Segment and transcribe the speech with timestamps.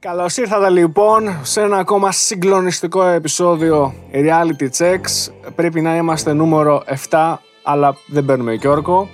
[0.00, 5.32] Καλώς ήρθατε λοιπόν σε ένα ακόμα συγκλονιστικό επεισόδιο Reality Checks.
[5.54, 9.08] Πρέπει να είμαστε νούμερο 7, αλλά δεν παίρνουμε και όρκο.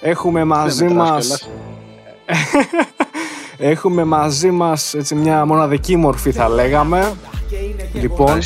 [0.00, 1.48] Έχουμε μαζί μας...
[3.58, 7.12] Έχουμε μαζί μας έτσι, μια μοναδική μορφή θα λέγαμε
[7.94, 8.38] Λοιπόν,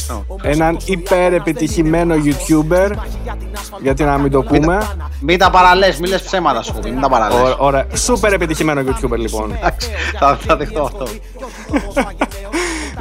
[0.43, 2.91] έναν υπερ-επιτυχημένο YouTuber
[3.83, 4.79] Γιατί να μην το πούμε.
[5.21, 9.59] Μην τα παραλές, μην λες ψέματα σου Μην τα παραλές Ωραία, σούπερ επιτυχημένο YouTuber λοιπόν.
[10.39, 11.07] Θα δεχτώ αυτό.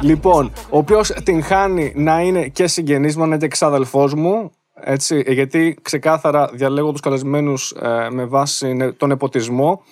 [0.00, 4.50] Λοιπόν, ο οποίος την χάνει να είναι και συγγενής μου, να είναι και εξάδελφός μου
[4.80, 9.82] έτσι, γιατί ξεκάθαρα διαλέγω τους καλεσμένους ε, με βάση τον εποτισμό.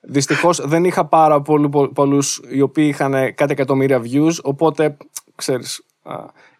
[0.00, 1.42] Δυστυχώς δεν είχα πάρα
[1.94, 4.34] πολλούς οι οποίοι είχαν κάτι εκατομμύρια views.
[4.42, 4.96] Οπότε
[5.34, 5.85] ξέρεις.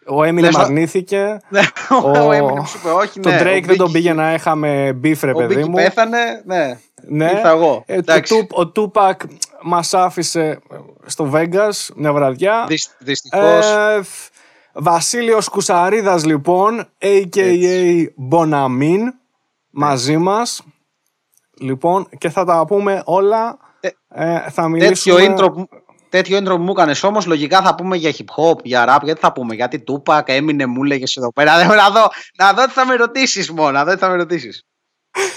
[0.09, 1.39] Ο Έμινεμ αρνήθηκε.
[1.49, 1.61] Ναι,
[2.25, 3.19] ο Έμινεμ σου είπε όχι.
[3.19, 5.73] Το Drake δεν τον πήγε να είχαμε beef, ρε παιδί μου.
[5.73, 6.77] πέθανε, ναι.
[7.07, 7.31] ναι.
[7.31, 7.83] Ήρθα εγώ.
[7.85, 7.99] Ε,
[8.49, 9.21] ο Τούπακ
[9.61, 10.59] μας άφησε
[11.05, 12.67] στο Vegas μια βραδιά.
[12.99, 13.65] Δυστυχώς.
[13.71, 14.01] Ε,
[14.73, 18.05] Βασίλειος Κουσαρίδας λοιπόν, a.k.a.
[18.31, 19.07] Bonamine,
[19.69, 20.63] μαζί μας.
[21.59, 23.57] Λοιπόν, και θα τα πούμε όλα.
[23.79, 25.19] Ε, ε θα μιλήσουμε...
[25.19, 25.63] Τέτοιο intro,
[26.09, 29.03] τέτοιο intro που μου έκανες όμως, λογικά θα πούμε για hip hop, για rap.
[29.03, 31.65] Γιατί θα πούμε, γιατί Tupac έμεινε, μου λέγες εδώ πέρα.
[31.65, 34.65] Να δω, να δω τι θα με ρωτήσεις μόνο, να δω τι θα με ρωτήσεις.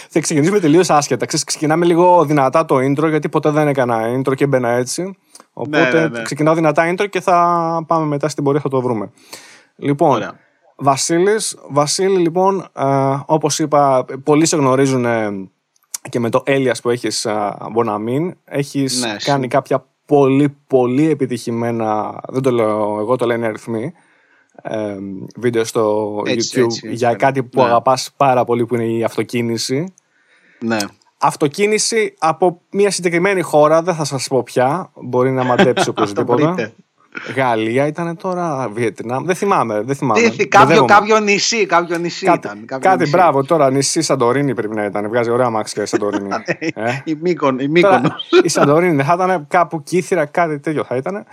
[0.09, 1.27] Θα ξεκινήσουμε τελείως άσχετα.
[1.27, 5.19] ξεκινάμε λίγο δυνατά το intro, γιατί ποτέ δεν έκανα intro και έμπαινα έτσι.
[5.53, 6.23] Οπότε ναι, ναι, ναι.
[6.23, 9.11] ξεκινάω δυνατά intro και θα πάμε μετά στην πορεία, θα το βρούμε.
[9.77, 10.39] Λοιπόν, Ωραία.
[10.77, 12.85] Βασίλης, Βασίλη λοιπόν, ε,
[13.27, 15.07] όπως είπα, πολλοί σε γνωρίζουν
[16.09, 17.27] και με το Έλιας που έχεις
[17.73, 23.93] Μποναμίν έχεις ναι, κάνει κάποια πολύ πολύ επιτυχημένα δεν το λέω εγώ το λένε αριθμοί
[24.63, 24.97] ε,
[25.37, 27.67] βίντεο στο YouTube για κάτι που ναι.
[27.67, 29.95] αγαπάς πάρα πολύ που είναι η αυτοκίνηση
[30.61, 30.79] ναι.
[31.23, 36.75] Αυτοκίνηση από μια συγκεκριμένη χώρα, δεν θα σας πω πια, μπορεί να μαντέψει οποιοδήποτε.
[37.35, 39.25] Γαλλία ήταν τώρα, Βιετνάμ.
[39.25, 39.81] Δεν θυμάμαι.
[39.81, 40.29] Δεν θυμάμαι.
[40.49, 42.65] κάποιο, κάποιο νησί, κάποιο νησί κάτι, ήταν.
[42.65, 43.11] Κάποιο κάτι νησί.
[43.11, 43.71] μπράβο τώρα.
[43.71, 45.09] Νησί Σαντορίνη πρέπει να ήταν.
[45.09, 46.29] Βγάζει ωραία μάξια η Σαντορίνη.
[46.75, 47.59] ε; η Μύκον.
[47.59, 48.17] Η, Μύκον.
[48.43, 51.25] η Σαντορίνη δεν θα ήταν κάπου κύθυρα, κάτι τέτοιο θα ήταν.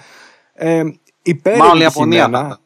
[0.54, 0.84] Ε,
[1.58, 2.60] Μάλλον η Ιαπωνία.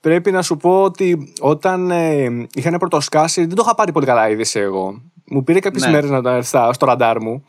[0.00, 4.28] Πρέπει να σου πω ότι όταν ε, είχαν πρωτοσκάσει, δεν το είχα πάρει πολύ καλά
[4.28, 5.02] είδηση εγώ.
[5.26, 5.90] Μου πήρε κάποιες ναι.
[5.90, 7.44] μέρες να τα έρθω στο ραντάρ μου.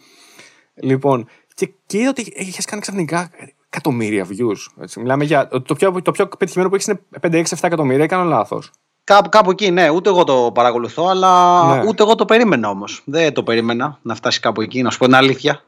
[0.73, 3.29] Λοιπόν, και, και είδα ότι έχει κάνει ξαφνικά
[3.75, 4.81] εκατομμύρια views.
[4.81, 4.99] Έτσι.
[4.99, 5.47] Μιλάμε για.
[5.47, 8.71] Το πιο, το πιο πετυχημένο που έχεις είναι 5-6-7 εκατομμύρια, έκανα λάθος.
[9.03, 9.89] Κάπου, κάπου εκεί, ναι.
[9.89, 11.87] Ούτε εγώ το παρακολουθώ, αλλά ναι.
[11.87, 13.01] ούτε εγώ το περίμενα όμως.
[13.05, 15.61] Δεν το περίμενα να φτάσει κάπου εκεί, να σου πω την αλήθεια.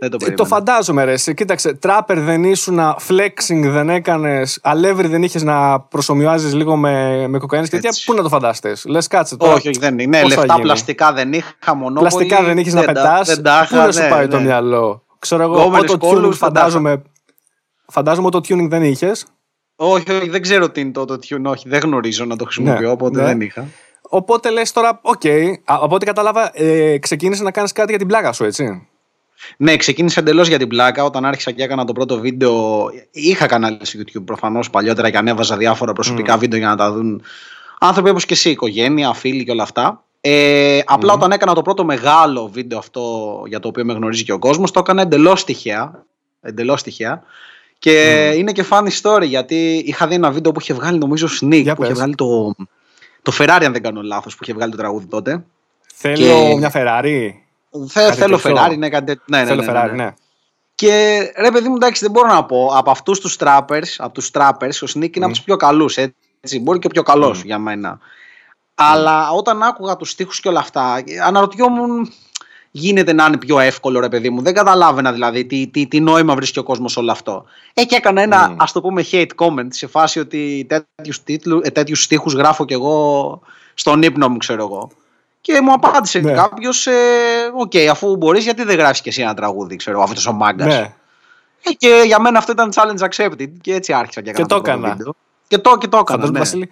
[0.00, 1.14] Δεν το, ε, το φαντάζομαι, ρε.
[1.34, 2.78] Κοίταξε, τράπερ δεν ήσουν,
[3.08, 7.68] flexing δεν έκανες, αλεύρι δεν είχες να προσωμιάζεις λίγο με, με κοκαίνες.
[7.68, 8.76] Και πού να το φαντάστε.
[8.86, 9.52] Λες, κάτσε τώρα.
[9.52, 10.18] Όχι, όχι, δεν είναι.
[10.18, 12.08] Ναι, λεφτά πλαστικά δεν είχα, μονόπολη.
[12.08, 13.34] Πλαστικά δεν είχες να πετάς.
[13.68, 14.42] Πού να σου ναι, πάει το ναι.
[14.42, 17.02] μυαλό; Ξέρω εγώ, το tuning φαντάζομαι.
[17.86, 19.26] Φαντάζομαι το tuning δεν είχες.
[19.76, 22.86] Όχι, όχι, δεν ξέρω τι είναι το, το tune, όχι, δεν γνωρίζω να το χρησιμοποιώ,
[22.86, 23.26] ναι, οπότε ναι.
[23.26, 23.66] δεν είχα.
[24.00, 28.06] Οπότε λες τώρα, οκ, okay, από ό,τι κατάλαβα, ε, ξεκίνησες να κάνεις κάτι για την
[28.06, 28.88] πλάκα σου, έτσι.
[29.56, 31.04] Ναι, ξεκίνησε εντελώς για την πλάκα.
[31.04, 35.56] Όταν άρχισα και έκανα το πρώτο βίντεο, είχα κανάλι στο YouTube προφανώς παλιότερα και ανέβαζα
[35.56, 36.38] διάφορα προσωπικά mm.
[36.38, 37.22] βίντεο για να τα δουν
[37.78, 40.03] άνθρωποι όπως και εσύ, οικογένεια, φίλοι και όλα αυτά.
[40.26, 44.32] Ε, απλά όταν έκανα το πρώτο μεγάλο βίντεο αυτό για το οποίο με γνωρίζει και
[44.32, 46.04] ο κόσμος το έκανα εντελώς τυχαία,
[46.40, 47.22] εντελώς τυχαία.
[47.78, 51.72] Και είναι και funny story γιατί είχα δει ένα βίντεο που είχε βγάλει νομίζω Sneak
[51.76, 52.54] που είχε βγάλει το,
[53.22, 55.44] το Ferrari αν δεν κάνω λάθος που είχε βγάλει το τραγούδι τότε.
[55.94, 57.30] Θέλω μια Ferrari.
[57.88, 60.14] Θε, θέλω Ferrari ναι, κάτι, ναι, ναι, θέλω ναι, ναι, Ferrari, ναι.
[60.74, 62.66] Και ρε παιδί μου, εντάξει, δεν μπορώ να πω.
[62.74, 65.98] Από αυτούς τους trappers, από τους trappers, ο Sneak είναι από τους πιο καλούς.
[66.60, 67.98] Μπορεί και ο πιο καλός για μένα.
[68.74, 72.12] Αλλά όταν άκουγα τους στίχους και όλα αυτά, αναρωτιόμουν
[72.76, 74.42] γίνεται να είναι πιο εύκολο ρε παιδί μου.
[74.42, 77.44] Δεν καταλάβαινα δηλαδή τι, τι, τι νόημα βρίσκει ο κόσμος όλο αυτό.
[77.74, 78.56] Ε, και έκανα ένα mm.
[78.58, 82.72] ας το πούμε hate comment σε φάση ότι τέτοιους, τίτλου, ε, τέτοιους στίχους γράφω κι
[82.72, 83.40] εγώ
[83.74, 84.90] στον ύπνο μου ξέρω εγώ.
[85.40, 86.32] Και μου απάντησε ναι.
[86.32, 86.92] κάποιος, ε,
[87.54, 90.66] OK, okay, αφού μπορείς, γιατί δεν γράφεις και εσύ ένα τραγούδι, ξέρω αυτός ο μάγκας.
[90.66, 90.94] Ναι.
[91.62, 94.96] Ε, και για μένα αυτό ήταν challenge accepted και έτσι άρχισα και, και το έκανα.
[95.46, 96.30] Και το, και το έκανα.
[96.30, 96.40] Ναι.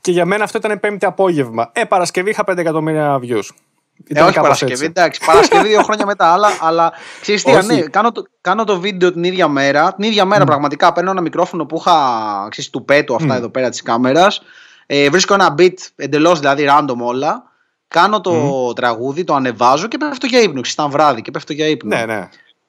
[0.00, 1.70] και για μένα αυτό ήταν πέμπτη απόγευμα.
[1.72, 3.48] Ε, Παρασκευή είχα 5 εκατομμύρια views.
[4.08, 4.84] Ε, όχι Παρασκευή, έτσι.
[4.84, 5.20] εντάξει.
[5.26, 6.32] Παρασκευή δύο χρόνια μετά.
[6.32, 9.94] Αλλά, αλλά ξέρεις τι, ναι, κάνω, το, κάνω το βίντεο την ίδια μέρα.
[9.94, 10.46] Την ίδια μέρα mm.
[10.46, 11.96] πραγματικά παίρνω ένα μικρόφωνο που είχα
[12.50, 13.36] ξέρεις, του πέτου αυτά mm.
[13.36, 14.42] εδώ πέρα της κάμερας.
[14.86, 17.42] Ε, βρίσκω ένα beat εντελώς δηλαδή random όλα.
[17.88, 18.74] Κάνω το mm.
[18.74, 20.60] τραγούδι, το ανεβάζω και πέφτω για ύπνο.
[20.72, 21.96] Ήταν βράδυ και πέφτω για ύπνο.
[21.96, 22.28] Ναι, ναι.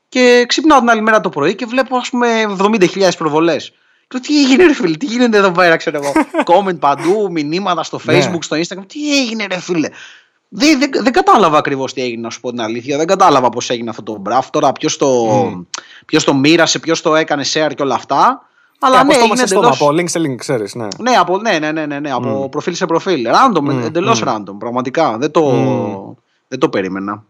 [0.09, 2.27] Και ξυπνάω την άλλη μέρα το πρωί και βλέπω ας πούμε
[2.59, 3.73] 70.000 προβολές.
[4.07, 6.11] Και τι έγινε ρε φίλε, τι γίνεται εδώ πέρα, ξέρω εγώ.
[6.51, 8.17] Comment παντού, μηνύματα στο ναι.
[8.17, 8.85] facebook, στο instagram.
[8.87, 9.89] Τι έγινε ρε φίλε.
[10.49, 12.97] Δεν, δεν, δεν κατάλαβα ακριβώς τι έγινε, να σου πω την αλήθεια.
[12.97, 14.49] Δεν κατάλαβα πώς έγινε αυτό το μπραφ.
[14.49, 15.65] Τώρα ποιος το, mm.
[16.05, 18.41] ποιος το μοίρασε, ποιος το έκανε share και όλα αυτά.
[18.79, 19.81] Αλλά ναι, είναι εντελώς...
[19.81, 20.87] από link σε link, ξέρεις, ναι.
[20.97, 22.51] Ναι, από, ναι, ναι, ναι, ναι, ναι, από mm.
[22.51, 23.27] προφίλ σε προφίλ.
[23.27, 23.85] Random, mm.
[23.85, 24.27] εντελώς mm.
[24.27, 25.17] random, πραγματικά.
[25.17, 26.21] Δεν το, mm.
[26.47, 27.23] δεν το περίμενα.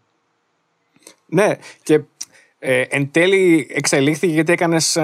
[1.25, 2.01] Ναι, και
[2.59, 4.97] ε, εν τέλει εξελίχθηκε γιατί έκανες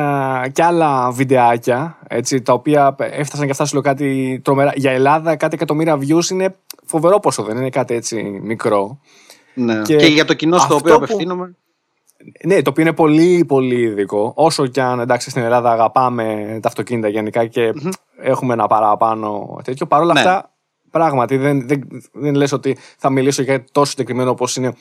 [0.51, 4.71] κι άλλα βιντεάκια έτσι, τα οποία έφτασαν και αυτά σου λέω κάτι τρομερά.
[4.75, 6.55] Για Ελλάδα κάτι εκατομμύρια views είναι
[6.85, 8.99] φοβερό πόσο δεν είναι κάτι έτσι μικρό.
[9.53, 9.81] Ναι.
[9.81, 11.55] Και, και για το κοινό στο οποίο απευθύνομαι.
[12.43, 14.33] Ναι, το οποίο είναι πολύ πολύ ειδικό.
[14.35, 17.89] Όσο και αν εντάξει στην Ελλάδα αγαπάμε τα αυτοκίνητα γενικά και mm-hmm.
[18.21, 19.85] έχουμε ένα παραπάνω τέτοιο.
[19.85, 20.19] Παρ' όλα ναι.
[20.19, 20.51] αυτά,
[20.91, 24.73] πράγματι δεν, δεν, δεν λες ότι θα μιλήσω για τόσο συγκεκριμένο όπως είναι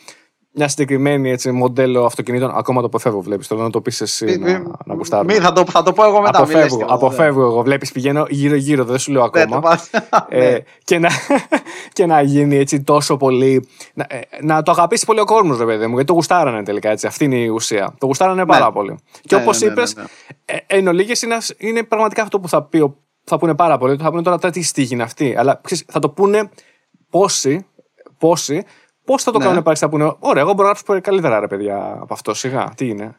[0.54, 2.50] μια συγκεκριμένη έτσι, μοντέλο αυτοκινήτων.
[2.56, 3.46] Ακόμα το αποφεύγω, βλέπεις.
[3.46, 6.20] Θέλω να το πεις εσύ μη, να, να Μη, θα το, θα το πω εγώ
[6.20, 6.38] μετά.
[6.38, 7.62] Αποφεύγω, εγώ, αποφεύγω εγώ.
[7.62, 9.80] Βλέπεις, πηγαίνω γύρω-γύρω, δεν σου λέω ναι, ακόμα.
[10.28, 10.58] ε, ναι.
[10.84, 11.08] και, να,
[11.92, 13.68] και να γίνει έτσι τόσο πολύ.
[13.94, 16.90] Να, ε, να το αγαπήσει πολύ ο κόσμος, ρε παιδί μου, γιατί το γουστάρανε τελικά
[16.90, 17.06] έτσι.
[17.06, 17.94] Αυτή είναι η ουσία.
[17.98, 18.72] Το γουστάρανε πάρα ναι.
[18.72, 18.98] πολύ.
[19.22, 19.96] Και όπως είπες,
[20.44, 22.94] ε, εν ολίγες είναι, είναι πραγματικά αυτό που θα, πει,
[23.24, 23.96] θα πούνε πάρα πολύ.
[23.96, 25.34] Θα πούνε τώρα τι στίχη είναι αυτή.
[25.36, 26.50] Αλλά θα το πούνε
[27.10, 27.66] πόσοι,
[28.18, 28.64] πόσοι
[29.04, 29.44] Πώς θα το ναι.
[29.44, 32.34] κάνουν πάλι, θα πούνε, Ωραία, εγώ μπορώ να του πω καλύτερα ρε παιδιά από αυτό.
[32.34, 33.16] Σιγά, τι είναι.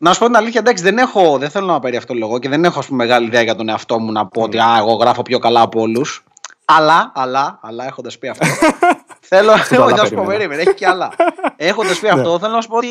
[0.00, 2.38] Να σου πω την αλήθεια, εντάξει, δεν, έχω, δεν θέλω να παίρνει αυτό το λόγο
[2.38, 4.92] και δεν έχω πούμε, μεγάλη ιδέα για τον εαυτό μου να πω ότι α, εγώ
[4.92, 6.24] γράφω πιο καλά από όλους.
[6.64, 8.46] Αλλά, αλλά, αλλά έχοντας πει αυτό.
[9.28, 9.52] θέλω
[9.96, 11.10] να σου πω, περίμενε, έχει και άλλα.
[11.56, 12.38] έχοντας πει αυτό, ναι.
[12.38, 12.88] θέλω να σου πω ότι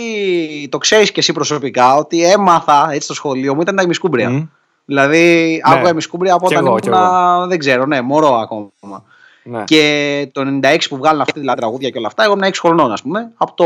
[0.71, 4.49] το ξέρεις και εσύ προσωπικά ότι έμαθα έτσι στο σχολείο μου ήταν τα ημισκούμπρια.
[4.85, 5.73] Δηλαδή, ναι.
[5.73, 9.03] άκουγα ημισκούμπρια από όταν ήμουν, δεν ξέρω, ναι, μωρό ακόμα.
[9.49, 9.63] Ναι.
[9.63, 12.91] Και το 96 που βγάλουν αυτή τη τραγούδια και όλα αυτά, εγώ ήμουν 6 χρονών,
[12.91, 13.31] ας πούμε.
[13.37, 13.65] Από το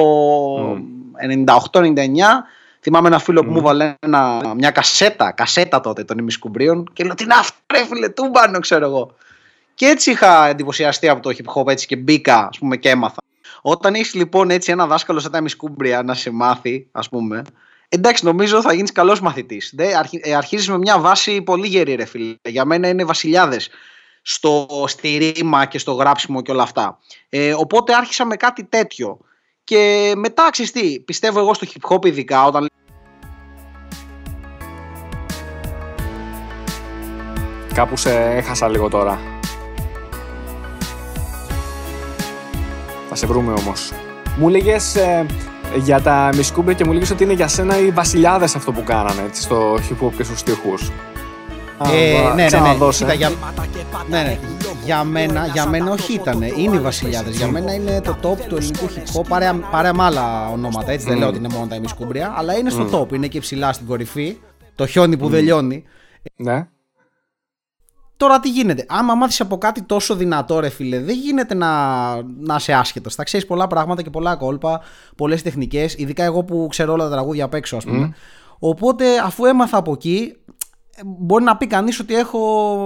[1.45, 1.51] mm.
[1.71, 1.97] 98-99
[2.81, 3.93] θυμάμαι ένα φίλο που μου βάλε
[4.55, 8.85] μια κασέτα, κασέτα τότε των ημισκουμπρίων και λέω τι είναι αυτό, ρε φίλε, τούμπανο, ξέρω
[8.85, 9.15] εγώ.
[9.73, 13.17] Και έτσι είχα εντυπωσιαστεί από το hip hop έτσι και μπήκα, ας πούμε, και έμαθα.
[13.61, 17.41] Όταν έχεις λοιπόν έτσι ένα δάσκαλο σαν τα ημισκούμπρια να σε μάθει, ας πούμε,
[17.89, 19.73] εντάξει, νομίζω θα γίνεις καλός μαθητής.
[20.21, 22.35] Ε, Αρχίζεις με μια βάση πολύ γερή, ρε φίλε.
[22.49, 23.69] Για μένα είναι βασιλιάδες
[24.21, 26.99] στο, στη ρήμα και στο γράψιμο και όλα αυτά.
[27.29, 29.19] Ε, οπότε άρχισα με κάτι τέτοιο.
[29.63, 32.69] Και μετά, ξέρεις πιστεύω εγώ στο hip hop ειδικά όταν...
[37.73, 39.19] Κάπου σε έχασα λίγο τώρα.
[43.09, 43.91] Θα σε βρούμε όμως.
[44.37, 45.25] Μου έλεγε ε,
[45.75, 49.21] για τα μισκούμπρια και μου έλεγε ότι είναι για σένα οι βασιλιάδες αυτό που κάνανε
[49.21, 50.91] έτσι, στο hip hop και στους στίχους.
[51.89, 52.89] Ε, ναι, ναι, ναι.
[52.91, 53.29] Κοίτα, για...
[54.09, 54.39] ναι, ναι.
[54.85, 56.41] Για μένα, για μένα όχι ήταν.
[56.41, 57.35] Είναι οι βασιλιάδες.
[57.37, 59.25] Για μένα είναι το top του ελληνικού hip hop.
[59.27, 60.91] Παρέα, παρέα με άλλα ονόματα.
[60.91, 62.33] Έτσι δεν λέω ότι είναι μόνο τα ημισκούμπρια.
[62.37, 63.13] Αλλά είναι στο top.
[63.13, 64.37] Είναι και ψηλά στην κορυφή.
[64.75, 65.83] Το χιόνι που δεν λιώνει.
[66.35, 66.67] Ναι.
[68.17, 72.55] Τώρα τι γίνεται; Άμα μάθεις από κάτι τόσο δυνατό, ρε φίλε, δεν γίνεται να, να
[72.55, 73.15] είσαι άσχετος.
[73.15, 74.81] Θα ξέρεις πολλά πράγματα και πολλά κόλπα,
[75.17, 75.95] πολλές τεχνικές.
[75.97, 78.13] Ειδικά εγώ που ξέρω όλα τα τραγούδια απ' έξω, ας πούμε.
[78.59, 80.35] Οπότε αφού έμαθα από εκεί,
[81.05, 82.39] μπορεί να πει κανείς ότι έχω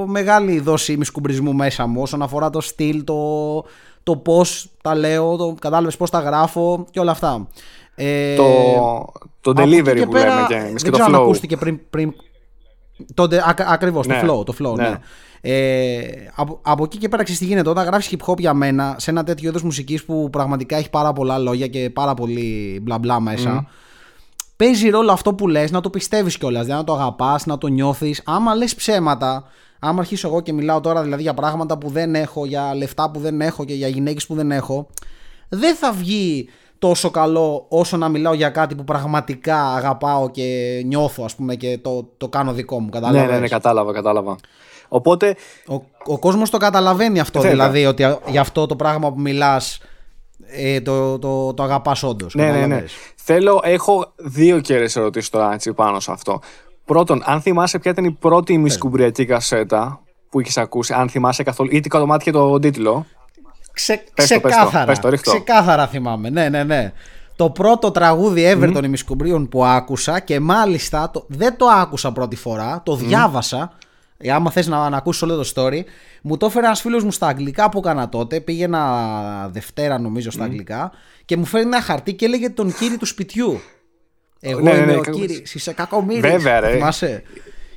[0.07, 3.63] μεγάλη δόση μισκουμπρισμού μέσα μου όσον αφορά το στυλ, το,
[4.03, 7.47] το πώς τα λέω, το κατάλαβες πώς τα γράφω και όλα αυτά.
[7.95, 9.11] Ε, το,
[9.41, 11.13] το delivery που πέρα, λέμε και, και το flow.
[11.13, 12.13] ακούστηκε πριν, πριν
[13.13, 14.89] το, α, ακριβώς, ναι, το flow, το flow, ναι.
[14.89, 14.99] ναι.
[15.41, 18.95] Ε, από, από εκεί και πέρα ξέρεις τι γίνεται όταν γράφεις hip hop για μένα
[18.97, 22.97] σε ένα τέτοιο είδος μουσικής που πραγματικά έχει πάρα πολλά λόγια και πάρα πολύ μπλα
[22.97, 23.67] μπλα μέσα
[24.55, 27.67] παίζει ρόλο αυτό που λες να το πιστεύεις κιόλας, δηλαδή να το αγαπάς, να το
[27.67, 28.21] νιώθεις.
[28.25, 29.43] Άμα λες ψέματα,
[29.79, 33.19] άμα αρχίσω εγώ και μιλάω τώρα δηλαδή για πράγματα που δεν έχω, για λεφτά που
[33.19, 34.87] δεν έχω και για γυναίκες που δεν έχω,
[35.49, 41.23] δεν θα βγει τόσο καλό όσο να μιλάω για κάτι που πραγματικά αγαπάω και νιώθω
[41.23, 42.89] ας πούμε και το, το κάνω δικό μου.
[42.89, 44.35] Κατάλαβες; Ναι, ναι, ναι, κατάλαβα, κατάλαβα.
[44.87, 45.35] Οπότε...
[45.67, 45.75] Ο,
[46.07, 49.79] ο κόσμος το καταλαβαίνει αυτό δηλαδή, ότι για αυτό το πράγμα που μιλάς
[50.57, 52.35] ε, το, το, το αγαπάς όντως.
[52.35, 52.83] Ναι, ναι, ναι.
[53.15, 56.39] Θέλω, έχω δύο κέρες ερωτήσεις τώρα έτσι, πάνω σε αυτό.
[56.85, 61.69] Πρώτον, αν θυμάσαι ποια ήταν η πρώτη ημισκουμπριακή κασέτα που είχες ακούσει, αν θυμάσαι καθόλου,
[61.71, 63.05] ή τι κομμάτι και τον τίτλο;
[63.73, 64.85] Ξε, ξεκάθαρα.
[64.85, 66.29] Πες το, πες το, ξεκάθαρα θυμάμαι.
[66.29, 66.93] Ναι, ναι, ναι.
[67.35, 68.73] Το πρώτο τραγούδι ever mm.
[68.73, 73.84] των ημισκουμπρίων που άκουσα και μάλιστα το, δεν το άκουσα πρώτη φορά, το διάβασα ε,
[74.33, 75.81] άμα θες να, να ακούσεις όλο το story,
[76.21, 78.39] μου το έφερε ένας φίλος μου στα αγγλικά που έκανα τότε.
[78.39, 80.91] Πήγαινα Δευτέρα, νομίζω, στα αγγλικά
[81.25, 83.61] και μου φέρει ένα χαρτί και έλεγε τον κύριο του σπιτιού.
[84.39, 85.41] Εγώ ναι, είμαι ναι, ο κύριο.
[85.53, 86.19] Είσαι κακομίρι.
[86.19, 86.71] Βέβαια, ρε.
[86.71, 87.23] Θυμάσαι.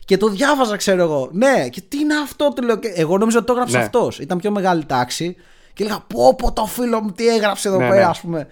[0.04, 1.28] Και το διάβαζα, ξέρω εγώ.
[1.32, 2.78] Ναι, και τι είναι αυτό, το λέω.
[2.94, 3.82] Εγώ νόμιζα ότι το έγραψε ναι.
[3.82, 4.18] αυτός.
[4.18, 5.36] Ήταν πιο μεγάλη τάξη.
[5.72, 8.04] Και έλεγα, πω, πω το φίλο μου, τι έγραψε εδώ ναι, πέρα, ναι.
[8.04, 8.46] ας πούμε.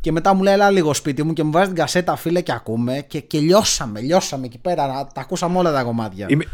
[0.00, 2.52] Και μετά μου λέει, έλα λίγο σπίτι μου και μου βάζει την κασέτα, φίλε, και
[2.52, 3.04] ακούμε.
[3.06, 5.06] Και, και λιώσαμε, λιώσαμε εκεί πέρα.
[5.14, 6.26] Τα ακούσαμε όλα τα κομμάτια.
[6.28, 6.44] Είμαι,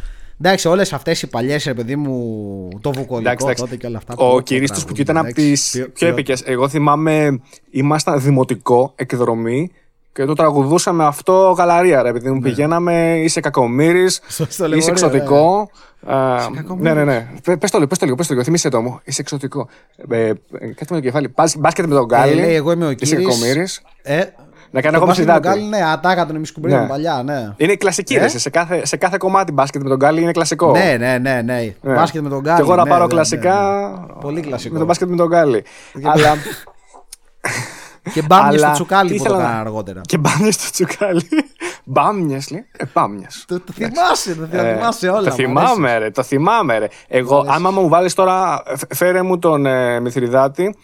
[0.40, 4.14] Εντάξει, όλες αυτές οι παλιές, παιδί μου, το βουκολικό εντάξει, τότε και όλα αυτά.
[4.16, 6.42] Ο κυρίστο που ήταν από τις πιο επικές.
[6.47, 7.40] Εγώ θυμάμαι,
[7.71, 9.71] ήμασταν δημοτικό εκδρομή
[10.12, 12.49] και το τραγουδούσαμε αυτό γαλαρία, ρε, επειδή μου ναι.
[12.49, 14.21] πηγαίναμε, είσαι κακομύρης,
[14.76, 15.71] είσαι εξωτικό.
[16.78, 17.28] Ναι, ναι, ναι.
[17.45, 18.45] Πε το λίγο, πες το λίγο, πες το λίγο.
[18.45, 19.00] Θυμήστε το μου.
[19.04, 19.68] Είσαι εξωτικό.
[20.11, 21.35] Ε, ε, κάτι με το κεφάλι.
[21.59, 22.40] Μπάσκετ με τον Γκάλι.
[22.40, 23.83] Ε, εγώ είμαι ο Είσαι κακομύρης.
[24.02, 24.25] Ε,
[24.70, 25.60] να κάνω εγώ ψηδάτη.
[25.60, 26.87] Ναι, ατάκα τον εμισκουμπρίο ναι.
[26.87, 27.52] παλιά, ναι.
[27.56, 30.70] Είναι κλασική, ε; σε, κάθε, σε κάθε κομμάτι μπάσκετ με τον Γκάλι είναι κλασικό.
[30.70, 31.42] Ναι, ναι, ναι.
[31.42, 31.75] ναι.
[31.80, 31.94] ναι.
[31.94, 32.56] Μπάσκετ με τον Γκάλι.
[32.56, 33.90] Και εγώ να ναι, πάρω ναι, κλασικά.
[34.06, 34.72] Ναι, Πολύ κλασικό.
[34.72, 35.64] Με τον μπάσκετ με τον Γκάλι.
[36.02, 36.34] Αλλά.
[38.12, 40.00] Και μπάμιες στο τσουκάλι που το αργότερα.
[40.06, 41.28] Και μπάμιες στο τσουκάλι.
[41.84, 42.66] Μπάμιες, λέει.
[42.76, 43.44] Ε, μπάμιες.
[43.48, 45.28] Το, το θυμάσαι, το ε, θυμάσαι όλα.
[45.28, 46.10] Το θυμάμαι, ρε.
[46.10, 46.87] Το θυμάμαι, ρε.
[47.08, 48.62] Εγώ, άμα μου βάλεις τώρα,
[48.94, 50.75] φέρε μου τον ε, Μηθριδάτη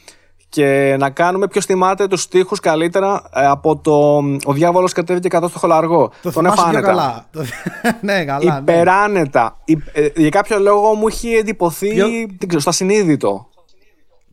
[0.54, 5.49] και να κάνουμε ποιο θυμάται τους στίχους καλύτερα ε, από το Ο διάβολος κατέβηκε κάτω
[5.49, 6.11] στο χολαργό.
[6.23, 6.80] Το τον εφάνετα.
[6.80, 7.26] Καλά.
[8.00, 8.52] ναι, καλά.
[8.52, 8.58] Ναι.
[8.58, 9.56] Υπεράνετα.
[9.64, 10.06] Ναι.
[10.16, 12.06] Για κάποιο λόγο μου έχει εντυπωθεί ποιο...
[12.46, 13.49] ξέρω, στο ασυνείδητο.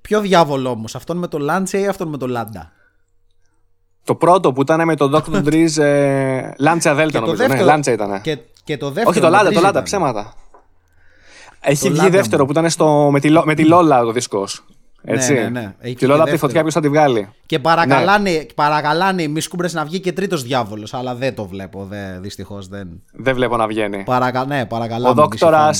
[0.01, 2.71] Ποιο διάβολο όμως, αυτόν με το Λάντσε ή αυτόν με το Λάντα;
[4.03, 5.43] Το πρώτο που ήταν με τον Dr.
[5.43, 7.47] Drees ε, Λάντσα Δέλτα νομίζω.
[7.47, 8.21] Ναι, Λάντσα ήταν.
[8.21, 9.09] Και, και το δεύτερο.
[9.09, 10.33] Όχι το Λάντα, το Λάντα, ψέματα.
[11.61, 14.63] Έχει βγει δεύτερο που ήταν στο, με, τη, με τη Λόλα ο δίσκος.
[15.03, 15.33] Έτσι.
[15.33, 15.91] Ναι, ναι, ναι.
[15.91, 18.45] Και όλα από τη φωτιά ποιος θα τη βγάλει; Και παρακαλάνε, ναι.
[18.55, 20.93] παρακαλάνε οι μισκούμπρε να βγει και τρίτος διάβολος.
[20.93, 21.85] Αλλά δεν το βλέπω.
[21.89, 22.87] Δε, Δυστυχώς δεν.
[23.11, 24.03] Δεν βλέπω να βγαίνει.
[24.03, 24.45] Παρακα...
[24.45, 25.09] Ναι, παρακαλάμε.
[25.09, 25.71] Ο δόκτορα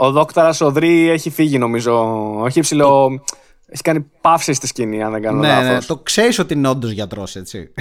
[0.00, 2.22] ο δόκτορας Οδρή έχει φύγει νομίζω.
[2.46, 3.20] Έχει ψηλό.
[3.66, 5.68] Έχει κάνει παύση στη σκηνή, αν δεν κάνω ναι, λάθος.
[5.68, 7.72] Ναι, το ξέρεις ότι είναι όντως γιατρός, έτσι.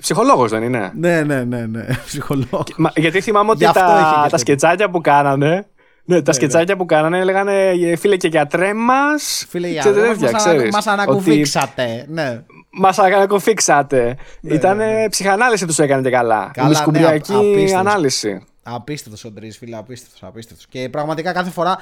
[0.00, 1.86] Ψυχολόγος δεν είναι; Ναι, ναι, ναι, ναι.
[2.06, 2.64] Ψυχολόγος.
[2.94, 5.66] Γιατί θυμάμαι ότι τα, τα σκετσάκια που κάνανε
[6.08, 6.80] ναι, τα ναι, σκετσάκια ναι.
[6.80, 9.46] που κάνανε έλεγανε φίλε και γιατρέ μας.
[9.48, 10.46] Φίλε γιατρέ μας.
[10.72, 12.04] Μας ανακουφίξατε.
[12.08, 12.42] Ναι.
[12.70, 14.16] Μας ανακουφίξατε.
[14.40, 16.50] Ναι, Ήταν ναι, ψυχανάλυση τους έκανε και καλά.
[16.52, 18.46] καλά Μισκουμπριακή ναι, ανάλυση.
[18.62, 20.22] Απίστευτος ο Ντρίζ, φίλε, απίστευτος.
[20.22, 20.66] Απίστευτος.
[20.68, 21.78] Και πραγματικά κάθε φορά.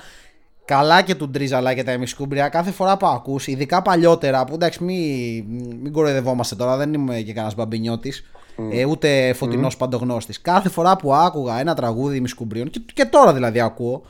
[0.64, 4.54] Καλά και του Ντρίζ αλλά και τα εμισκούμπρια κάθε φορά που ακούσει, ειδικά παλιότερα που
[4.54, 5.44] εντάξει μην,
[5.82, 8.24] μην κοροϊδευόμαστε τώρα, δεν είμαι και κανένας μπαμπινιώτης.
[8.72, 9.78] Ε, ούτε φωτεινός mm.
[9.78, 10.40] παντογνώστης.
[10.40, 14.02] Κάθε φορά που άκουγα ένα τραγούδι μισκουμπρίων, και, και τώρα δηλαδή ακούω,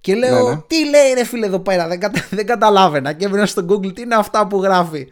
[0.00, 0.60] και λέω, ναι, ναι.
[0.66, 2.20] τι λέει ρε φίλε εδώ πέρα, δεν, κατα...
[2.30, 3.12] δεν καταλάβαινα.
[3.12, 5.08] Και έβρινα στο Google, τι είναι αυτά που γράφει.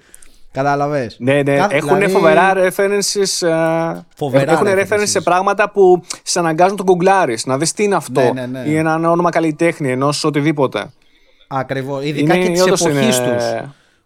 [0.53, 1.57] Κατάλαβες; Ναι, ναι.
[1.57, 2.13] Κάθε, έχουν δηλαδή...
[2.13, 3.49] φοβερά references.
[3.49, 7.39] Ε, φοβερά έχουν references σε πράγματα που σε αναγκάζουν τον γκουγκλάρι.
[7.45, 8.21] Να δεις τι είναι αυτό.
[8.21, 8.69] Ναι, ναι, ναι.
[8.69, 10.91] Ή ένα όνομα καλλιτέχνη ενός οτιδήποτε.
[11.49, 12.05] Ακριβώς.
[12.05, 13.37] Ειδικά είναι, και της εποχής είναι...
[13.37, 13.45] τους.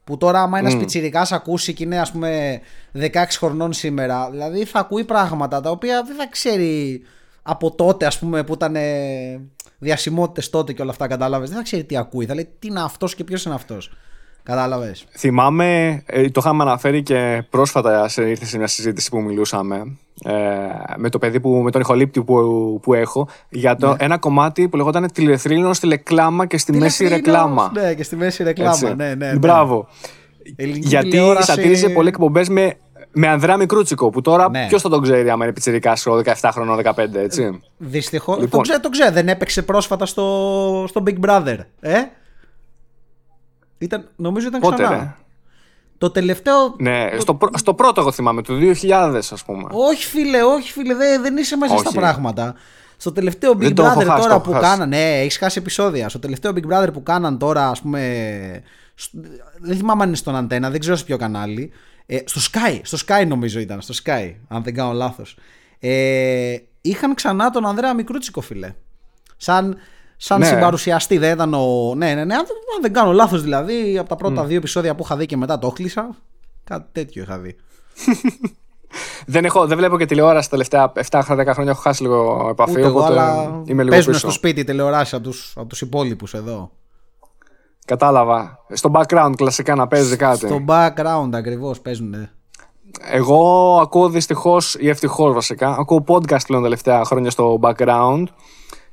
[0.05, 0.79] Που τώρα, άμα ένας mm.
[0.79, 2.61] πιτσιρικάς ακούσει και είναι ας πούμε
[2.95, 7.03] 16 χρονών σήμερα, δηλαδή θα ακούει πράγματα τα οποία δεν θα ξέρει
[7.43, 8.77] από τότε, ας πούμε, που ήταν
[9.79, 11.49] διασημότητες τότε και όλα αυτά, κατάλαβες.
[11.49, 12.27] Δεν θα ξέρει τι ακούει.
[12.27, 13.93] Θα λέει τι είναι αυτός και ποιος είναι αυτός.
[14.43, 15.07] Κατάλαβες.
[15.17, 20.33] Θυμάμαι, ε, το είχαμε αναφέρει και πρόσφατα σε, ήρθε σε μια συζήτηση που μιλούσαμε ε,
[20.97, 23.95] με το παιδί που, με τον ηχολήπτη που, που έχω για το, ναι.
[23.99, 27.71] ένα κομμάτι που λεγόταν τηλεθρύλινο στη λεκλάμα και στη μέση ρεκλάμα.
[27.75, 28.95] Ναι, και στη μέση ρεκλάμα.
[28.95, 29.39] Ναι, ναι, ναι.
[29.39, 29.89] Μπράβο.
[30.57, 31.51] Γιατί τηλεόραση...
[31.51, 32.77] σατήριζε πολλοί εκπομπές με,
[33.13, 34.67] με Ανδρέα Μικρούτσικο που τώρα ναι.
[34.69, 37.61] ποιος θα τον ξέρει άμα είναι πιτσυρικά στο 17 χρόνο, 15, έτσι.
[37.77, 38.35] Δυστυχώς.
[38.35, 38.51] Λοιπόν.
[38.51, 39.13] Τον ξέρει, τον ξέρει.
[39.13, 41.57] Δεν έπαιξε πρόσφατα στο, στο Big Brother.
[41.81, 41.99] Ε;
[43.81, 44.99] Ήταν, νομίζω ήταν Πότε, ξανά.
[44.99, 45.15] Ρε;
[45.99, 46.75] Το τελευταίο.
[46.79, 49.69] Ναι, στο, στο πρώτο εγώ θυμάμαι, του 2000 ας πούμε.
[49.71, 52.55] Όχι φίλε, όχι φίλε, δεν, δεν είσαι μέσα στα πράγματα.
[52.97, 54.97] Στο τελευταίο Big Brother τώρα που κάνανε.
[54.97, 56.09] Ναι, έχεις χάσει επεισόδια.
[56.09, 58.63] Στο τελευταίο Big Brother που κάναν τώρα, ας πούμε.
[59.61, 61.73] Δεν θυμάμαι αν είναι στον Αντένα, δεν ξέρω σε ποιο κανάλι.
[62.07, 65.37] Ε, στο Sky, στο Sky νομίζω ήταν, στο Sky, αν δεν κάνω λάθος.
[65.79, 68.75] Ε, είχαν ξανά τον Ανδρέα Μικρούτσικο, φίλε.
[69.37, 69.77] Σαν
[70.23, 70.47] σαν ναι.
[70.47, 71.19] συμπαρουσιαστή.
[71.19, 71.95] Δεν ήταν ο.
[71.97, 72.35] Ναι, ναι, ναι.
[72.35, 72.45] Αν
[72.81, 74.47] δεν κάνω λάθος δηλαδή, από τα πρώτα mm.
[74.47, 76.17] δύο επεισόδια που είχα δει και μετά το έκλεισα.
[76.65, 77.57] Κάτι τέτοιο είχα δει.
[79.27, 81.71] δεν, έχω, δεν βλέπω και τηλεόραση τα τελευταία 7-10 χρόνια.
[81.73, 82.71] Έχω χάσει λίγο επαφή.
[82.71, 86.71] Ούτε εγώ, αλλά είμαι λίγο παίζουν στο σπίτι τηλεόραση από του από τους υπόλοιπους εδώ.
[87.85, 88.59] Κατάλαβα.
[88.73, 90.47] Στο background κλασικά να παίζει κάτι.
[90.47, 92.15] Στο background ακριβώς παίζουν.
[93.11, 95.77] Εγώ ακούω δυστυχώς ή ευτυχώς βασικά.
[95.79, 98.25] Ακούω podcast πλέον τα τελευταία χρόνια στο background.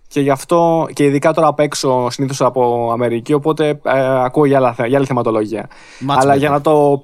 [0.08, 4.58] Και γι' αυτό και ειδικά τώρα απ' έξω συνήθως από Αμερική, οπότε ε, ακούω για,
[4.58, 5.70] άλλα, για άλλη θεματολογία.
[6.08, 7.04] αλλά για να το.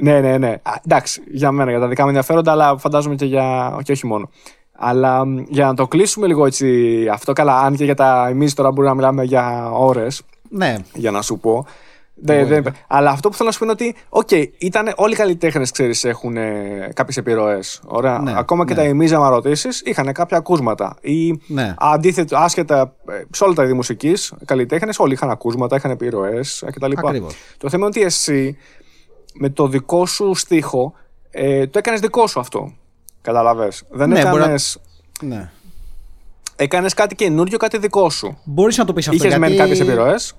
[0.00, 0.54] Ναι, ναι, ναι.
[0.84, 3.76] εντάξει, για μένα, για τα δικά μου ενδιαφέροντα, αλλά φαντάζομαι και για.
[3.82, 4.28] και όχι μόνο.
[4.72, 8.70] Αλλά για να το κλείσουμε λίγο έτσι αυτό, καλά, αν και για τα εμείς τώρα
[8.70, 10.22] μπορούμε να μιλάμε για ώρες.
[10.48, 10.76] Ναι.
[10.94, 11.66] Για να σου πω.
[12.22, 15.12] Δεν, δεν, αλλά αυτό που θέλω να σου πω είναι ότι, OK, okay, ήταν όλοι
[15.12, 17.82] οι καλλιτέχνες, ξέρεις, έχουν ε, κάποιες επιρροές.
[18.22, 18.80] Ναι, Ακόμα και ναι.
[18.80, 20.96] τα Ημίζ, άμα ρωτήσει, είχαν κάποια ακούσματα.
[21.00, 21.74] Ή ναι.
[21.78, 26.92] αντίθετα, άσχετα ε, σε όλα τα είδη μουσικής, καλλιτέχνες, όλοι είχαν ακούσματα, είχαν επιρροές κτλ.
[27.58, 28.56] Το θέμα είναι ότι εσύ
[29.34, 30.94] με το δικό σου στίχο
[31.30, 32.72] ε, το έκανες δικό σου αυτό.
[33.22, 33.68] Καταλαβέ.
[33.90, 34.54] Δεν ναι, έκανε.
[35.20, 35.50] Ναι.
[36.56, 38.38] έκανες κάτι καινούριο, κάτι δικό σου.
[38.44, 39.16] Μπορείς να το πεις αυτό.
[39.16, 39.40] Είχες γιατί...
[39.40, 40.34] μένει κάποιες επιρροές;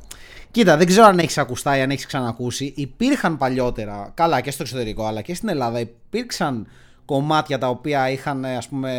[0.51, 2.73] Κοίτα, δεν ξέρω αν έχεις ακουστά ή αν έχεις ξανακούσει.
[2.75, 6.67] Υπήρχαν παλιότερα, καλά και στο εξωτερικό, αλλά και στην Ελλάδα, υπήρξαν
[7.05, 8.91] κομμάτια τα οποία είχαν, ας πούμε,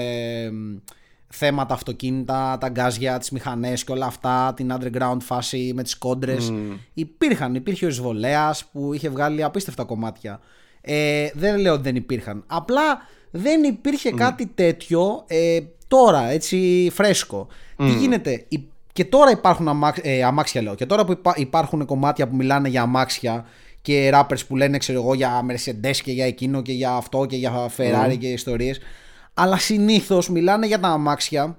[1.28, 6.52] θέματα αυτοκίνητα, τα γκάζια, τις μηχανές και όλα αυτά, την underground φάση με τις κόντρες.
[6.52, 6.78] Mm.
[6.94, 10.40] Υπήρχαν, υπήρχε ο Ισβολέας που είχε βγάλει απίστευτα κομμάτια.
[10.80, 12.44] Ε, δεν λέω ότι δεν υπήρχαν.
[12.46, 17.46] Απλά δεν υπήρχε κάτι τέτοιο ε, τώρα, έτσι φρέσκο.
[17.76, 18.46] Τι γίνεται,
[18.92, 19.68] και τώρα υπάρχουν
[20.02, 23.44] ε, αμάξια λέω, και τώρα που υπάρχουν κομμάτια που μιλάνε για αμάξια
[23.82, 27.36] και rappers που λένε ξέρω εγώ για Mercedes και για εκείνο και για αυτό και
[27.36, 28.80] για Ferrari και ιστορίες
[29.34, 31.56] αλλά συνήθως μιλάνε για τα αμάξια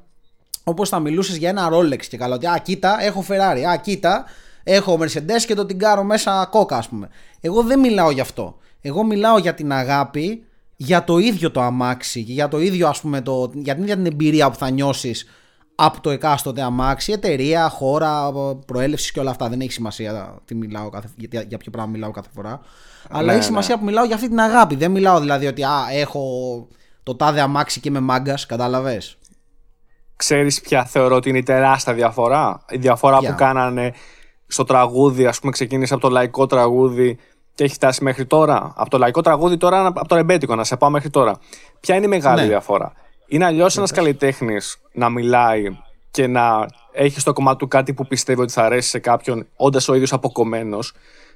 [0.63, 2.35] όπως θα μιλούσες για ένα Rolex και καλά.
[2.35, 3.61] Ότι α, κοίτα, έχω Ferrari.
[3.61, 4.25] Α, κοίτα,
[4.63, 7.09] έχω Mercedes και το τυγκάρω μέσα κόκα, ας πούμε.
[7.41, 8.57] Εγώ δεν μιλάω γι' αυτό.
[8.81, 10.43] Εγώ μιλάω για την αγάπη
[10.75, 13.95] για το ίδιο το αμάξι και για το ίδιο, ας πούμε, το, για την ίδια
[13.95, 15.29] την εμπειρία που θα νιώσεις
[15.75, 18.32] από το εκάστοτε αμάξι, εταιρεία, χώρα,
[18.65, 19.50] προέλευσης και όλα αυτά.
[19.50, 22.62] Δεν έχει σημασία τι μιλάω κάθε, για, για ποιο πράγμα μιλάω κάθε φορά.
[23.10, 23.82] Αλλά ναι, έχει σημασία ναι.
[23.82, 24.75] που μιλάω για αυτή την αγάπη.
[24.75, 26.22] Δεν μιλάω δηλαδή ότι α, έχω
[27.03, 29.18] το τάδε αμάξι και με μάγκας, κατάλαβες;
[30.15, 33.94] Ξέρεις ποια θεωρώ ότι είναι η τεράστια διαφορά; Η διαφορά που κάνανε
[34.48, 37.18] στο τραγούδι, ας πούμε, ξεκίνησε από το λαϊκό τραγούδι
[37.56, 38.74] και έχει φτάσει μέχρι τώρα.
[38.75, 41.38] Από το λαϊκό τραγούδι τώρα, από το ρεμπέτικο, να σε πάω μέχρι τώρα.
[41.80, 42.48] Ποια είναι η μεγάλη ναι.
[42.48, 42.94] διαφορά;
[43.27, 45.63] Είναι αλλιώς ένας καλλιτέχνης να μιλάει
[46.12, 49.88] και να έχει στο κομμάτι του κάτι που πιστεύει ότι θα αρέσει σε κάποιον, όντας
[49.88, 50.94] ο ίδιος αποκομμένος.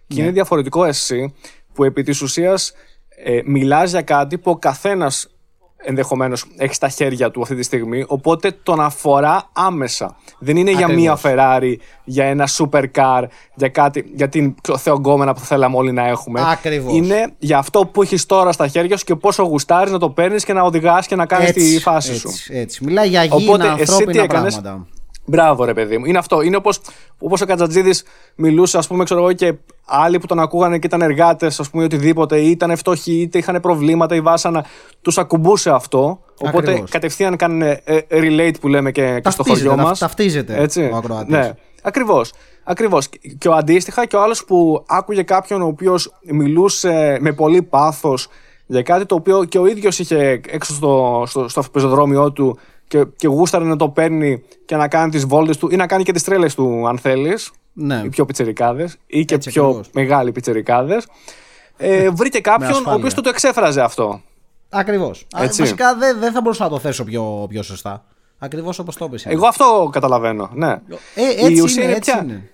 [0.08, 0.32] Και είναι ναι.
[0.32, 1.34] διαφορετικό εσύ
[1.74, 2.74] που επί της ουσίας
[3.10, 5.30] ε, μιλάς για κάτι που ο καθένας
[5.78, 8.04] ενδεχομένως έχεις στα χέρια του αυτή τη στιγμή.
[8.08, 10.16] Οπότε τον αφορά άμεσα.
[10.40, 13.24] Δεν είναι για μία Ferrari, για ένα supercar,
[13.56, 16.42] για, κάτι, για την θεογκόμενα που θέλαμε όλοι να έχουμε.
[16.52, 16.94] Ακριβώς.
[16.94, 20.46] Είναι για αυτό που έχεις τώρα στα χέρια σου και πόσο γουστάρεις να το παίρνεις
[20.46, 22.54] και να οδηγάς και να κάνεις τη φάση έτσι, σου.
[22.54, 22.84] Έτσι.
[22.84, 24.88] Μιλάει για γήινα ανθρώπινα πράγματα.
[25.26, 26.06] Μπράβο, ρε παιδί μου.
[26.06, 26.42] Είναι αυτό.
[26.42, 26.80] Είναι όπως
[27.20, 28.04] όπως ο Κατζατζίδης
[28.36, 29.54] μιλούσε, ας πούμε, ξέρω εγώ, και
[29.88, 33.62] άλλοι που τον ακούγανε και ήταν εργάτες, ας πούμε, οτιδήποτε, ή ήταν φτωχοί, είτε είχαν
[33.62, 34.66] προβλήματα ή βάσανα.
[35.02, 36.20] Τους ακουμπούσε αυτό.
[36.38, 36.90] Οπότε Ακριβώς.
[36.90, 37.62] κατευθείαν κάνουν
[38.10, 40.00] relate που λέμε και, και στο χωριό μας.
[40.00, 40.90] Ταυτίζεται Έτσι.
[40.94, 41.36] ο Ακροατής.
[41.36, 41.52] Ναι.
[41.82, 42.34] Ακριβώς.
[42.64, 43.10] Ακριβώς.
[43.38, 48.28] Και ο αντίστοιχα και ο άλλος που άκουγε κάποιον ο οποίος μιλούσε με πολύ πάθος
[48.66, 53.06] για κάτι το οποίο και ο ίδιος είχε έξω στο, στο, στο πεζοδρόμιο του και,
[53.16, 56.12] και γούσταρε να το παίρνει και να κάνει τις βόλτες του ή να κάνει και
[56.12, 57.52] τις τρέλες του, αν θέλεις.
[57.80, 58.02] Ναι.
[58.06, 59.90] Οι πιο πιτσερικάδε ή και Έτσι, πιο ακριβώς.
[59.94, 61.02] μεγάλοι πιτσερικάδε.
[61.78, 64.22] Ε, βρήκε κάποιον ο οποίος το, το εξέφραζε αυτό.
[64.70, 65.28] Ακριβώς.
[65.38, 68.06] Βασικά δεν δεν θα μπορούσα να το θέσω πιο, πιο σωστά.
[68.40, 69.26] Ακριβώς όπως το είπες.
[69.26, 70.50] Εγώ αυτό καταλαβαίνω.
[70.54, 70.72] Ναι.
[71.16, 72.24] Ε, έτσι Η ουσία είναι, έτσι πια...
[72.24, 72.50] είναι.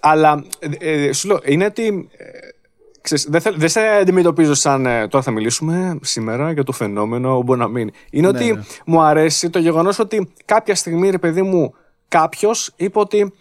[0.00, 5.24] Αλλά ε, ε, σου λέω, είναι ότι ε, δεν, δεν σε αντιμετωπίζω σαν ε, τώρα
[5.24, 7.90] θα μιλήσουμε σήμερα για το φαινόμενο μπορεί να μην.
[8.10, 8.62] Είναι ναι, ότι ναι.
[8.86, 11.74] μου αρέσει το γεγονός ότι κάποια στιγμή, ρε παιδί μου,
[12.08, 13.32] κάποιος είπε ότι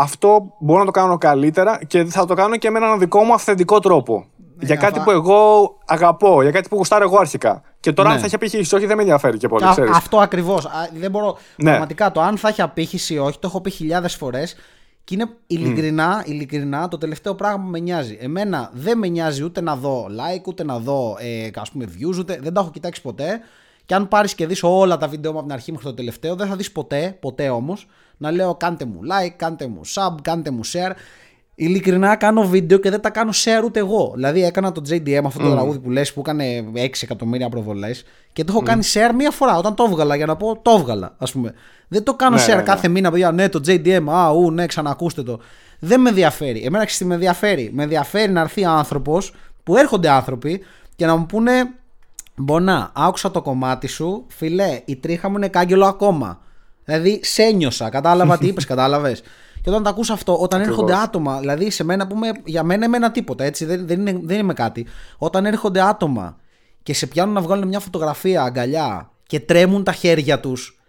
[0.00, 3.32] αυτό μπορώ να το κάνω καλύτερα και θα το κάνω και με έναν δικό μου
[3.32, 4.26] αυθεντικό τρόπο.
[4.56, 7.62] Ναι, για κάτι που εγώ αγαπώ, για κάτι που γουστάρω εγώ αρχικά.
[7.80, 8.14] Και τώρα, ναι.
[8.14, 9.66] αν θα έχει απήχηση όχι, δεν με ενδιαφέρει και πολύ.
[9.70, 9.96] ξέρεις.
[9.96, 10.66] Αυτό ακριβώς.
[10.94, 11.36] Δεν μπορώ.
[11.56, 11.70] Ναι.
[11.70, 14.56] Πραγματικά το αν θα έχει απήχηση όχι, το έχω πει χιλιάδες φορές.
[15.04, 18.18] Και είναι ειλικρινά, ειλικρινά το τελευταίο πράγμα που με νοιάζει.
[18.20, 22.18] Εμένα δεν με νοιάζει ούτε να δω like, ούτε να δω ε, ας πούμε views,
[22.18, 23.40] ούτε δεν τα έχω κοιτάξει ποτέ.
[23.86, 26.34] Και αν πάρεις και δεις όλα τα βίντεο μου από την αρχή μέχρι το τελευταίο,
[26.34, 27.86] δεν θα δεις ποτέ, ποτέ όμως,
[28.20, 30.92] να λέω κάντε μου like, κάντε μου sub, κάντε μου share.
[31.54, 34.12] Ειλικρινά κάνω βίντεο και δεν τα κάνω share ούτε εγώ.
[34.14, 38.44] Δηλαδή έκανα το JDM αυτό το τραγούδι που λες που έκανε 6 εκατομμύρια προβολές και
[38.44, 41.32] το έχω κάνει share μία φορά όταν το έβγαλα για να πω το έβγαλα, ας
[41.32, 41.54] πούμε.
[41.88, 42.92] Δεν το κάνω ναι, share ναι, κάθε ναι.
[42.92, 43.32] μήνα, παιδιά.
[43.32, 45.40] Ναι, το JDM, α, ου, ναι, ξανακούστε το.
[45.78, 46.62] Δεν με ενδιαφέρει.
[46.64, 50.60] Εμένα ξέρετε με ενδιαφέρει; Με ενδιαφέρει να έρθει άνθρωπος που έρχονται άνθρωποι
[50.96, 51.52] και να μου πούνε
[52.36, 56.40] Μπονά, άκουσα το κομμάτι σου, φιλέ, η τρίχα μου είναι κάγκελο ακόμα.
[56.92, 59.22] Δηλαδή, σε ένιωσα, κατάλαβα τι είπες, κατάλαβες.
[59.62, 60.78] Και όταν τα ακούς αυτό, όταν Ακριβώς.
[60.78, 64.38] έρχονται άτομα, δηλαδή σε μένα πούμε, για μένα εμένα τίποτα, έτσι, δεν, δεν, είναι, δεν
[64.38, 64.86] είμαι κάτι.
[65.18, 66.36] Όταν έρχονται άτομα
[66.82, 70.80] και σε πιάνουν να βγάλουν μια φωτογραφία αγκαλιά και τρέμουν τα χέρια τους.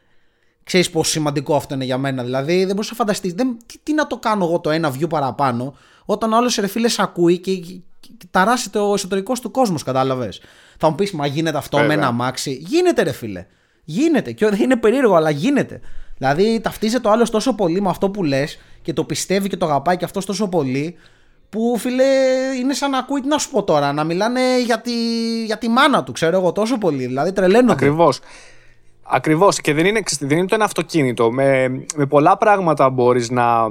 [0.64, 2.24] Ξέρεις πόσο σημαντικό αυτό είναι για μένα.
[2.24, 3.34] Δηλαδή, δεν μπορεί να φανταστείς.
[3.36, 3.44] Τι,
[3.84, 7.38] τι, να το κάνω εγώ το ένα view παραπάνω, όταν ο άλλος ρε φίλε ακούει
[7.38, 10.42] και, και, και ταράσεται ο εσωτερικός του κόσμος, κατάλαβες.
[10.78, 11.96] Θα μου πεις, Μα γίνεται αυτό Βέβαια.
[11.96, 12.52] με ένα αμάξι.
[12.68, 13.46] Γίνεται, ρε φίλε.
[13.92, 14.32] Γίνεται.
[14.32, 15.80] Και είναι περίεργο, αλλά γίνεται.
[16.18, 19.66] Δηλαδή, ταυτίζεται ο άλλος τόσο πολύ με αυτό που λες και το πιστεύει και το
[19.66, 20.96] αγαπάει και αυτός τόσο πολύ,
[21.50, 22.04] που φίλε
[22.60, 24.92] είναι σαν να ακούει, τι να σου πω τώρα, να μιλάνε για τη,
[25.46, 27.06] για τη μάνα του, ξέρω εγώ, τόσο πολύ.
[27.06, 27.72] Δηλαδή, τρελαίνω.
[27.72, 28.20] Ακριβώς.
[29.04, 29.62] Ακριβώς.
[29.62, 31.32] Και δεν είναι, δεν είναι το ένα αυτοκίνητο.
[31.32, 33.70] Με, με πολλά πράγματα μπορείς να,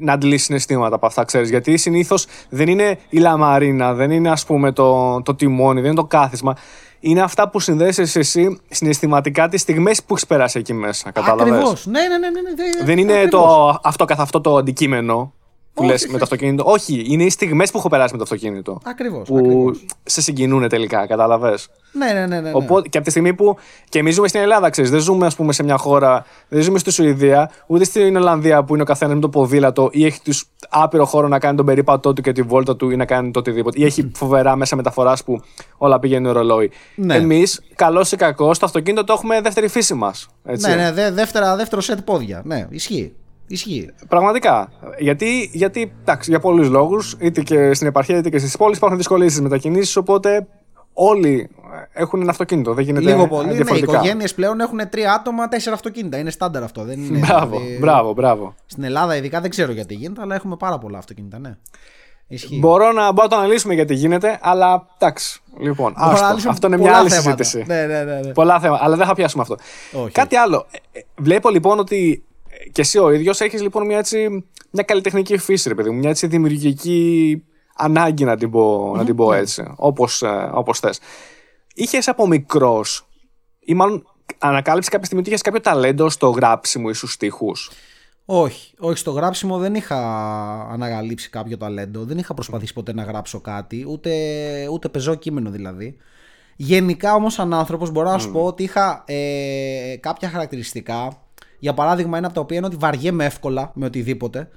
[0.00, 1.50] να αντλήσεις συναισθήματα από αυτά, ξέρεις.
[1.50, 6.00] Γιατί συνήθως δεν είναι η λαμαρίνα, δεν είναι ας πούμε το, το τιμόνι, δεν είναι
[6.00, 6.56] το κάθισμα
[7.00, 11.10] είναι αυτά που συνδέεσαι εσύ συναισθηματικά τις στιγμές που έχεις περάσει εκεί μέσα.
[11.10, 11.86] Κατάλαβες; Ακριβώς.
[11.86, 12.84] Ναι, ναι, ναι, ναι, ναι.
[12.84, 15.32] Δεν είναι το, αυτό καθ' αυτό το αντικείμενο
[15.80, 16.64] που λες με το αυτοκίνητο.
[16.66, 18.80] Όχι, είναι οι στιγμές που έχω περάσει με το αυτοκίνητο.
[18.84, 19.28] Ακριβώς.
[19.28, 19.84] Που ακριβώς.
[20.02, 22.50] σε συγκινούν τελικά, κατάλαβες; Ναι, ναι, ναι, ναι, ναι.
[22.52, 23.56] Οπότε, και από τη στιγμή που.
[23.88, 24.90] και εμεί ζούμε στην Ελλάδα, ξέρεις.
[24.90, 26.24] Δεν ζούμε, ας πούμε, σε μια χώρα.
[26.48, 30.04] Δεν ζούμε στη Σουηδία, ούτε στην Ολλανδία που είναι ο καθένας με το ποδήλατο ή
[30.04, 33.04] έχει τους άπειρο χώρο να κάνει τον περίπατό του και τη βόλτα του ή να
[33.04, 33.80] κάνει το οτιδήποτε.
[33.80, 35.40] Ή έχει φοβερά μέσα μεταφοράς που
[35.76, 36.70] όλα πηγαίνουν ρολόι.
[36.94, 37.14] Ναι.
[37.14, 40.28] Εμείς, καλό ή κακό, στο αυτοκίνητο το έχουμε δεύτερη φύση μας.
[40.42, 42.42] Ναι, ναι, δε, δεύτερα, δεύτερο σετ πόδια.
[42.44, 43.12] Ναι, ισχύει.
[43.52, 43.90] Ισχύει.
[44.08, 44.72] Πραγματικά.
[44.98, 48.96] Γιατί, γιατί εντάξει, για πολλούς λόγους, είτε και στην επαρχία είτε και στις πόλεις υπάρχουν
[48.98, 49.96] δυσκολίες στις μετακινήσεις.
[49.96, 50.46] Οπότε
[50.92, 51.50] όλοι
[51.92, 52.74] έχουν ένα αυτοκίνητο.
[52.74, 53.46] Δεν γίνεται Λίγο πολύ.
[53.46, 53.92] Ναι, οι διαφορετικά.
[53.92, 56.18] οικογένειες πλέον έχουν τρία άτομα, τέσσερα αυτοκίνητα.
[56.18, 56.82] Είναι στάνταρ αυτό.
[56.84, 58.54] Δεν είναι, Μπράβο, δηλαδή, μπράβο, μπράβο.
[58.66, 61.38] Στην Ελλάδα, ειδικά δεν ξέρω γιατί γίνεται, αλλά έχουμε πάρα πολλά αυτοκίνητα.
[61.38, 61.56] Ναι.
[62.28, 62.58] Ισχύει.
[62.58, 65.40] Μπορώ να, μπορώ να το αναλύσουμε γιατί γίνεται, αλλά εντάξει.
[65.60, 66.24] Λοιπόν, Μπορώ να άστο.
[66.24, 67.42] αναλύσουμε αυτό είναι πολλά μια άλλη θέματα.
[67.44, 67.64] συζήτηση.
[67.66, 68.32] Ναι, ναι, ναι, ναι.
[68.32, 69.56] Πολλά θέματα, αλλά δεν θα πιάσουμε αυτό.
[69.92, 70.10] Όχι.
[70.12, 70.66] Κάτι άλλο.
[70.92, 72.29] Ε, ε, Βλέπω λοιπόν ότι ε,
[72.72, 76.10] και εσύ ο ίδιος έχεις λοιπόν μια, έτσι, μια καλλιτεχνική φύση, ρε παιδί μου, μια
[76.10, 77.42] έτσι δημιουργική
[77.76, 81.00] ανάγκη να την πω, να την πω έτσι, όπως, ε, όπως θες.
[81.74, 83.08] Είχες από μικρός,
[83.60, 84.06] ή μάλλον
[84.38, 87.70] ανακάλυψε κάποια στιγμή ότι είχες κάποιο ταλέντο στο γράψιμο ή στους στίχους;
[88.24, 89.98] Όχι, όχι, στο γράψιμο δεν είχα
[90.72, 92.04] ανακαλύψει κάποιο ταλέντο.
[92.04, 94.10] Δεν είχα προσπαθήσει ποτέ να γράψω κάτι, ούτε,
[94.72, 95.96] ούτε πεζό κείμενο δηλαδή.
[96.56, 101.22] Γενικά όμως σαν άνθρωπος μπορώ να σου πω ότι είχα ε, κάποια χαρακτηριστικά.
[101.60, 104.48] Για παράδειγμα ένα από τα οποία είναι ότι βαριέμαι εύκολα με οτιδήποτε.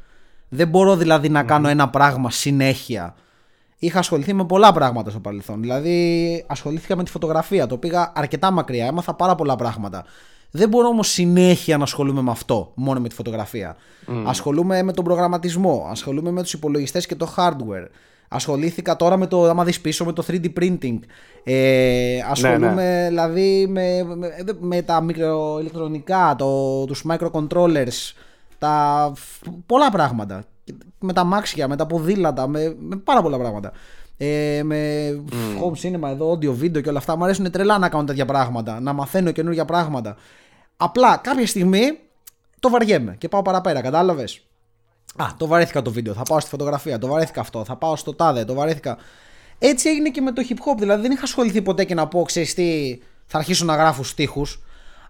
[0.50, 3.16] Δεν μπορώ δηλαδή να κάνω ένα πράγμα συνέχεια.
[3.78, 5.62] Είχα ασχοληθεί με πολλά πράγματα στο παρελθόν.
[5.62, 7.68] Δηλαδή, ασχολήθηκα με τη φωτογραφία.
[7.68, 8.86] Το πήγα αρκετά μακριά.
[8.86, 10.06] Έμαθα πάρα πολλά πράγματα.
[10.52, 13.76] Δεν μπορώ όμως συνέχεια να ασχολούμαι με αυτό, μόνο με τη φωτογραφία.
[14.26, 15.88] Ασχολούμαι με τον προγραμματισμό.
[15.90, 17.88] Ασχολούμαι με τους υπολογιστές και το hardware.
[18.36, 21.00] Ασχολήθηκα τώρα με το, άμα δεις πίσω, με το 3D printing.
[21.44, 28.14] Ε, ασχολούμαι δηλαδή με, με, με τα μικροηλεκτρονικά, το, τους microcontrollers,
[28.58, 29.14] τα,
[29.66, 30.44] πολλά πράγματα.
[31.00, 33.72] Με τα μάξια, με τα ποδήλατα, με, με πάρα πολλά πράγματα.
[34.18, 35.10] Ε, με
[35.62, 37.18] home cinema εδώ, audio, video και όλα αυτά.
[37.18, 40.16] Μου αρέσουν τρελά να κάνω τέτοια πράγματα, να μαθαίνω καινούργια πράγματα.
[40.78, 42.00] Απλά κάποια στιγμή
[42.60, 44.46] το βαριέμαι και πάω παραπέρα, κατάλαβες;
[45.16, 48.14] Α, το βαρέθηκα το βίντεο, θα πάω στη φωτογραφία, το βαρέθηκα αυτό, θα πάω στο
[48.14, 48.98] τάδε, το βαρέθηκα.
[49.60, 50.78] Έτσι έγινε και με το hip hop.
[50.78, 54.62] Δηλαδή δεν είχα ασχοληθεί ποτέ και να πω, ξέρεις τι, θα αρχίσω να γράφω στίχους.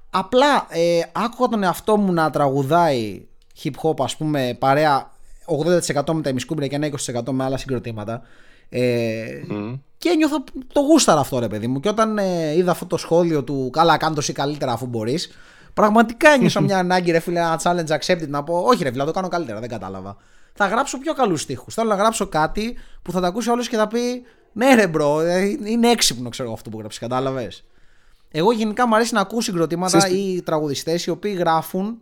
[0.10, 3.26] Απλά ε, άκουγα τον εαυτό μου να τραγουδάει
[3.64, 5.12] hip hop, ας πούμε, παρέα
[5.46, 6.90] 80% με τα ημισκούμπρια και ένα
[7.26, 8.22] 20% με άλλα συγκροτήματα.
[8.70, 9.26] Ε,
[9.98, 11.80] Και ένιωθα το γούσταρα αυτό ρε παιδί μου.
[11.80, 15.32] Και όταν ε, είδα αυτό το σχόλιο του Καλά, κάν' το εσύ καλύτερα αφού μπορείς.
[15.74, 19.08] Πραγματικά ένιωσα μια ανάγκη, ρε φίλε, ένα challenge accepted να πω: Όχι, ρε φίλε, θα
[19.08, 20.18] το κάνω καλύτερα, δεν κατάλαβα.
[20.54, 21.74] Θα γράψω πιο καλούς στίχους.
[21.74, 25.20] Θέλω να γράψω κάτι που θα τα ακούσει άλλος και θα πει: Ναι, ρε bro,
[25.20, 27.64] ε, είναι έξυπνο, ξέρω εγώ αυτό που έγραψες, κατάλαβες.
[28.32, 31.98] Εγώ γενικά μου αρέσει να ακούω συγκροτήματα Συστ- ή τραγουδιστές οι οποίοι γράφουν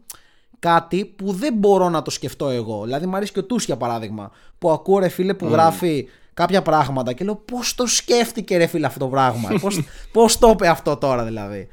[0.60, 2.84] κάτι που δεν μπορώ να το σκεφτώ εγώ.
[2.84, 4.32] Δηλαδή, μου αρέσει και ο Τούς για παράδειγμα.
[4.60, 8.86] Που ακούω ρε φίλε που γράφει κάποια πράγματα και λέω πώς το σκέφτηκε ρε φίλε
[8.86, 9.50] αυτό το πράγμα.
[9.62, 9.82] πώς,
[10.12, 11.68] πώς το είπε αυτό τώρα δηλαδή.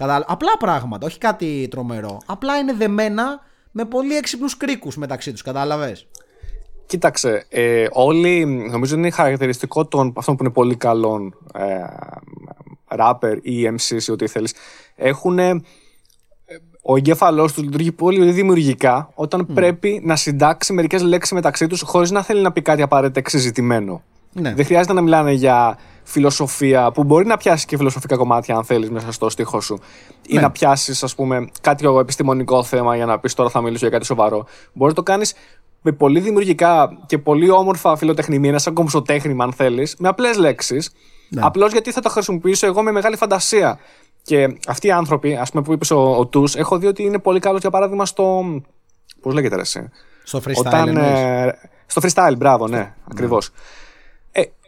[0.00, 0.24] Κατάλα...
[0.28, 2.18] Απλά πράγματα, όχι κάτι τρομερό.
[2.26, 6.06] Απλά είναι δεμένα με πολύ έξυπνους κρίκους μεταξύ τους, κατάλαβες.
[6.86, 11.84] Κοίταξε, ε, όλοι νομίζω είναι χαρακτηριστικό των αυτών που είναι πολύ καλών ε,
[12.98, 14.54] rapper ή MCs ή ό,τι θέλεις
[14.96, 15.62] έχουν ε,
[16.82, 22.10] ο εγκέφαλός τους λειτουργεί πολύ δημιουργικά όταν πρέπει να συντάξει μερικές λέξεις μεταξύ τους χωρίς
[22.10, 24.02] να θέλει να πει κάτι απαραίτητα εξεζητημένο.
[24.32, 24.54] Ναι.
[24.54, 25.78] Δεν χρειάζεται να μιλάνε για
[26.10, 29.78] φιλοσοφία, που μπορεί να πιάσει και φιλοσοφικά κομμάτια αν θέλεις μέσα στο στίχο σου,
[30.26, 30.40] ή Ναι.
[30.40, 34.04] να πιάσεις, ας πούμε, κάποιο επιστημονικό θέμα για να πεις τώρα θα μιλήσω για κάτι
[34.06, 34.46] σοβαρό.
[34.72, 35.34] Μπορείς να το κάνεις
[35.82, 40.90] με πολύ δημιουργικά και πολύ όμορφα φιλοτεχνημένα, σαν κομψοτέχνημα, αν θέλεις, με απλές λέξεις.
[41.28, 41.40] Ναι.
[41.44, 43.78] Απλώς γιατί θα το χρησιμοποιήσω εγώ με μεγάλη φαντασία.
[44.22, 47.18] Και αυτοί οι άνθρωποι, ας πούμε, που είπες ο, ο Τους, έχω δει ότι είναι
[47.18, 48.44] πολύ καλός για παράδειγμα στο.
[49.20, 49.88] Πώς λέγεται ρε, εσύ;
[50.24, 50.54] Στο freestyle.
[50.66, 51.18] Όταν, εννοείς.
[51.18, 53.46] ε, στο freestyle, μπράβο, ναι, ακριβώς.
[53.46, 53.50] Ε,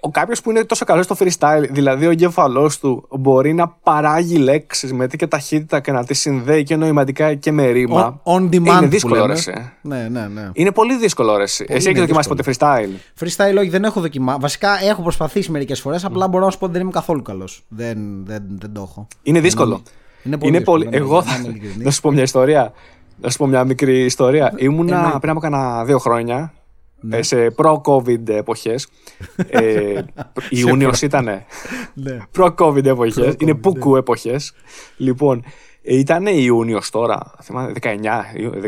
[0.04, 4.36] ο κάποιος που είναι τόσο καλός στο freestyle, δηλαδή ο εγκέφαλός του μπορεί να παράγει
[4.36, 8.20] λέξεις με τέτοια ταχύτητα και να τις συνδέει και νοηματικά και με ρήμα.
[8.24, 8.52] On, on demand.
[8.52, 9.26] είναι που δύσκολο, λέμε.
[9.26, 9.32] ρε.
[9.32, 9.52] εσύ.
[9.82, 10.50] Ναι, ναι, ναι.
[10.52, 11.42] Είναι πολύ δύσκολο, ρε.
[11.42, 11.64] εσύ.
[11.68, 14.38] Εσύ είναι έχεις δοκιμάσει ποτέ freestyle; Freestyle όχι, δεν έχω δοκιμάσει.
[14.40, 17.64] Βασικά έχω προσπαθήσει μερικές φορές, απλά μπορώ να σου πω ότι δεν είμαι καθόλου καλός.
[17.68, 19.06] Δεν, δεν, δεν το έχω.
[19.22, 19.82] Είναι δύσκολο.
[20.22, 21.36] Είναι πολύ δύσκολο, ναι, Εγώ να θα.
[21.38, 21.84] είμαι ειλικρινής.
[21.84, 22.72] Να σου πω μια ιστορία.
[23.20, 24.52] Να σου πω μια μικρή ιστορία.
[24.56, 25.18] Ήμουνα εννοείται.
[25.18, 26.52] πριν από κάνα δύο χρόνια
[27.02, 27.16] Ναι.
[27.16, 28.88] ε, σε προ-COVID εποχές.
[29.46, 30.02] ε,
[30.50, 31.24] Ιούνιος ήταν.
[31.94, 32.18] Ναι.
[32.30, 33.14] Προ-COVID εποχές.
[33.24, 33.58] Προ-COVID, Είναι ναι.
[33.58, 34.52] πουκου εποχές.
[34.96, 35.44] Λοιπόν,
[35.82, 37.18] ήταν Ιούνιος τώρα.
[37.42, 37.88] Θυμάμαι, 19,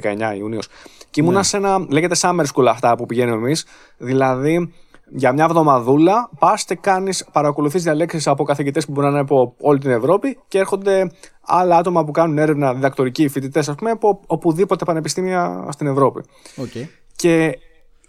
[0.02, 0.68] 19 Ιούνιος.
[1.10, 1.42] Και ήμουνα Ναι.
[1.44, 1.86] σε ένα.
[1.88, 3.66] Λέγεται summer school αυτά που πηγαίνουμε εμείς.
[3.98, 4.72] Δηλαδή,
[5.08, 9.54] για μια εβδομαδούλα πας και κάνεις, παρακολουθείς διαλέξεις από καθηγητές που μπορεί να είναι από
[9.60, 11.10] όλη την Ευρώπη και έρχονται
[11.46, 16.24] άλλα άτομα που κάνουν έρευνα, διδακτορικοί φοιτητές, ας πούμε, από οπουδήποτε πανεπιστήμια στην Ευρώπη.
[16.56, 16.86] Okay.
[17.16, 17.58] Και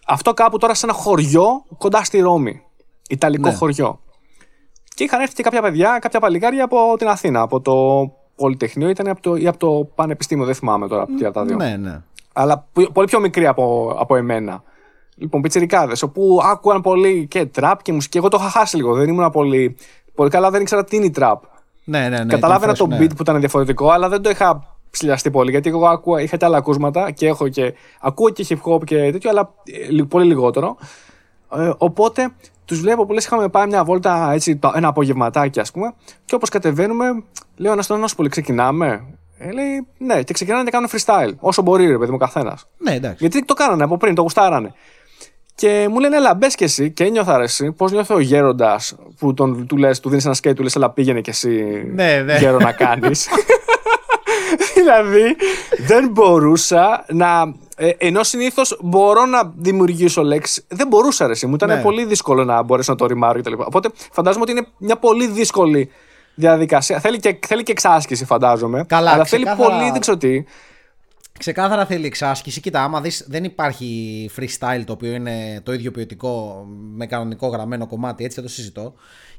[0.05, 2.61] αυτό κάπου τώρα σε ένα χωριό κοντά στη Ρώμη.
[3.09, 3.55] Ιταλικό ναι.
[3.55, 3.99] χωριό.
[4.95, 7.73] Και είχαν έρθει και κάποια παιδιά, κάποια παλικάρια από την Αθήνα, από το
[8.35, 11.55] Πολυτεχνείο ήταν από το, ή από το Πανεπιστήμιο, δεν θυμάμαι τώρα τι τα δύο.
[11.55, 12.01] Ναι, ναι.
[12.33, 14.63] Αλλά πολύ πιο μικρή από, από εμένα.
[15.15, 18.17] Λοιπόν, πιτσιρικάδες, όπου άκουγαν πολύ και τραπ και μουσική.
[18.17, 19.77] Εγώ το είχα χάσει λίγο, δεν ήμουν πολύ.
[20.15, 21.43] Πολύ καλά, δεν ήξερα τι είναι η τραπ.
[21.83, 22.25] Ναι, ναι, ναι.
[22.25, 22.97] Καταλάβαινα το ναι.
[22.99, 25.51] beat που ήταν διαφορετικό, αλλά δεν το είχα ψηλιαστεί πολύ.
[25.51, 27.73] Γιατί εγώ άκουγα, είχα και άλλα ακούσματα και έχω και.
[28.01, 29.53] Ακούω και hip hop και τέτοιο, αλλά
[29.99, 30.77] ε, πολύ λιγότερο.
[31.55, 32.31] Ε, οπότε
[32.65, 35.93] τους βλέπω που λες: Είχαμε πάει μια βόλτα έτσι, ένα απογευματάκι, ας πούμε,
[36.25, 37.05] και όπως κατεβαίνουμε,
[37.55, 39.05] λέω ένας στον πολύ ξεκινάμε.
[39.37, 41.35] Ε, λέει ναι, και ξεκινάνε και κάνουν freestyle.
[41.39, 42.67] Όσο μπορεί, ρε παιδί μου, καθένας.
[42.77, 43.17] Ναι, εντάξει.
[43.19, 44.73] Γιατί το κάνανε από πριν, το γουστάρανε.
[45.55, 46.91] Και μου λένε, έλα, μπες και εσύ.
[46.91, 47.71] Και ένιωθα αρέσει.
[47.71, 50.89] Πώς νιώθει ο γέροντας που τον, του λες, του δίνεις ένα σκέι, του λες, έλα,
[50.89, 52.37] πήγαινε κι εσύ ναι, ναι.
[52.37, 53.27] γέρο να κάνεις.
[54.75, 55.35] δηλαδή,
[55.77, 57.53] δεν μπορούσα να.
[57.77, 61.47] Ε, ενώ συνήθως μπορώ να δημιουργήσω λέξεις, δεν μπορούσα αρέσει.
[61.47, 61.81] Μου ήταν ναι.
[61.81, 63.53] πολύ δύσκολο να μπορέσω να το ρημάρω κτλ.
[63.57, 65.91] Οπότε φαντάζομαι ότι είναι μια πολύ δύσκολη
[66.35, 66.99] διαδικασία.
[66.99, 68.83] Θέλει και, θέλει και εξάσκηση, φαντάζομαι.
[68.87, 70.43] Καλά, αλλά θέλει πολύ, δεν ξέρω τι.
[71.39, 72.59] Ξεκάθαρα θέλει εξάσκηση.
[72.59, 76.65] Κοίτα, άμα δεις, δεν υπάρχει freestyle το οποίο είναι το ίδιο ποιοτικό
[76.95, 78.93] με κανονικό γραμμένο κομμάτι, έτσι δεν το συζητώ.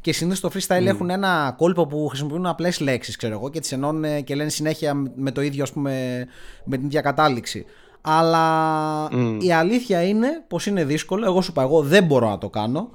[0.06, 0.86] Και συνήθως το freestyle mm.
[0.86, 4.94] έχουν ένα κόλπο που χρησιμοποιούν απλές λέξεις, ξέρω εγώ, και τις ενώνουν και λένε συνέχεια
[5.16, 6.26] με το ίδιο, ας πούμε,
[6.64, 7.64] με την ίδια κατάληξη.
[8.00, 9.38] Αλλά mm.
[9.40, 11.24] η αλήθεια είναι πως είναι δύσκολο.
[11.24, 12.90] Εγώ σου είπα, εγώ δεν μπορώ να το κάνω.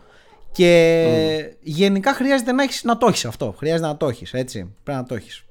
[0.51, 1.57] Και mm.
[1.61, 3.55] γενικά χρειάζεται να, έχεις, να το έχεις αυτό.
[3.57, 4.75] Χρειάζεται να το έχεις, έτσι.
[4.83, 5.43] Πρέπει να το έχεις.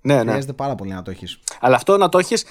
[0.00, 0.20] Ναι, ναι.
[0.20, 1.40] Χρειάζεται πάρα πολύ να το έχεις.
[1.60, 2.46] Αλλά αυτό να το έχεις ε,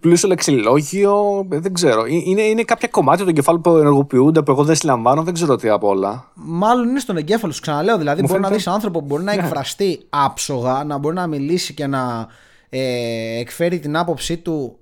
[0.00, 2.04] πλούσιο λεξιλόγιο, δεν ξέρω.
[2.04, 5.56] Ε, είναι, είναι κάποια κομμάτια του εγκεφάλου που ενεργοποιούνται που εγώ δεν συλλαμβάνω, δεν ξέρω
[5.56, 6.30] τι από όλα.
[6.34, 7.98] Μάλλον είναι στον εγκέφαλο σου, ξαναλέω.
[7.98, 9.42] Δηλαδή, μπορεί να δεις άνθρωπο που μπορεί να ναι.
[9.42, 12.26] εκφραστεί άψογα, να μπορεί να μιλήσει και να
[12.68, 14.78] ε, εκφέρει την άποψή του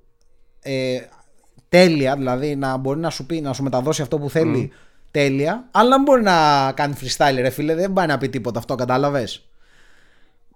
[0.62, 0.98] ε,
[1.68, 4.72] τέλεια, δηλαδή να μπορεί να σου πει, να σου μεταδώσει αυτό που θέλει
[5.10, 8.74] τέλεια, αλλά δεν μπορεί να κάνει freestyle, ρε φίλε, δεν πάει να πει τίποτα αυτό,
[8.74, 9.48] κατάλαβες;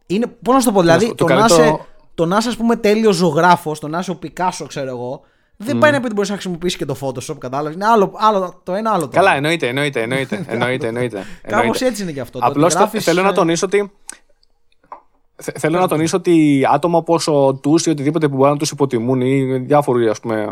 [0.06, 1.78] Είναι, πώς να σου το πω, δηλαδή, το, το, να είσαι,
[2.20, 5.20] το να είσαι, πούμε, τέλειος ζωγράφος, το να είσαι ο Πικάσο, ξέρω εγώ,
[5.56, 7.74] δεν πάει να πει ότι μπορείς να χρησιμοποιήσεις και το Photoshop, κατάλαβες.
[7.74, 9.02] Είναι άλλο, άλλο, το ένα άλλο.
[9.02, 10.00] Το Καλά, εννοείται, εννοείται.
[10.00, 11.24] εννοείται, εννοείται, εννοείται.
[11.46, 12.38] Κάπως έτσι είναι και αυτό.
[12.42, 13.92] Απλώς θέλω να τονίσω ότι.
[15.36, 19.20] Θέλω να τονίσω ότι άτομα όπως ο Του ή οτιδήποτε που μπορεί να τους υποτιμούν
[19.20, 20.46] ή διάφοροι ας πούμε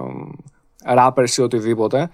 [0.97, 2.11] rappers ή οτιδήποτε,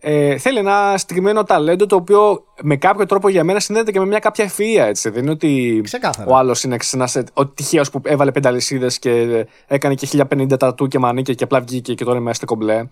[0.00, 4.06] ε, θέλει ένα συγκεκριμένο ταλέντο το οποίο με κάποιο τρόπο για μένα συνδέεται και με
[4.06, 4.84] μια κάποια ευφυα.
[4.84, 5.10] Έτσι.
[5.10, 6.30] Δεν είναι ότι Ξεκάθαρα.
[6.30, 10.88] ο άλλος είναι ένα ο τυχαίος που έβαλε πέντε αλυσίδε και έκανε και 1050 τατού
[10.88, 12.84] και μανίκια και απλά βγήκε και τώρα είμαστε κομπλέ.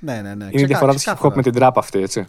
[0.00, 0.48] Ναι, ναι, ναι.
[0.50, 2.28] Είναι η διαφορά του hip με την τράπα αυτή, έτσι.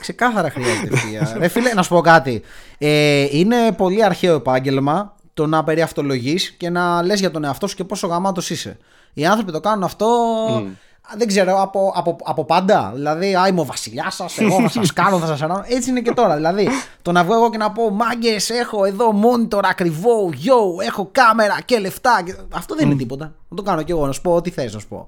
[0.00, 1.36] Ξεκάθαρα χρειάζεται ευφυα.
[1.38, 2.42] Ρε φίλε, να σου πω κάτι.
[2.78, 7.76] Ε, είναι πολύ αρχαίο επάγγελμα το να περιαυτολογείς και να λες για τον εαυτό σου
[7.76, 8.78] και πόσο γαμάτος είσαι.
[9.14, 10.06] Οι άνθρωποι το κάνουν αυτό.
[10.48, 10.70] Mm
[11.16, 12.92] δεν ξέρω, από, από, από πάντα.
[12.94, 15.62] Δηλαδή, α, είμαι ο βασιλιάς σας, εγώ θα σας κάνω, θα σας ανάω.
[15.66, 16.34] Έτσι είναι και τώρα.
[16.34, 16.68] Δηλαδή,
[17.02, 21.60] το να βγω εγώ και να πω Μάγκες, έχω εδώ monitor ακριβό, yo, έχω κάμερα
[21.64, 22.24] και λεφτά.
[22.50, 23.34] Αυτό δεν είναι τίποτα.
[23.48, 25.06] Να το κάνω κι εγώ, να σου πω ό,τι θες να σου πω.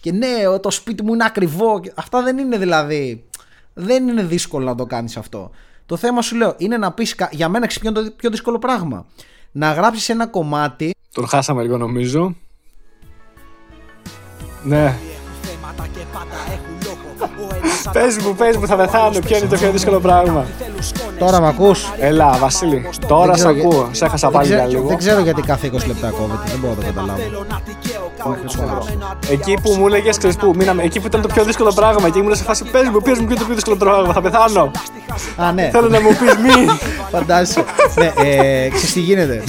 [0.00, 1.80] Και ναι, το σπίτι μου είναι ακριβό.
[1.94, 3.24] Αυτά δεν είναι δηλαδή.
[3.74, 5.50] Δεν είναι δύσκολο να το κάνεις αυτό.
[5.86, 9.06] Το θέμα σου λέω είναι να πεις για μένα ξυπνιό το πιο δύσκολο πράγμα.
[9.52, 10.94] Να γράψεις ένα κομμάτι.
[11.12, 12.36] Τον χάσαμε λίγο νομίζω.
[14.64, 14.94] Ναι.
[17.92, 19.18] Πες μου, πες μου, θα πεθάνω.
[19.24, 20.46] Ποιο είναι το πιο δύσκολο πράγμα.
[21.18, 22.88] Τώρα με ακούς; Έλα, Βασίλη.
[23.06, 23.88] Τώρα σε ακούω.
[23.92, 24.86] Σε έχασα πάλι για λίγο.
[24.86, 26.42] Δεν ξέρω γιατί κάθε 20 λεπτά κόβεται.
[26.44, 27.20] Δεν μπορώ να το καταλάβω.
[29.30, 32.06] Εκεί που μου έλεγες, ξέρεις που μείναμε, εκεί που ήταν το πιο δύσκολο πράγμα.
[32.06, 34.12] Εκεί ήμουν σε φάση, πες μου, πες μου, ποιο είναι το πιο δύσκολο πράγμα.
[34.12, 34.70] Θα πεθάνω.
[35.36, 35.70] Α, ναι.
[35.72, 36.66] Θέλω να μου πεις μη.
[37.10, 37.64] Φαντάζεσαι.
[37.94, 39.42] ναι, ε, ξέρεις τι γίνεται.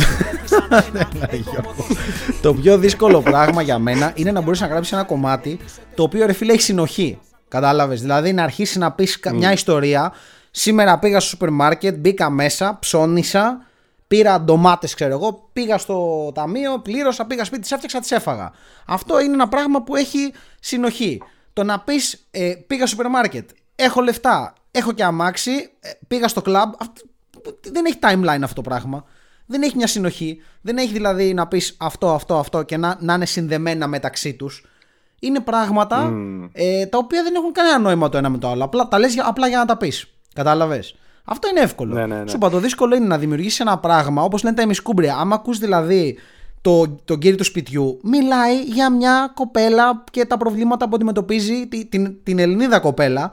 [2.41, 5.59] Το πιο δύσκολο πράγμα για μένα είναι να μπορείς να γράψεις ένα κομμάτι
[5.95, 7.19] το οποίο ρε φίλε έχει συνοχή.
[7.47, 10.13] Κατάλαβες; Δηλαδή να αρχίσεις να πεις μια ιστορία.
[10.51, 13.65] Σήμερα πήγα στο σούπερ μάρκετ, μπήκα μέσα, ψώνισα,
[14.07, 18.51] πήρα ντομάτες, ξέρω εγώ, πήγα στο ταμείο, πλήρωσα, πήγα σπίτι, τις έφτιαξα, τις έφαγα.
[18.85, 21.21] Αυτό είναι ένα πράγμα που έχει συνοχή.
[21.53, 26.27] Το να πεις ε, πήγα στο σούπερ μάρκετ, έχω λεφτά, έχω και αμάξι, ε, πήγα
[26.27, 26.71] στο κλαμπ.
[27.71, 29.05] Δεν έχει timeline αυτό το πράγμα.
[29.53, 30.41] Δεν έχει μια συνοχή.
[30.61, 34.63] Δεν έχει δηλαδή να πεις αυτό, αυτό, αυτό και να, να είναι συνδεμένα μεταξύ τους
[35.19, 36.49] είναι πράγματα mm.
[36.51, 38.63] ε, τα οποία δεν έχουν κανένα νόημα το ένα με το άλλο.
[38.63, 40.13] Απλά τα λες απλά για να τα πεις.
[40.33, 41.93] Κατάλαβες; Αυτό είναι εύκολο.
[41.93, 42.29] Ναι, ναι, ναι.
[42.29, 45.15] Σου είπα, το δύσκολο είναι να δημιουργήσεις ένα πράγμα όπως λένε τα ημισκούμπρια.
[45.15, 46.17] Άμα ακούς δηλαδή
[46.61, 51.89] το, τον κύριο του σπιτιού, μιλάει για μια κοπέλα και τα προβλήματα που αντιμετωπίζει την,
[51.89, 53.31] την, την Ελληνίδα κοπέλα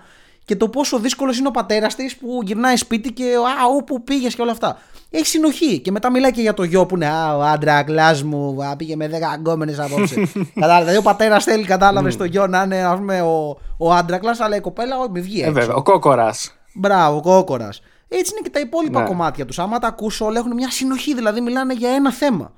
[0.50, 4.34] και το πόσο δύσκολος είναι ο πατέρας της που γυρνάει σπίτι και α, όπου πήγες
[4.34, 4.78] και όλα αυτά.
[5.10, 5.78] Έχει συνοχή.
[5.78, 8.76] Και μετά μιλάει και για το γιο που είναι Α, ο άντρα κλά μου, α,
[8.76, 10.14] πήγε με 10 αγκόμενες απόψε.
[10.54, 10.78] κατάλαβες.
[10.78, 14.56] Δηλαδή ο πατέρας θέλει, κατάλαβες το γιο να είναι ας πούμε, ο, ο άντρακλα, αλλά
[14.56, 15.42] η κοπέλα με βγει.
[15.42, 16.54] Ε, βέβαια, ο κόκορας.
[16.74, 17.82] Μπράβο, ο κόκορας.
[18.08, 19.06] Έτσι είναι και τα υπόλοιπα ναι.
[19.06, 19.58] κομμάτια τους.
[19.58, 22.52] Άμα τα ακούσω, όλα έχουν μια συνοχή, δηλαδή μιλάνε για ένα θέμα.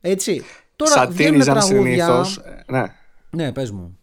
[0.00, 0.44] Έτσι.
[0.76, 2.36] Τώρα Σατήριζαν συνήθως.
[2.36, 2.84] Ε, ναι.
[3.30, 3.97] Ναι, πες μου.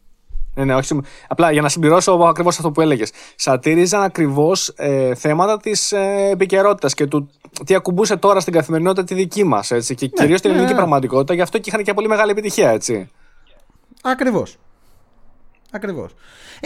[0.55, 0.99] Ναι, ναι, όχι.
[1.27, 3.11] Απλά για να συμπληρώσω ακριβώς αυτό που έλεγες.
[3.35, 7.29] Σατήριζαν ακριβώς ε, θέματα της ε, επικαιρότητας και του
[7.65, 9.67] τι ακουμπούσε τώρα στην καθημερινότητα τη δική μας.
[9.67, 10.75] Και ναι, κυρίως την ελληνική ναι, ναι.
[10.75, 11.33] πραγματικότητα.
[11.33, 13.09] Γι' αυτό και είχαν και πολύ μεγάλη επιτυχία, έτσι.
[14.03, 14.57] Ακριβώς.
[15.71, 16.11] Ακριβώς.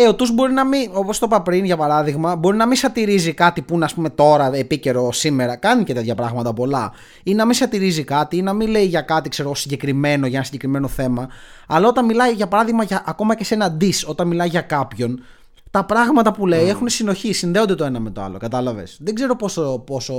[0.01, 2.77] Ε, ο Τους μπορεί να μην, όπως το είπα πριν για παράδειγμα, μπορεί να μην
[2.77, 5.55] σατυρίζει κάτι που είναι ας πούμε τώρα επίκαιρο σήμερα.
[5.55, 6.91] Κάνει και τέτοια πράγματα πολλά.
[7.23, 10.45] Ή να μην σατυρίζει κάτι, ή να μην λέει για κάτι ξέρω, συγκεκριμένο, για ένα
[10.45, 11.29] συγκεκριμένο θέμα.
[11.67, 15.23] Αλλά όταν μιλάει για παράδειγμα για, ακόμα και σε ένα diss, όταν μιλάει για κάποιον,
[15.71, 16.69] τα πράγματα που λέει mm.
[16.69, 18.37] έχουν συνοχή, συνδέονται το ένα με το άλλο.
[18.37, 18.97] Κατάλαβες.
[19.01, 20.15] Δεν ξέρω πόσο, πόσο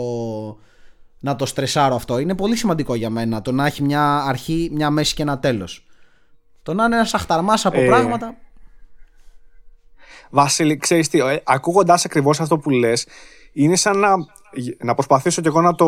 [1.21, 2.19] να το στρεσάρω αυτό.
[2.19, 5.87] Είναι πολύ σημαντικό για μένα το να έχει μια αρχή, μια μέση και ένα τέλος.
[6.63, 8.35] Το να είναι ένας αχταρμάς από ε, πράγματα.
[10.31, 13.07] Βασίλη, ξέρεις τι, ε, ακούγοντα ακριβώς αυτό που λες,
[13.53, 14.09] είναι σαν να,
[14.79, 15.87] να προσπαθήσω κι εγώ να το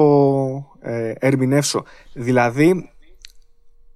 [0.80, 1.84] ε, ερμηνεύσω.
[2.12, 2.90] Δηλαδή,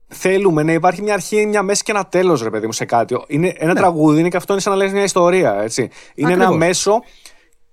[0.08, 3.24] θέλουμε να υπάρχει μια αρχή, μια μέση και ένα τέλος, ρε παιδί μου, σε κάτι.
[3.26, 3.78] Είναι ένα ναι.
[3.78, 5.60] τραγούδι, είναι και αυτό είναι σαν να λες μια ιστορία.
[5.62, 5.90] Έτσι.
[6.14, 7.02] Είναι ένα μέσο,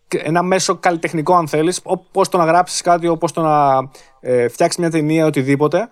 [0.07, 3.77] ένα μέσο καλλιτεχνικό, αν θέλεις, όπω το να γράψεις κάτι, όπως το να
[4.19, 5.87] ε, φτιάξεις μια ταινία, οτιδήποτε.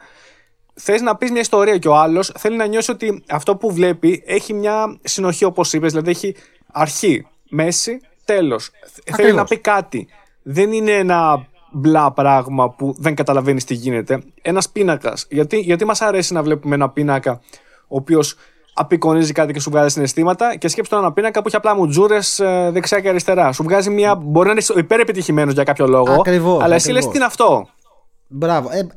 [0.74, 4.24] Θες να πεις μια ιστορία και ο άλλος θέλει να νιώσει ότι αυτό που βλέπει
[4.26, 6.36] έχει μια συνοχή, όπως είπες, δηλαδή έχει
[6.74, 8.70] αρχή, μέση, τέλος.
[9.16, 10.08] Θέλει να πει κάτι.
[10.42, 14.24] Δεν είναι ένα μπλα πράγμα που δεν καταλαβαίνεις τι γίνεται.
[14.42, 15.26] Ένας πίνακας.
[15.30, 17.42] Γιατί, γιατί μας αρέσει να βλέπουμε ένα πίνακα
[17.88, 18.36] ο οποίος
[18.74, 22.70] απεικονίζει κάτι και σου βγάζει συναισθήματα και σκέψτε ένα πίνακα που έχει απλά μουτζούρες ε,
[22.74, 23.52] δεξιά και αριστερά.
[23.52, 24.16] Σου βγάζει μια.
[24.16, 26.14] Μπορεί να είναι υπερ για κάποιο λόγο.
[26.14, 27.68] Ακριβώς, αλλά εσύ λες τι είναι αυτό;
[28.34, 28.70] Μπράβο.
[28.72, 28.88] Ε,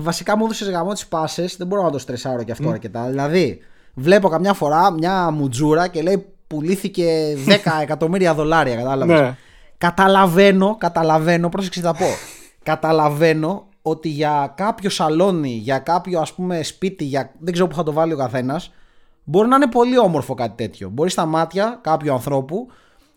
[0.00, 1.56] βασικά μου έδωσες γαμό τις πάσες.
[1.56, 2.72] Δεν μπορώ να το στρεσάρω κι αυτό mm.
[2.72, 3.08] αρκετά.
[3.08, 3.58] Δηλαδή,
[3.94, 7.06] βλέπω καμιά φορά μια μουτζούρα και λέει πουλήθηκε
[7.46, 8.76] 10 εκατομμύρια δολάρια.
[8.76, 9.20] Κατάλαβες.
[9.20, 9.36] Ναι.
[9.78, 12.06] Καταλαβαίνω, καταλαβαίνω, πρόσεξε θα πω.
[12.62, 17.30] Καταλαβαίνω ότι για κάποιο σαλόνι, για κάποιο ας πούμε σπίτι, για...
[17.38, 18.72] δεν ξέρω που θα το βάλει ο καθένας,
[19.24, 20.88] μπορεί να είναι πολύ όμορφο κάτι τέτοιο.
[20.88, 22.68] Μπορεί στα μάτια κάποιου ανθρώπου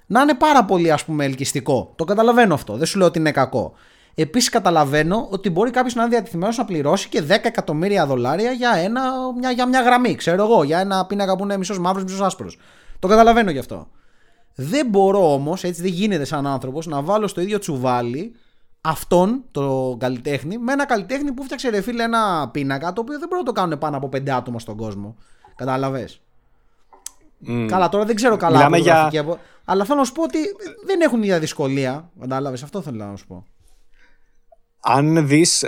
[0.06, 1.94] να είναι πάρα πολύ ας πούμε ελκυστικό.
[1.96, 2.78] Το καταλαβαίνω αυτό.
[2.78, 3.74] Δεν σου λέω ότι είναι κακό.
[4.16, 8.72] Επίσης, καταλαβαίνω ότι μπορεί κάποιος να είναι διατεθειμένος να πληρώσει και 10 εκατομμύρια δολάρια για,
[8.76, 9.02] ένα,
[9.38, 12.58] μια, για μια γραμμή, ξέρω εγώ, για ένα πίνακα που είναι μισός μαύρος, μισός άσπρος.
[13.04, 13.88] Το καταλαβαίνω γι' αυτό.
[14.56, 18.36] Δεν μπορώ όμως, έτσι δεν γίνεται σαν άνθρωπος, να βάλω στο ίδιο τσουβάλι
[18.82, 23.28] αυτόν το καλλιτέχνη με ένα καλλιτέχνη που φτιάξε ρε φίλε ένα πίνακα το οποίο δεν
[23.28, 25.16] μπορεί να το κάνουν πάνω από πέντε άτομα στον κόσμο.
[25.56, 26.22] Κατάλαβες;
[27.48, 27.66] Mm.
[27.70, 28.78] Καλά, τώρα δεν ξέρω καλά.
[28.78, 29.10] Για...
[29.66, 30.38] Αλλά θέλω να σου πω ότι
[30.86, 32.10] δεν έχουν ίδια δυσκολία.
[32.20, 33.46] Κατάλαβες, αυτό θέλω να σου πω
[34.86, 35.66] αν δεις,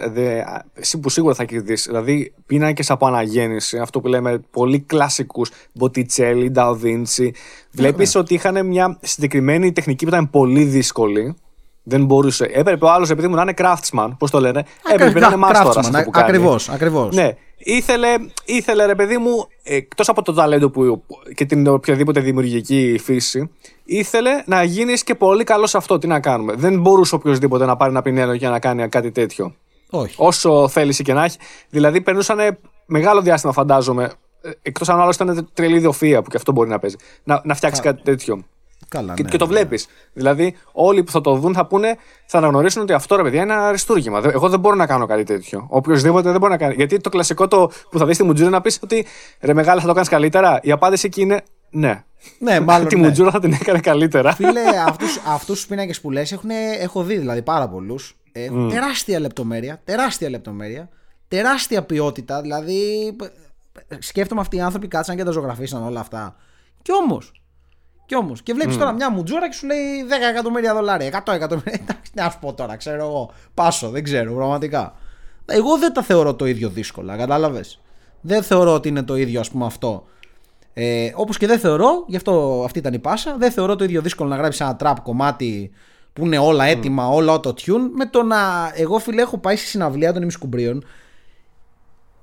[0.74, 5.50] εσύ που σίγουρα θα έχεις δεις, δηλαδή πίνακες από αναγέννηση, αυτό που λέμε πολύ κλασικούς,
[5.74, 7.34] Μποτιτσέλη, Νταοδίντσι,
[7.72, 11.36] βλέπεις ότι είχαν μια συγκεκριμένη τεχνική που ήταν πολύ δύσκολη.
[11.84, 12.50] Δεν μπορούσε.
[12.54, 16.06] Έπρεπε ο άλλος, επειδή μου να είναι craftsman, πώς το λένε, έπρεπε να είναι μάστορα.
[16.12, 17.16] Ακριβώς, ακριβώς.
[17.16, 21.04] Ναι, ήθελε, ήθελε ρε παιδί μου, εκτός από το ταλέντο που,
[21.36, 23.52] και την οποιαδήποτε δημιουργική φύση,
[23.84, 25.98] ήθελε να γίνεις και πολύ καλός σε αυτό.
[25.98, 26.54] Τι να κάνουμε.
[26.54, 29.56] Δεν μπορούσε οποιοδήποτε να πάρει ένα πινέλο για να κάνει κάτι τέτοιο.
[29.90, 30.16] Όχι.
[30.18, 31.38] Όσο θέληση και να έχει.
[31.70, 34.12] Δηλαδή περνούσαν μεγάλο διάστημα, φαντάζομαι.
[34.42, 36.96] Ε, Εκτός αν άλλος ήταν τρελή ιδιοφία που και αυτό μπορεί να παίζει.
[37.24, 38.44] Να, να φτιάξει κάτι τέτοιο.
[38.96, 39.52] Καλά, και, ναι, και το ναι.
[39.52, 39.88] βλέπεις.
[40.14, 43.54] Δηλαδή, όλοι που θα το δουν θα πούνε, θα αναγνωρίσουν ότι αυτό ρε παιδιά είναι
[43.54, 44.22] ένα αριστούργημα.
[44.34, 45.66] Εγώ δεν μπορώ να κάνω κάτι τέτοιο.
[45.70, 46.74] Οποιοδήποτε δεν μπορεί να κάνει.
[46.74, 49.06] Γιατί το κλασικό το που θα δεις στη Μουτζούρα να πεις ότι
[49.42, 50.60] ρε μεγάλα θα το κάνεις καλύτερα.
[50.62, 52.04] Η απάντηση εκεί είναι ναι.
[52.40, 52.88] Ναι, μάλλον.
[52.90, 53.08] Τη ναι.
[53.08, 54.34] Μουτζούρα θα την έκανε καλύτερα.
[54.34, 54.62] Φίλε,
[55.28, 56.40] αυτούς τους πίνακες που λες
[56.80, 58.16] έχω δει δηλαδή πάρα πολλούς.
[58.32, 58.70] Ε, mm.
[58.70, 59.82] Τεράστια λεπτομέρεια.
[59.84, 60.90] Τεράστια λεπτομέρεια.
[61.28, 62.42] Τεράστια ποιότητα.
[62.42, 63.16] Δηλαδή,
[64.00, 66.36] σκέφτομαι αυτοί οι άνθρωποι κάτσαν και τα ζωγραφίσαν όλα αυτά.
[66.82, 67.32] Κι όμως,
[68.06, 68.42] κι όμως.
[68.42, 68.80] Και βλέπεις mm.
[68.80, 71.80] τώρα μια μουτζούρα και σου λέει 10 εκατομμύρια δολάρια, 100 εκατομμύρια.
[71.82, 73.32] Εντάξει, να σου πω τώρα, ξέρω εγώ.
[73.54, 74.96] Πάσο, δεν ξέρω, πραγματικά.
[75.46, 77.82] Εγώ δεν τα θεωρώ το ίδιο δύσκολα, κατάλαβες.
[78.22, 80.06] Δεν θεωρώ ότι είναι το ίδιο, ας πούμε, αυτό.
[80.74, 84.02] Ε, Όπως και δεν θεωρώ, γι' αυτό αυτή ήταν η πάσα, δεν θεωρώ το ίδιο
[84.02, 85.72] δύσκολο να γράψεις ένα trap κομμάτι
[86.14, 87.14] που είναι όλα έτοιμα, mm.
[87.14, 88.72] όλα auto-tune, με το να.
[88.74, 90.84] Εγώ, φίλε, έχω πάει στη συναυλία των ημισκουμπρίων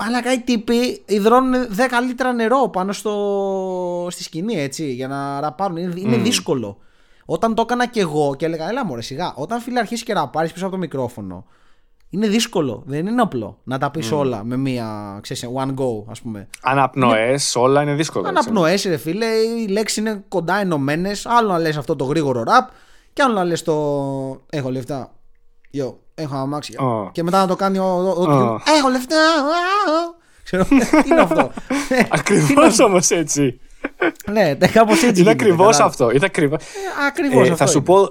[0.07, 1.67] αλλά κάτι τύποι υδρώνουν 10
[2.07, 4.07] λίτρα νερό πάνω στο...
[4.11, 5.77] στη σκηνή έτσι για να ραπάρουν.
[5.77, 6.79] Είναι, είναι δύσκολο.
[7.25, 10.53] Όταν το έκανα και εγώ και έλεγα, έλα μωρέ σιγά, όταν φίλε αρχίσει και ραπάρεις
[10.53, 11.45] πίσω από το μικρόφωνο,
[12.11, 12.83] είναι δύσκολο.
[12.87, 16.49] Δεν είναι απλό να τα πεις όλα με μία, ξέρεις, one go, ας πούμε.
[16.63, 18.29] Αναπνοές, όλα είναι δύσκολο.
[18.29, 21.27] Αναπνοές, ρε φίλε, οι λέξει είναι κοντά ενωμένες.
[21.27, 22.73] Άλλο να λες αυτό το γρήγορο rap,
[23.13, 23.73] και άλλο να λες το.
[24.51, 25.13] Έχω λεφτά.
[25.75, 26.79] Yo, έχω αμάξια.
[26.83, 27.13] Oh.
[27.13, 28.15] Και μετά να το κάνει ο.
[28.19, 28.59] oh.
[28.79, 29.17] Έχω λεφτά.
[30.45, 30.65] Ξέρω,
[31.03, 31.51] τι είναι αυτό;
[32.11, 33.61] Ακριβώς όμως έτσι.
[34.31, 35.21] ναι, κάπως έτσι.
[35.21, 36.11] Είναι ακριβώς αυτό.
[36.11, 36.57] Είναι ακριβώ.
[37.09, 37.49] Ακριβώς.
[37.49, 38.11] Θα σου πω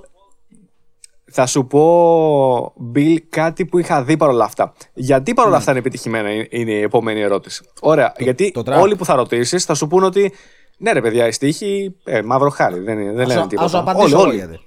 [1.33, 4.73] θα σου πω, Bill, κάτι που είχα δει παρόλα αυτά.
[4.93, 5.59] Γιατί παρόλα ναι.
[5.59, 7.63] αυτά είναι επιτυχημένα, είναι η επόμενη ερώτηση.
[7.81, 10.33] Ωραία, γιατί όλοι που θα ρωτήσεις θα σου πούνε ότι
[10.77, 13.63] ναι, ρε παιδιά, η στίχη, ε, μαύρο χάρι, δεν, δεν λένε τίποτα.
[13.63, 14.59] Ας απαντήσω όλοι, όλοι.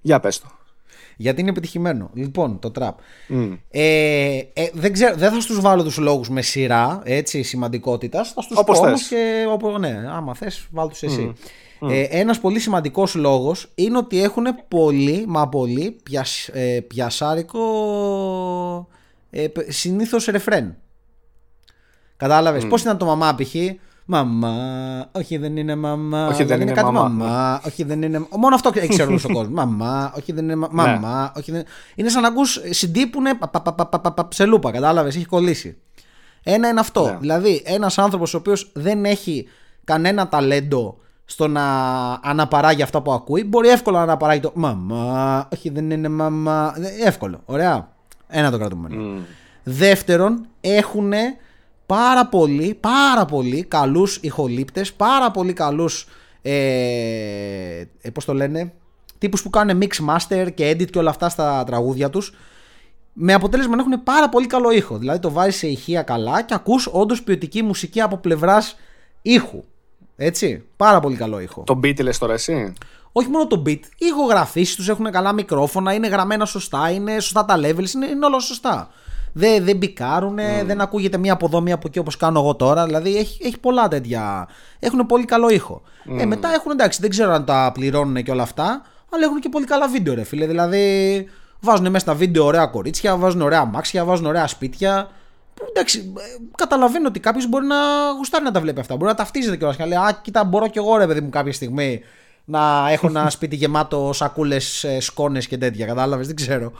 [0.00, 0.46] Για πες το.
[1.16, 2.10] Γιατί είναι επιτυχημένο.
[2.14, 2.98] Λοιπόν, το τραπ.
[3.70, 8.32] Ε, ε, δεν, ξέρω, δεν θα στους βάλω τους λόγους με σειρά έτσι, σημαντικότητας.
[8.32, 11.32] Θα στους Όπως πω και όπου, ναι, άμα θες βάλ τους εσύ.
[11.90, 17.58] Ε, ένας πολύ σημαντικός λόγος είναι ότι έχουν πολύ, μα πολύ πιασ, ε, πιασάρικο
[19.30, 20.76] ε, συνήθως ρεφρέν.
[22.16, 22.64] Κατάλαβες.
[22.64, 22.68] Mm.
[22.68, 23.54] Πώς ήταν το μαμά π.χ.
[24.08, 26.26] Μαμά, όχι δεν είναι μαμά.
[26.26, 27.08] Όχι δεν είναι, κάτι μαμά.
[27.08, 27.60] μαμά.
[27.66, 28.26] Όχι δεν είναι.
[28.38, 29.48] Μόνο αυτό ξέρει όλος ο κόσμος.
[29.52, 31.20] Μαμά, όχι δεν είναι μαμά.
[31.20, 31.40] Ναι.
[31.40, 31.64] Όχι, δεν...
[31.94, 33.38] Είναι σαν να ακούς CD που είναι
[34.28, 34.70] ψελούπα.
[34.70, 35.76] Κατάλαβες, έχει κολλήσει.
[36.42, 37.04] Ένα είναι αυτό.
[37.04, 37.16] Ναι.
[37.20, 39.48] Δηλαδή, ένας άνθρωπος ο οποίος δεν έχει
[39.84, 41.62] κανένα ταλέντο στο να
[42.22, 46.74] αναπαράγει αυτά που ακούει, μπορεί εύκολα να αναπαράγει το Μαμά, όχι δεν είναι μαμά.
[47.04, 47.40] Εύκολο.
[47.44, 47.88] Ωραία.
[48.28, 49.18] Ένα το κρατούμενο.
[49.18, 49.22] Mm.
[49.62, 51.12] Δεύτερον, έχουν
[51.86, 56.08] πάρα πολύ, πάρα πολύ καλούς ηχολήπτες, πάρα πολύ καλούς,
[56.42, 56.52] ε,
[58.00, 58.72] ε, πώς το λένε,
[59.18, 62.34] τύπους που κάνουν mix master και edit και όλα αυτά στα τραγούδια τους,
[63.12, 64.98] με αποτέλεσμα να έχουν πάρα πολύ καλό ήχο.
[64.98, 68.76] Δηλαδή το βάζεις σε ηχεία καλά και ακούς όντως ποιοτική μουσική από πλευράς
[69.22, 69.64] ήχου.
[70.16, 71.62] Έτσι, πάρα πολύ καλό ήχο.
[71.62, 72.72] Το beat λες τώρα εσύ;
[73.12, 77.44] Όχι μόνο το beat, οι ηχογραφήσεις τους έχουν καλά μικρόφωνα, είναι γραμμένα σωστά, είναι σωστά
[77.44, 78.90] τα levels, είναι, είναι όλα σωστά
[79.38, 82.84] δεν, δεν μπικάρουν, δεν ακούγεται μία από εδώ, μία από εκεί όπως κάνω εγώ τώρα.
[82.84, 84.48] Δηλαδή έχει, έχει πολλά τέτοια.
[84.78, 85.82] Έχουν πολύ καλό ήχο.
[86.18, 89.48] Ε, μετά έχουν εντάξει, δεν ξέρω αν τα πληρώνουν και όλα αυτά, αλλά έχουν και
[89.48, 90.46] πολύ καλά βίντεο, ρε φίλε.
[90.46, 91.26] Δηλαδή
[91.60, 95.10] βάζουν μέσα στα βίντεο ωραία κορίτσια, βάζουν ωραία αμάξια, βάζουν ωραία σπίτια.
[95.54, 96.22] Που, εντάξει, ε,
[96.56, 97.76] καταλαβαίνω ότι κάποιος μπορεί να
[98.16, 98.96] γουστάρει να τα βλέπει αυτά.
[98.96, 101.30] Μπορεί να ταυτίζεται κιόλας και να λέει Α, κοίτα, μπορώ κι εγώ, ρε παιδί μου,
[101.30, 102.00] κάποια στιγμή
[102.44, 105.86] να έχω ένα σπίτι γεμάτο σακούλες, ε, σκόνες και τέτοια.
[105.86, 106.72] Κατάλαβες, δεν ξέρω.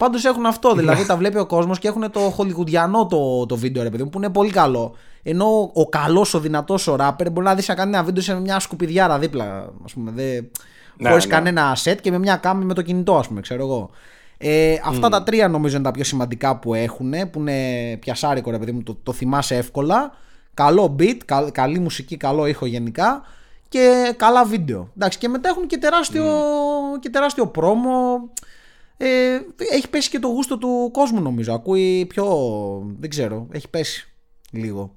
[0.00, 0.74] Πάντως έχουν αυτό.
[0.80, 4.08] Δηλαδή τα βλέπει ο κόσμος και έχουν το χολιγουδιανό το, το βίντεο, ρε παιδί μου,
[4.10, 4.96] που είναι πολύ καλό.
[5.22, 8.34] Ενώ ο καλός, ο δυνατός ο ράπερ μπορεί να δεις να κάνει ένα βίντεο σε
[8.34, 9.44] μια σκουπιδιάρα δίπλα.
[9.44, 10.40] Α πούμε, δε...
[10.96, 11.32] ναι, χωρίς ναι.
[11.32, 13.90] κανένα σετ και με μια κάμη με το κινητό, ας πούμε, ξέρω εγώ.
[14.38, 18.58] Ε, αυτά τα τρία νομίζω είναι τα πιο σημαντικά που έχουν, που είναι πιασάρικο, ρε
[18.58, 20.12] παιδί μου, το, το θυμάσαι εύκολα.
[20.54, 23.22] Καλό beat, καλή μουσική, καλό ήχο γενικά
[23.68, 24.88] και καλά βίντεο.
[24.96, 26.98] Εντάξει, και μετά έχουν και τεράστιο, mm.
[27.00, 28.28] και τεράστιο πρόμο
[29.02, 29.40] ε,
[29.72, 31.52] έχει πέσει και το γούστο του κόσμου νομίζω.
[31.52, 32.26] Ακούει πιο.
[32.98, 33.46] Δεν ξέρω.
[33.50, 34.08] Έχει πέσει
[34.50, 34.94] λίγο.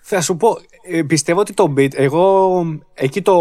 [0.00, 3.34] Θα σου πω, ε, πιστεύω ότι το beat, εγώ εκεί το,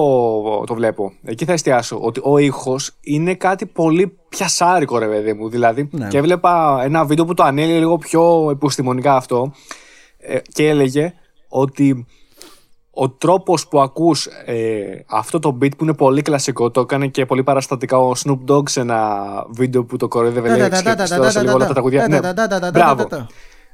[0.63, 1.13] το βλέπω.
[1.23, 1.99] Εκεί θα εστιάσω.
[2.01, 5.49] Ότι ο ήχος είναι κάτι πολύ πιασάρικο, ρε παιδί μου.
[5.49, 6.07] Δηλαδή, ναι.
[6.07, 9.51] και έβλεπα ένα βίντεο που το ανέλυε λίγο πιο επιστημονικά αυτό
[10.17, 11.13] ε, και έλεγε
[11.47, 12.05] ότι
[12.91, 17.25] ο τρόπος που ακούς ε, αυτό το beat που είναι πολύ κλασικό, το έκανε και
[17.25, 19.19] πολύ παραστατικά ο Snoop Dogg σε ένα
[19.49, 20.69] βίντεο που το κοροϊδεύε λέει
[21.29, 22.23] σε λίγο όλα τα τραγουδιά.
[22.73, 23.07] Μπράβο.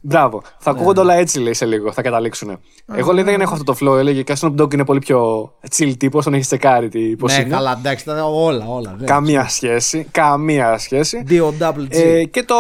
[0.02, 0.42] Μπράβο.
[0.58, 2.60] Θα ακούγονται όλα έτσι λέει σε λίγο, θα καταλήξουν.
[2.94, 5.52] Εγώ λέει δεν έχω αυτό το flow, έλεγε και ο Snoop Dogg είναι πολύ πιο
[5.78, 7.44] chill τύπος, τον έχεις τσεκάρει τι πώς είναι.
[7.44, 8.98] Ναι, καλά, εντάξει, όλα, όλα.
[9.06, 10.08] Καμία σχέση.
[10.12, 11.24] Καμία σχέση.
[11.30, 12.24] D-O-double-G.
[12.32, 12.56] Και το.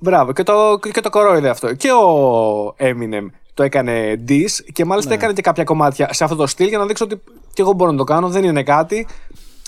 [0.00, 1.74] Μπράβο, και το, και το κορόιδε αυτό.
[1.74, 5.16] Και ο Eminem το έκανε Dis και μάλιστα ναι.
[5.16, 7.20] έκανε και κάποια κομμάτια σε αυτό το στυλ για να δείξω ότι
[7.52, 9.06] και εγώ μπορώ να το κάνω, δεν είναι κάτι.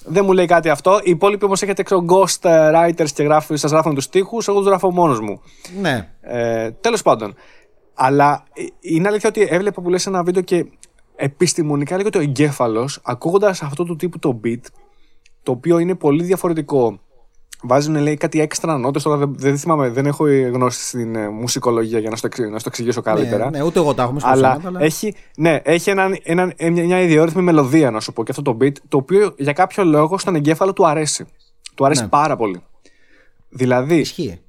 [0.05, 1.01] Δεν μου λέει κάτι αυτό.
[1.03, 4.66] Οι υπόλοιποι όμως έχετε ξέρω, ghost writers και γράφει, σας γράφουν τους τοίχου, εγώ τους
[4.66, 5.41] γράφω μόνος μου.
[5.80, 6.09] Ναι.
[6.20, 7.34] Ε, Τέλος πάντων.
[7.95, 10.66] Αλλά ε, είναι αλήθεια ότι έβλεπα που λες ένα βίντεο και
[11.16, 14.62] επιστημονικά λέγεται ότι ο εγκέφαλος, ακούγοντας αυτό του τύπου το beat,
[15.43, 17.01] το οποίο είναι πολύ διαφορετικό
[17.63, 19.03] Βάζουν λέει κάτι έξτρα νότες.
[19.03, 22.69] Τώρα δεν, δεν θυμάμαι, δεν έχω γνώση στην ε, μουσικολογία για να στο, να στο
[22.69, 23.51] εξηγήσω καλύτερα.
[23.51, 27.43] Ναι, ναι, ούτε εγώ τα έχω αλλά, αλλά έχει, ναι, έχει έναν, έναν, μια ιδιόρυθμη
[27.43, 30.73] μελωδία να σου πω και αυτό το beat, το οποίο για κάποιο λόγο στον εγκέφαλο
[30.73, 31.27] του αρέσει.
[31.75, 32.09] Του αρέσει ναι.
[32.09, 32.63] πάρα πολύ.
[33.49, 34.41] Δηλαδή, Ισχύει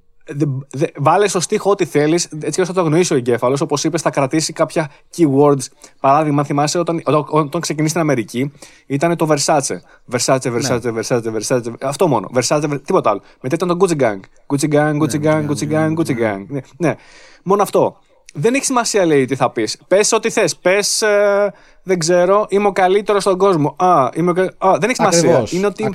[0.95, 3.61] βάλε στο στίχο ό,τι θέλεις, έτσι ώστε να το γνωρίσει ο εγκέφαλος.
[3.61, 5.65] Όπως είπες, θα κρατήσει κάποια keywords.
[5.99, 8.51] Παράδειγμα, θυμάσαι όταν, όταν ξεκινήσει στην Αμερική,
[8.85, 9.75] ήταν το Versace.
[10.11, 10.99] Versace, Versace, ναι.
[10.99, 11.73] Versace, Versace.
[11.81, 12.29] Αυτό μόνο.
[12.35, 13.21] Versace, τίποτα άλλο.
[13.41, 14.19] Μετά ήταν το Gucci Gang.
[14.47, 16.45] Gucci Gang, Gucci ναι, Gang, ναι, Gucci Gang, Gucci Gang.
[16.47, 16.95] Ναι, ναι.
[17.43, 17.97] Μόνο αυτό.
[18.33, 19.77] Δεν έχει σημασία, λέει, τι θα πεις.
[19.87, 20.55] Πες ό,τι θες.
[20.55, 21.53] Πες, ε,
[21.83, 23.75] δεν ξέρω, είμαι ο καλύτερος στον κόσμο.
[23.77, 24.67] Α, είμαι ο...
[24.67, 25.43] Α, δεν έχει σημασία.
[25.49, 25.89] Είναι ότι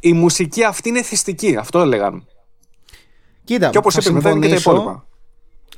[0.00, 1.56] η μουσική αυτή είναι θυστική.
[1.56, 2.26] Αυτό έλεγαν.
[3.46, 5.06] Κοίτα, και όπως είπε, μετά είναι και τα υπόλοιπα.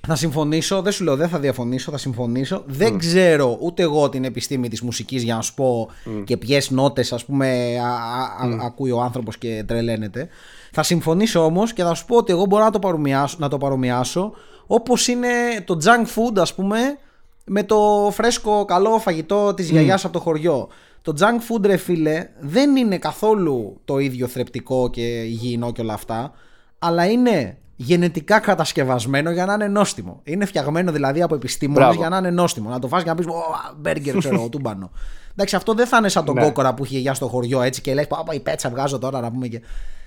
[0.07, 2.63] Θα συμφωνήσω, δεν σου λέω, δεν θα διαφωνήσω, θα συμφωνήσω.
[2.67, 5.89] Δεν ξέρω ούτε εγώ την επιστήμη της μουσικής για να σου πω
[6.25, 7.77] και ποιες νότες ας πούμε
[8.65, 10.29] ακούει ο άνθρωπος και τρελαίνεται.
[10.73, 13.59] Θα συμφωνήσω όμως και θα σου πω ότι εγώ μπορώ να το παρομοιάσω, να το
[13.59, 14.33] παρομοιάσω
[14.67, 15.29] όπως είναι
[15.65, 16.79] το junk food ας πούμε
[17.45, 19.71] με το φρέσκο καλό φαγητό της mm.
[19.71, 20.69] γιαγιάς από το χωριό.
[21.03, 25.95] Το junk food ρε φίλε δεν είναι καθόλου το ίδιο θρεπτικό και υγιεινό και όλα
[25.95, 26.33] αυτά
[26.79, 30.21] αλλά είναι γενετικά κατασκευασμένο για να είναι νόστιμο.
[30.25, 32.71] Είναι φτιαγμένο δηλαδή από επιστήμονες για να είναι νόστιμο.
[32.71, 33.43] Να το φας και να πεις: Ω,
[33.77, 34.91] μπέργκερ, ξέρω τούμπανο.
[35.33, 36.43] Εντάξει, αυτό δεν θα είναι σαν τον ναι.
[36.43, 39.31] κόκορα που είχε γεια στο χωριό έτσι και λέει: Πάπα, η πέτσα βγάζω τώρα να
[39.31, 39.61] πούμε και.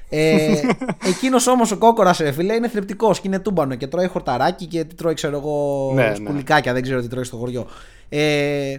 [0.10, 0.62] Ε,
[1.12, 4.84] Εκείνος όμως ο κόκορας, ρε φίλε, είναι θρεπτικός και είναι τούμπανο και τρώει χορταράκι και
[4.84, 6.72] τι τρώει, ξέρω εγώ, ναι, ναι.
[6.74, 7.68] δεν ξέρω τι τρώει στο χωριό.
[8.10, 8.76] Ε,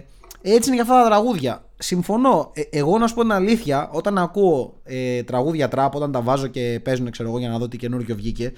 [0.51, 1.65] έτσι είναι για αυτά τα τραγούδια.
[1.77, 2.51] Συμφωνώ.
[2.53, 6.47] Ε, εγώ να σου πω την αλήθεια, όταν ακούω ε, τραγούδια τραπ, όταν τα βάζω
[6.47, 8.53] και παίζουν, ξέρω εγώ, για να δω τι καινούργιο βγήκε,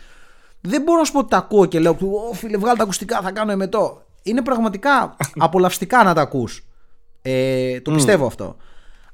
[0.62, 1.98] δεν μπορώ να σου πω ότι τα ακούω και λέω,
[2.30, 4.06] Ω φίλε, βγάλει τα ακουστικά, θα κάνω εμετό.
[4.24, 6.68] Είναι πραγματικά απολαυστικά να τα ακούς.
[7.22, 8.56] Ε, το πιστεύω αυτό.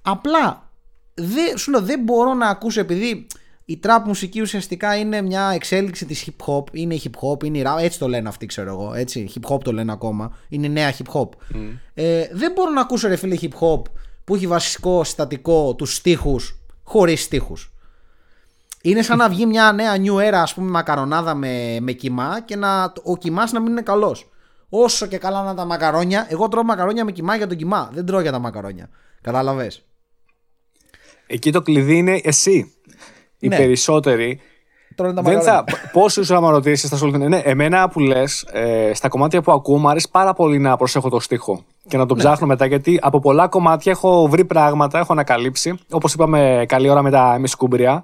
[0.01, 0.69] Απλά
[1.13, 3.27] δεν, σου λέω, δεν μπορώ να ακούσω επειδή
[3.71, 7.63] η trap μουσική ουσιαστικά είναι μια εξέλιξη της hip hop, είναι hip hop, είναι η
[7.65, 10.93] rap, έτσι το λένε αυτοί ξέρω εγώ, έτσι, hip hop το λένε ακόμα, είναι νέα
[10.97, 11.29] hip hop.
[11.93, 13.81] Ε, δεν μπορώ να ακούσω ρε φίλε hip hop
[14.23, 17.73] που έχει βασικό συστατικό τους στίχους χωρίς στίχους.
[18.81, 22.55] Είναι σαν να βγει μια νέα new era, ας πούμε, μακαρονάδα με, με κοιμά και
[22.55, 24.29] να, ο κοιμάς να μην είναι καλός.
[24.69, 27.89] Όσο και καλά να τα μακαρόνια, εγώ τρώω μακαρόνια με κοιμά για τον κοιμά.
[27.93, 28.89] Δεν τρώω για τα μακαρόνια.
[29.21, 29.71] Κατάλαβε.
[31.27, 32.73] Εκεί το κλειδί είναι εσύ.
[33.41, 33.55] Οι ναι.
[33.55, 34.39] περισσότεροι.
[35.21, 35.63] Δεν θα,
[35.93, 37.27] πόσου άμα ρωτήσεις, θα σου λένε.
[37.27, 41.09] Ναι, εμένα που λες, ε, στα κομμάτια που ακούω, μου αρέσει πάρα πολύ να προσέχω
[41.09, 42.23] το στίχο και να τον ναι.
[42.23, 42.65] ψάχνω μετά.
[42.65, 45.77] Γιατί από πολλά κομμάτια έχω βρει πράγματα, έχω ανακαλύψει.
[45.91, 48.03] Όπως είπαμε, καλή ώρα με τα μισκούμπρια.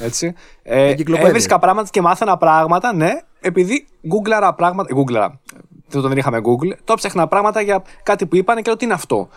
[0.00, 0.34] Έτσι.
[0.62, 3.10] Ε, έβρισκα πράγματα και μάθαινα πράγματα, ναι,
[3.40, 4.94] επειδή γκούγκλαρα πράγματα.
[4.94, 5.40] Γκούγκλαρα.
[5.88, 6.76] Δεν είχαμε Google.
[6.84, 9.28] Το ψάχνα πράγματα για κάτι που είπαν και λέω τι είναι αυτό;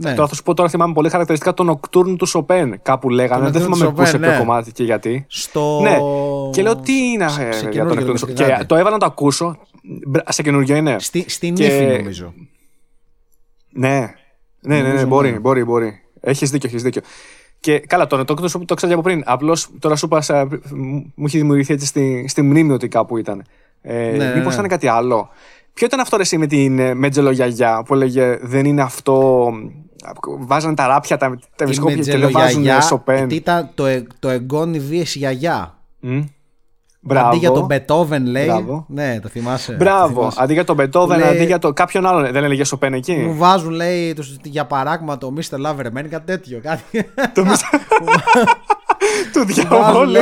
[0.00, 0.14] Ναι.
[0.14, 2.80] Τώρα θα σου πω τώρα θυμάμαι πολύ χαρακτηριστικά το Nocturne του Σοπέν.
[2.82, 3.50] Κάπου λέγανε.
[3.50, 4.38] Δεν θυμάμαι πού σε ποιο ναι.
[4.38, 5.24] κομμάτι και γιατί.
[5.28, 5.80] Στο...
[5.82, 5.96] Ναι.
[6.52, 7.26] Και λέω τι είναι
[7.70, 9.58] για το Nocturne Και το έβαλα να το ακούσω.
[10.28, 10.96] Σε καινούργιο είναι.
[10.98, 11.96] Στη, στην και...
[11.98, 12.32] νομίζω.
[13.70, 14.14] Ναι.
[14.60, 15.38] Ναι, ναι, ναι, μπορεί, ναι.
[15.38, 16.00] μπορεί, μπορεί.
[16.20, 17.02] Έχεις δίκιο, έχεις δίκιο.
[17.60, 19.22] Και καλά, τώρα το, το, το ξέρω από πριν.
[19.26, 20.48] Απλώς τώρα σου είπα,
[21.14, 23.44] μου έχει δημιουργηθεί έτσι στη, στη μνήμη ότι κάπου ήταν.
[23.80, 24.54] Ε, ναι, Μήπως ναι.
[24.54, 25.28] ήταν κάτι άλλο.
[25.78, 29.48] Ποιο ήταν αυτό εσύ με την ε, Μέτζελογιαγιά που έλεγε Δεν είναι αυτό.
[30.38, 33.28] Βάζανε τα ράπια, τα, τα και δεν βάζουν σοπέν.
[33.28, 35.78] Τι ήταν το, ε, το εγγόνι βίεση γιαγιά.
[36.02, 36.24] Mm.
[37.00, 37.28] Μπράβο.
[37.28, 38.44] Αντί για τον Μπετόβεν λέει.
[38.44, 38.84] Μπράβο.
[38.88, 39.72] Ναι, το θυμάσαι.
[39.72, 40.14] Μπράβο.
[40.14, 40.42] Το θυμάσαι.
[40.42, 41.28] Αντί για τον Μπετόβεν, λέει...
[41.28, 41.72] αντί για το...
[41.72, 42.32] κάποιον άλλον.
[42.32, 43.14] Δεν έλεγε Σοπέν εκεί.
[43.14, 45.66] Μου βάζουν, λέει, για παράδειγμα το Mr.
[45.66, 46.60] Loverman, κάτι τέτοιο.
[46.62, 46.82] Κάτι...
[47.34, 47.78] το Mr.
[49.32, 50.12] του διαβόλου.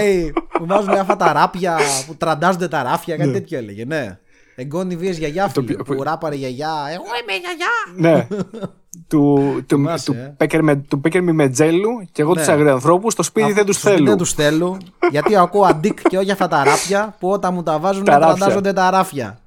[0.61, 3.35] Μου βάζουν λέει, αυτά τα ράπια που τραντάζονται τα ράφια, κάτι ναι.
[3.35, 3.85] τέτοιο έλεγε.
[3.85, 4.19] Ναι.
[4.59, 6.73] Εγκόνι βίες γιαγιάς φίλε, που ράπαρε γιαγιά.
[6.93, 7.75] Εγώ είμαι γιαγιά.
[7.97, 8.27] Ναι.
[9.09, 10.35] του, του, του, ε.
[10.37, 12.41] πέκερ με, του πέκερ με μετζέλου και εγώ ναι.
[12.41, 14.05] τους αγριανθρώπου στο σπίτι δεν τους θέλω.
[14.05, 14.79] Δεν τους θέλω.
[15.11, 18.73] γιατί ακούω αντίκ και όχι αυτά τα ράπια που όταν μου τα βάζουν τα τραντάζονται
[18.73, 19.39] τα ράφια.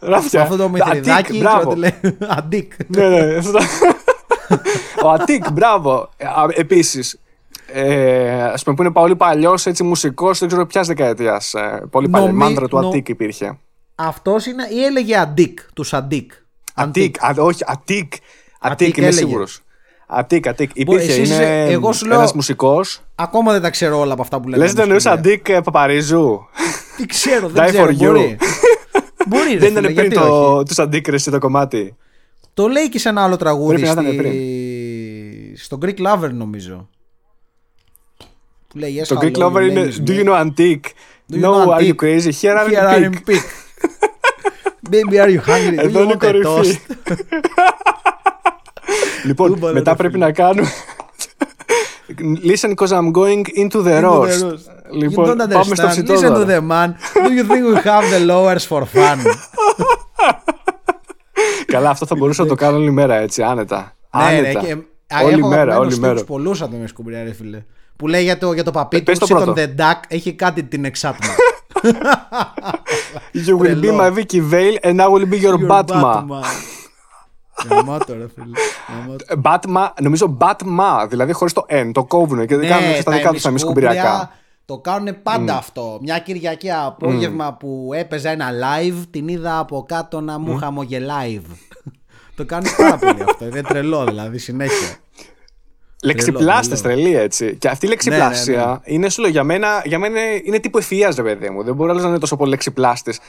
[0.00, 0.42] Ράφια.
[0.42, 1.42] Αυτό το μυθριδάκι.
[2.38, 2.72] Αντίκ.
[2.86, 3.38] ναι, ναι.
[5.04, 6.08] Ο Αντίκ, μπράβο.
[6.54, 7.18] Επίσης,
[7.66, 11.54] ε, ας πούμε που είναι πολύ παλιός μουσικός, δεν ξέρω ποια δεκαετίας.
[11.54, 12.32] Ε, πολύ παλιό.
[12.32, 13.58] Μάντρα του Αντίκ υπήρχε.
[14.06, 16.32] Αυτός είναι ή έλεγε Αντίκ, τους Αντίκ.
[16.74, 18.12] Αντίκ, όχι, Ατίκ.
[18.60, 19.62] Ατίκ, είμαι σίγουρος.
[20.06, 20.70] Ατίκ, Ατίκ.
[20.74, 23.00] Υπήρχε, είναι εγώ σου λέω, μουσικός.
[23.14, 24.62] Ακόμα δεν τα ξέρω όλα από αυτά που λέμε.
[24.62, 26.40] Λες δεν εννοούσε Αντίκ ε, Παπαρίζου.
[26.96, 28.38] Τι ξέρω, δεν ξέρω, for μπορεί.
[29.28, 31.96] μπορεί δεν ήταν πριν το, τους Αντίκ το κομμάτι.
[32.54, 35.54] Το λέει και σε ένα άλλο τραγούδι στη...
[35.56, 36.88] στο Greek Lover νομίζω.
[38.68, 40.84] Που λέει, yes, το Greek Lover είναι Do you know Antique?
[41.30, 42.30] No, are you crazy?
[42.30, 43.61] Here I'm in peak.
[44.92, 45.76] Baby, are you hungry?
[45.76, 46.78] Εδώ είναι κορυφή.
[49.26, 50.68] λοιπόν, μετά πρέπει να κάνουμε.
[52.44, 54.54] Listen because I'm going into the roast.
[54.90, 56.94] Λοιπόν, πάμε στο ψητό Listen to the man.
[57.14, 59.18] Do you think we have the lowers for fun?
[61.66, 63.96] Καλά, αυτό θα μπορούσα να το κάνω όλη μέρα έτσι, άνετα.
[64.16, 64.60] Ναι, άνετα.
[65.24, 66.24] Όλη μέρα, όλη μέρα.
[66.24, 67.64] Πολλούς άτομα σκουμπριά, ρε φίλε.
[67.96, 71.34] Που λέει για το, για το παπί του, τον The Duck, έχει κάτι την εξάτμα.
[73.46, 76.24] You will be my Vicky Vale and I will be your, Batman.
[77.70, 78.58] Γαμάτο ρε φίλε.
[79.42, 83.32] Batman, νομίζω Batman, δηλαδή χωρίς το N, το κόβουν και δεν ναι, κάνουν τα δικά
[83.32, 84.30] τους τα μισκουμπριακά.
[84.64, 85.98] Το κάνουν πάντα αυτό.
[86.02, 91.40] Μια Κυριακή απόγευμα που έπαιζα ένα live, την είδα από κάτω να μου χαμογελάει.
[92.36, 93.46] το κάνουν πάρα πολύ αυτό.
[93.46, 94.96] Είναι τρελό δηλαδή συνέχεια.
[96.04, 97.56] Λεξιπλάστες, τρελή έτσι.
[97.56, 98.78] Και αυτή η λεξιπλάσια ναι, ναι, ναι.
[98.84, 101.62] είναι σου λέω για μένα, για μένα είναι τύπου ευφυία, ρε παιδί μου.
[101.62, 103.20] Δεν μπορεί να είναι τόσο πολύ λεξιπλάστες.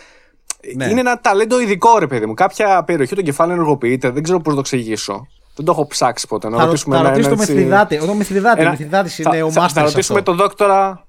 [0.76, 0.86] Ναι.
[0.86, 2.34] Είναι ένα ταλέντο ειδικό, ρε παιδί μου.
[2.34, 5.28] Κάποια περιοχή του κεφάλου ενεργοποιείται, δεν ξέρω πώς να το εξηγήσω.
[5.55, 6.49] Δεν το έχω ψάξει ποτέ.
[6.49, 7.99] Να θα, ρωτήσουμε θα ρωτήσουμε το Μεθριδάτη.
[7.99, 9.69] Ο Μεθριδάτη είναι ο μάστερ.
[9.69, 11.05] Θα ρωτήσουμε τον δόκτωρα.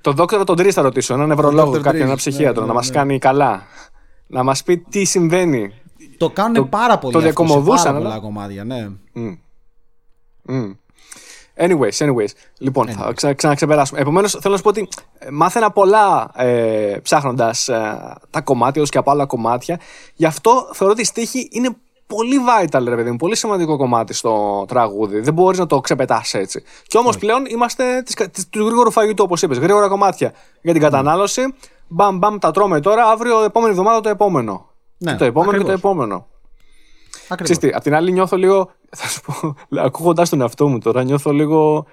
[0.00, 1.14] Τον δόκτωρα τον Τρεις θα ρωτήσω.
[1.14, 3.62] Έναν νευρολόγο, κάποιον, ένα ψυχίατρο, να μας κάνει καλά.
[4.26, 5.74] Να μας πει τι συμβαίνει.
[6.18, 7.12] Το κάνουν πάρα πολύ.
[7.12, 7.92] Το διακομωδούσαν.
[7.92, 8.88] Πάρα πολλά κομμάτια, ναι.
[11.60, 12.30] Anyways, anyways.
[12.58, 12.92] Λοιπόν, anyways.
[12.92, 14.00] θα ξα, ξαναξεπεράσουμε.
[14.00, 14.88] Επομένως, θέλω να σου πω ότι
[15.18, 19.80] ε, μάθαινα πολλά ε, ψάχνοντας ε, τα κομμάτια, και από άλλα κομμάτια.
[20.14, 23.16] Γι' αυτό θεωρώ ότι η στίχη είναι πολύ vital, ρε παιδί μου.
[23.16, 25.20] Πολύ σημαντικό κομμάτι στο τραγούδι.
[25.20, 26.62] Δεν μπορείς να το ξεπετάσει έτσι.
[26.86, 28.02] Και όμως πλέον είμαστε
[28.50, 29.58] του γρήγορου φαγητού, όπως είπες.
[29.58, 30.32] Γρήγορα κομμάτια
[30.62, 31.54] για την κατανάλωση.
[31.88, 33.06] Μπαμ, μπαμ, τα τρώμε τώρα.
[33.06, 34.68] Αύριο, επόμενη εβδομάδα το επόμενο.
[34.98, 35.74] Ναι, το επόμενο ακριβώς.
[35.74, 36.26] και το επόμενο.
[37.42, 41.30] Ξέρετε, απ' την άλλη νιώθω λίγο, θα σου πω, ακούγοντα τον εαυτό μου τώρα, νιώθω
[41.30, 41.86] λίγο.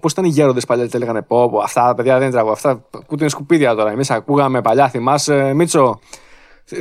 [0.00, 2.54] Πώς ήταν οι γέροντες παλιά και έλεγαν Πω, πω, αυτά τα παιδιά δεν τραγουδούν.
[2.54, 3.90] Αυτά ακούτε σκουπίδια τώρα.
[3.90, 6.00] Εμείς ακούγαμε παλιά, θυμάσαι, Μίτσο.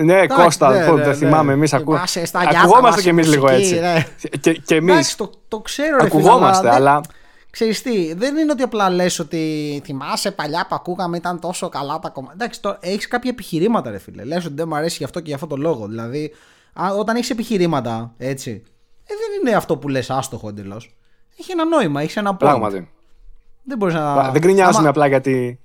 [0.03, 1.53] Ναι, Κώστα, ναι, ναι, δεν θυμάμαι.
[1.53, 3.79] Εμείς ακουγόμαστε κι εμείς λίγο έτσι.
[3.79, 4.05] Ναι.
[4.39, 5.15] Και, και εμείς.
[5.15, 7.01] Το, το ξέρω, ρε Ακουγόμαστε, αλλά.
[7.51, 11.99] Ξέρεις τι, δεν είναι ότι απλά λες ότι θυμάσαι παλιά που ακούγαμε ήταν τόσο καλά
[11.99, 12.37] τα κομμάτια.
[12.39, 14.23] Εντάξει, το, έχεις κάποια επιχειρήματα ρε φίλε.
[14.23, 15.87] Λες ότι δεν μου αρέσει γι' αυτό και γι' αυτό το λόγο.
[15.87, 16.31] Δηλαδή,
[16.97, 18.49] όταν έχεις επιχειρήματα, έτσι,
[19.03, 20.95] ε, δεν είναι αυτό που λες άστοχο εντελώς.
[21.39, 22.67] Έχει ένα νόημα, έχεις ένα πρόβλημα.
[22.67, 22.91] Πράγματι.
[23.63, 24.31] Δεν μπορείς να.
[24.31, 24.89] Δεν γκρινιάζουμε άμα...
[24.89, 25.59] απλά γιατί.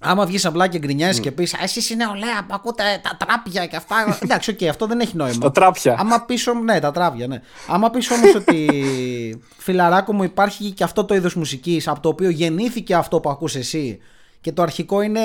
[0.00, 1.22] Άμα βγεις απλά και γκρινιάζεις mm.
[1.22, 3.96] και πεις Εσείς είναι ολέα που ακούτε τα τράπια και αυτά.
[4.22, 5.38] Εντάξει, ok, okay, αυτό δεν έχει νόημα.
[5.38, 5.96] τα τράπια.
[5.98, 7.40] Άμα πεις ναι, τα τράπια, ναι.
[7.68, 8.68] Άμα πεις όμως ότι
[9.66, 13.54] φιλαράκο μου υπάρχει και αυτό το είδος μουσικής από το οποίο γεννήθηκε αυτό που ακούς
[13.54, 13.98] εσύ
[14.40, 15.20] και το αρχικό είναι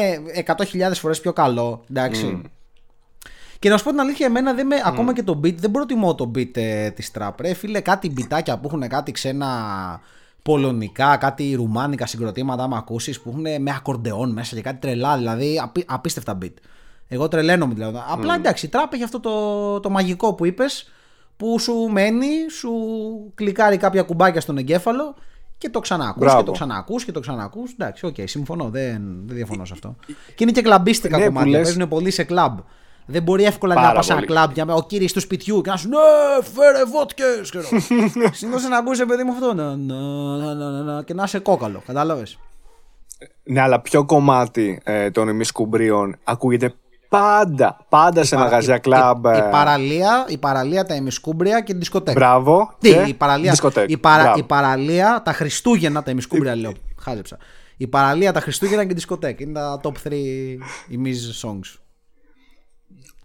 [0.46, 1.84] 100.000 φορές πιο καλό.
[1.90, 2.42] Εντάξει.
[2.44, 2.50] Mm.
[3.64, 6.16] Και να σου πω την αλήθεια, εμένα δεν με, ακόμα και το beat, δεν προτιμώ
[6.16, 7.32] το beat ε, της trap.
[7.40, 9.48] Ρε φίλε, κάτι μπιτάκια που έχουν κάτι ξένα
[10.42, 15.60] πολωνικά, κάτι ρουμάνικα συγκροτήματα, άμα ακούσεις, που έχουν με ακορντεόν μέσα και κάτι τρελά, δηλαδή
[15.64, 16.54] απί, απίστευτα beat.
[17.08, 17.98] Εγώ τρελαίνομαι δηλαδή.
[17.98, 18.06] Mm.
[18.10, 20.92] Απλά εντάξει, η trap έχει αυτό το, το μαγικό που είπες,
[21.38, 22.72] που σου μένει, σου
[23.36, 25.16] κλικάρει κάποια κουμπάκια στον εγκέφαλο
[25.58, 27.72] και το ξανακούς και το ξανακούς και το ξανακούς.
[27.72, 29.96] Εντάξει, ok, okay, συμφωνώ, δεν, δεν διαφωνώ σε αυτό.
[30.36, 32.58] Και είναι και κλαμπίστικα ναι, κομμάτια, παίζουν πολύ σε κλαμπ.
[33.06, 35.70] Δεν μπορεί εύκολα Πάρα να πας σε ένα κλαμπ για ο κύριος του σπιτιού και
[35.70, 35.98] να σου Ναι,
[36.54, 37.54] φέρε βότκες.
[38.38, 39.54] Συνήθως να ακούσει παιδί μου αυτό.
[39.54, 41.84] Να, να, να, να, και να είσαι κόκαλο.
[41.86, 42.40] Κατάλαβες.
[43.44, 46.74] Ναι, αλλά ποιο κομμάτι ε, των ημισκουμπρίων ακούγεται
[47.10, 49.26] πάντα, πάντα σε μαγαζιά κλαμπ.
[49.26, 49.42] Η, η, ε.
[49.52, 52.20] παραλία, η παραλία, τα ημισκούμπρια και την δισκοτέκα.
[52.20, 52.74] Μπράβο.
[52.80, 53.56] Τι, η παραλία,
[53.88, 56.72] η, παρα, η παραλία, τα Χριστούγεννα, τα ημισκούμπρια λέω.
[57.00, 57.38] Χάζεψα.
[57.78, 59.44] Η παραλία, τα Χριστούγεννα και η δισκοτέκα.
[59.44, 60.14] Είναι τα top 3
[60.88, 61.83] ημίζ songs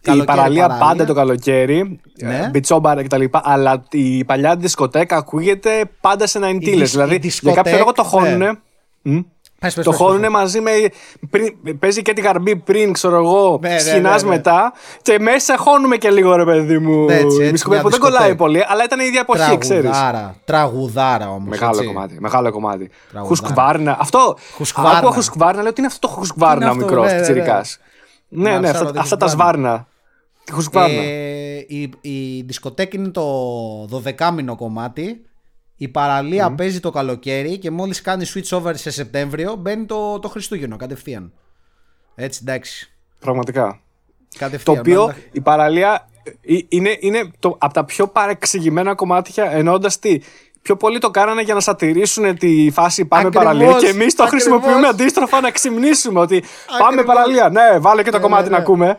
[0.01, 2.49] η παραλία, πάντα το καλοκαίρι, ναι.
[2.51, 3.25] μπιτσόμπαρα κτλ.
[3.31, 8.59] Αλλά η παλιά δισκοτέκα ακούγεται πάντα σε 90 Δηλαδή για κάποιο λόγο το χώνουνε.
[9.03, 9.23] Ναι.
[9.61, 10.71] Πες, πες, το χώρουνε μαζί με.
[11.31, 14.29] Πριν, παίζει και τη γαρμπή πριν, ξέρω εγώ, ναι, ναι, ναι, ναι.
[14.29, 14.73] μετά.
[15.03, 17.05] Και μέσα χώνουμε και λίγο, ρε παιδί μου.
[17.05, 19.91] Ναι, έτσι, έτσι, που δεν κολλάει πολύ, αλλά ήταν η ίδια εποχή, ξέρεις.
[19.91, 21.49] Τραγουδάρα, τραγουδάρα όμως.
[21.49, 21.87] Μεγάλο έτσι.
[21.87, 22.17] κομμάτι.
[22.21, 22.91] Μεγάλο κομμάτι.
[23.17, 23.97] Χουσκβάρνα.
[24.01, 24.37] Αυτό.
[24.55, 24.99] Χουσκβάρνα.
[24.99, 27.79] Ακούω χουσκβάρνα, λέω τι είναι αυτό το χουσκβάρνα ο μικρός Τσιρικάς;
[28.29, 29.87] Ναι, ναι, αυτά τα σβάρνα.
[30.75, 35.23] Ε, η, η δισκοτέκη είναι το 12 μήνο κομμάτι.
[35.77, 40.29] Η παραλία παίζει το καλοκαίρι και μόλις κάνει switch over σε Σεπτέμβριο μπαίνει το, το
[40.29, 41.33] Χριστούγεννο κατευθείαν.
[42.15, 42.93] Έτσι, εντάξει.
[43.19, 43.81] Πραγματικά.
[44.39, 44.77] Κατευθείαν.
[44.77, 50.21] Το οποίο η παραλία ε, είναι, είναι το, από τα πιο παρεξηγημένα κομμάτια ενώντα τι.
[50.69, 54.27] Πιο πολύ το κάνανε για να σατηρήσουν τη φάση πάμε ακριβώς, παραλία και εμείς το
[54.27, 56.45] χρησιμοποιούμε αντίστροφα να ξυμνήσουμε ότι
[56.79, 57.49] πάμε παραλία.
[57.49, 58.63] Ναι, βάλε και το ναι, κομμάτι ναι, να ναι.
[58.63, 58.99] ακούμε.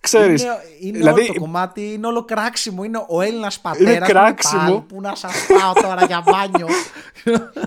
[0.00, 2.84] Ξέρεις, είναι, είναι δηλαδή, όλο το κομμάτι, είναι όλο κράξιμο.
[2.84, 3.94] Είναι ο Έλληνας πατέρας.
[3.94, 4.84] Είναι κράξιμο.
[4.88, 6.68] Που να σας πάω τώρα για μπάνιο.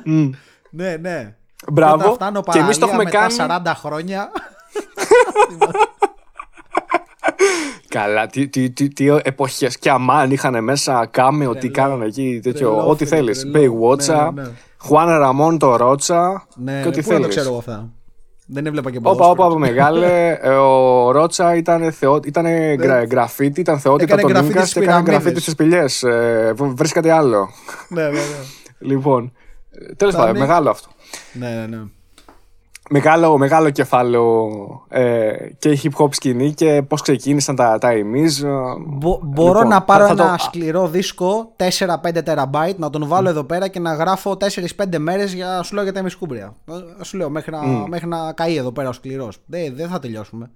[0.05, 0.29] mm.
[0.69, 1.35] ναι, ναι.
[1.71, 2.17] Μπράβο.
[2.17, 3.35] Και, και εμείς το έχουμε μετά κάνει.
[3.65, 4.31] 40 χρόνια.
[7.87, 9.77] Καλά, τι, τι, τι, τι εποχές.
[9.77, 12.87] Και αμάν είχαν μέσα κάμεο, τι κάνανε εκεί, τέτοιο.
[12.87, 13.45] Ό,τι θέλεις.
[13.55, 14.33] Baywatch,
[14.77, 16.47] Χουάν Ραμόν το Ρότσα.
[16.55, 17.21] Ναι, και ό,τι θέλεις.
[17.21, 17.89] Δεν ξέρω αυτά.
[18.45, 20.37] Δεν έβλεπα και Όπα, όπα, όπα, μεγάλε.
[20.41, 22.45] Ε, ο Ρότσα ήταν, θεό, ήταν
[23.11, 25.83] γραφίτι, ήταν θεότητα των Ίνκα και έκανε γραφίτι στις πηγέ.
[26.01, 27.49] Ε, βρίσκατε άλλο.
[27.87, 28.19] Ναι, ναι, ναι.
[28.79, 29.31] λοιπόν,
[29.97, 30.89] τέλος πάντων, μεγάλο αυτό.
[31.33, 31.83] Ναι, ναι, ναι
[32.89, 34.49] μεγάλο, μεγάλο κεφάλαιο
[34.87, 38.43] ε, και η hip hop σκηνή και πώς ξεκίνησαν τα, τα εμείς.
[38.85, 40.43] Μπο, μπορώ λοιπόν, να πάρω ένα το...
[40.43, 41.55] σκληρό δίσκο
[42.05, 45.83] 4-5 τεραμπάιτ να τον βάλω εδώ πέρα και να γράφω 4-5 μέρες για, σου λέω
[45.83, 46.55] για τα εμισκούμπρια.
[47.01, 47.87] Σου λέω μέχρι να, mm.
[47.87, 49.37] μέχρι να καεί εδώ πέρα ο σκληρός.
[49.45, 50.51] Δεν, δεν θα τελειώσουμε.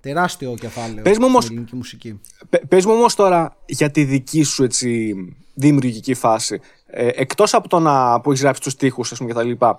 [0.00, 2.20] Τεράστιο κεφάλαιο πες μου στην ελληνική μουσική.
[2.68, 5.14] Πες μου όμως τώρα για τη δική σου έτσι,
[5.54, 6.60] δημιουργική φάση.
[6.86, 9.78] Ε, εκτός από το να που έχεις γράψει τους στίχους ας πούμε, και τα λοιπά,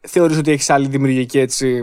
[0.00, 1.82] θεωρείς ότι έχεις άλλη δημιουργική έτσι,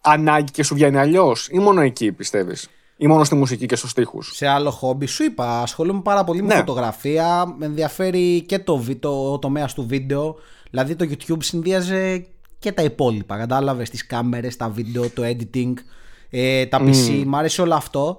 [0.00, 3.90] ανάγκη και σου βγαίνει αλλιώς, ή μόνο εκεί πιστεύεις; Ή μόνο στη μουσική και στους
[3.90, 6.54] στίχους; Σε άλλο χόμπι σου είπα, ασχολούμαι πάρα πολύ με ναι.
[6.54, 10.36] φωτογραφία, με ενδιαφέρει και το, το, το τομέας του βίντεο,
[10.70, 12.26] δηλαδή το YouTube συνδύαζε
[12.58, 15.72] και τα υπόλοιπα, κατάλαβες, τις κάμερες, τα βίντεο, το editing,
[16.30, 17.22] ε, τα PC, mm.
[17.26, 18.18] μ' άρεσε όλο αυτό.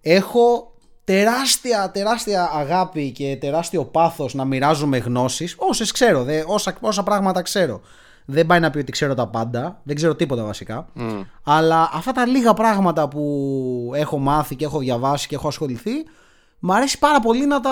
[0.00, 0.72] Έχω
[1.04, 7.42] τεράστια, τεράστια αγάπη και τεράστιο πάθος να μοιράζομαι γνώσεις, όσες ξέρω, δε, όσα, όσα πράγματα
[7.42, 7.80] ξέρω.
[8.30, 10.86] Δεν πάει να πει ότι ξέρω τα πάντα, δεν ξέρω τίποτα βασικά.
[10.96, 11.24] Mm.
[11.42, 15.92] Αλλά αυτά τα λίγα πράγματα που έχω μάθει και έχω διαβάσει και έχω ασχοληθεί,
[16.58, 17.70] μου αρέσει πάρα πολύ να τα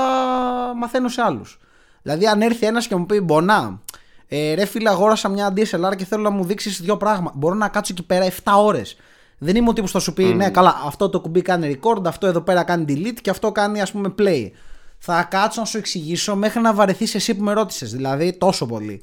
[0.77, 1.59] μαθαίνω σε άλλους.
[2.03, 3.81] Δηλαδή, αν έρθει ένας και μου πει Μπονά,
[4.29, 7.37] ε, ρε φίλε, αγόρασα μια DSLR και θέλω να μου δείξεις δύο πράγματα.
[7.39, 8.97] Μπορώ να κάτσω εκεί πέρα 7 ώρες.
[9.39, 12.07] Δεν είμαι ο τύπος που θα σου πει, ναι, καλά, αυτό το κουμπί κάνει record,
[12.07, 14.51] αυτό εδώ πέρα κάνει delete και αυτό κάνει, ας πούμε, play.
[14.99, 17.93] Θα κάτσω να σου εξηγήσω μέχρι να βαρεθείς εσύ που με ρώτησες.
[17.93, 19.03] Δηλαδή, τόσο πολύ.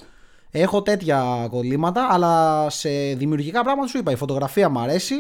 [0.58, 4.12] Έχω τέτοια κολλήματα, αλλά σε δημιουργικά πράγματα σου είπα.
[4.12, 5.16] Η φωτογραφία μου αρέσει.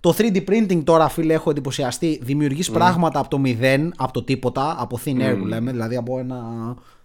[0.00, 2.20] Το 3D printing τώρα, φίλε, έχω εντυπωσιαστεί.
[2.22, 6.18] Δημιουργείς πράγματα από το μηδέν, από το τίποτα, από thin air που λέμε, δηλαδή από
[6.18, 6.44] ένα,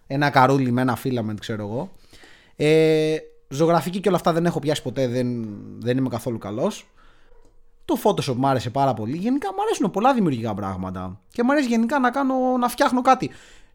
[0.07, 1.91] ένα καρούλι με ένα filament, ξέρω εγώ.
[2.55, 3.17] Ε,
[3.49, 5.47] ζωγραφική και όλα αυτά δεν έχω πιάσει ποτέ, δεν,
[5.79, 6.87] δεν είμαι καθόλου καλός.
[7.85, 9.17] Το Photoshop μου άρεσε πάρα πολύ.
[9.17, 11.19] Γενικά μου αρέσουν πολλά δημιουργικά πράγματα.
[11.29, 13.29] Και μου αρέσει γενικά να, κάνω, να φτιάχνω κάτι.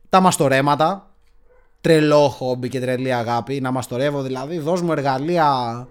[0.09, 1.11] Τα μαστορέματα,
[1.87, 3.61] τρελό χόμπι και τρελή αγάπη.
[3.61, 5.89] Να μαστορεύω δηλαδή, δώσ' μου εργαλεία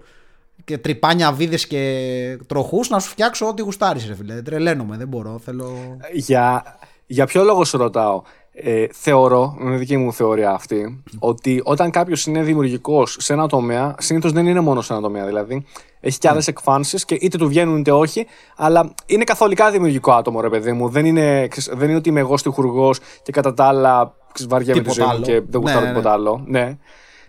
[0.64, 4.42] και τρυπάνια, βίδες και τροχούς να σου φτιάξω ό,τι γουστάρεις, ρε φίλε.
[4.42, 5.40] Τρελαίνομαι, δεν μπορώ.
[5.44, 5.96] Θέλω...
[6.12, 6.64] Για,
[7.06, 8.22] για ποιο λόγο σου ρωτάω;
[8.58, 13.94] Ε, θεωρώ, είναι δική μου θεωρία αυτή, ότι όταν κάποιος είναι δημιουργικός σε ένα τομέα,
[13.98, 15.26] συνήθως δεν είναι μόνο σε ένα τομέα.
[15.26, 15.64] Δηλαδή,
[16.00, 16.48] έχει και άλλες mm.
[16.48, 18.26] εκφάνσεις και είτε του βγαίνουν είτε όχι,
[18.56, 20.88] αλλά είναι καθολικά δημιουργικό άτομο, ρε παιδί μου.
[20.88, 24.14] Δεν είναι, δεν είναι ότι είμαι εγώ στιχουργός και κατά τα άλλα
[24.48, 26.44] βαριέμαι τη ζωή μου και δεν γουστάρω ναι, ναι, τίποτα άλλο.
[26.46, 26.76] Ναι.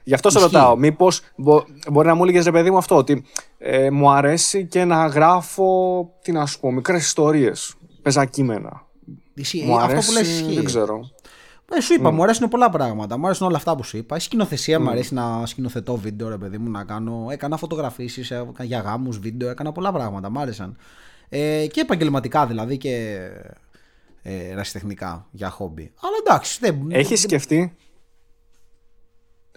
[0.03, 3.23] Γι' αυτό σε ρωτάω, μήπως μπο, μπορεί να μου έλεγες ρε παιδί μου αυτό, ότι
[3.57, 8.85] ε, μου αρέσει και να γράφω, τι να σου πω, μικρές ιστορίες, πεζακείμενα.
[9.33, 9.63] Ισχύει.
[9.65, 10.53] Μου αρέσει, αυτό που λες ισχύει.
[10.53, 11.09] Δεν ξέρω.
[11.71, 12.13] Ε, σου είπα, mm.
[12.13, 13.17] μου αρέσουν πολλά πράγματα.
[13.17, 14.15] Μου αρέσουν όλα αυτά που σου είπα.
[14.15, 14.81] Η σκηνοθεσία mm.
[14.81, 17.27] μου αρέσει να σκηνοθετώ βίντεο, ρε παιδί μου, να κάνω.
[17.31, 20.29] Έκανα φωτογραφίσεις για γάμους, βίντεο, έκανα πολλά πράγματα.
[20.29, 20.77] Μ' άρεσαν.
[21.29, 23.17] Ε, και επαγγελματικά δηλαδή και
[24.21, 25.91] ε, ρασιτεχνικά για χόμπι.
[26.01, 26.57] Αλλά εντάξει.
[26.61, 27.75] Δεν, Έχεις σκεφτεί;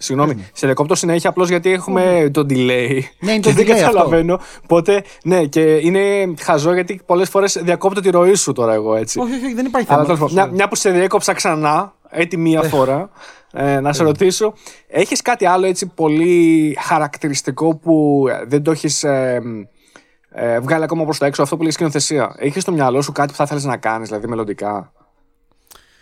[0.02, 3.00] Συγγνώμη, σε δεκόπτω συνέχεια απλώς γιατί έχουμε το delay.
[3.20, 3.54] Ναι, είναι το delay.
[3.54, 4.40] Δεν καταλαβαίνω.
[4.62, 9.18] Οπότε, ναι, και είναι χαζό γιατί πολλές φορές διακόπτω τη ροή σου τώρα εγώ έτσι.
[9.18, 10.28] Όχι, όχι, δεν υπάρχει θέμα.
[10.30, 13.10] μια, μια που σε διέκοψα ξανά, έτσι μία φορά,
[13.52, 14.52] ε, να σε ρωτήσω,
[14.86, 19.42] έχεις κάτι άλλο έτσι πολύ χαρακτηριστικό που δεν το έχεις ε,
[20.30, 23.30] ε, βγάλει ακόμα προς τα έξω, αυτό που λέει σκηνοθεσία; Έχεις στο μυαλό σου κάτι
[23.30, 24.92] που θα ήθελε να κάνεις, δηλαδή μελλοντικά;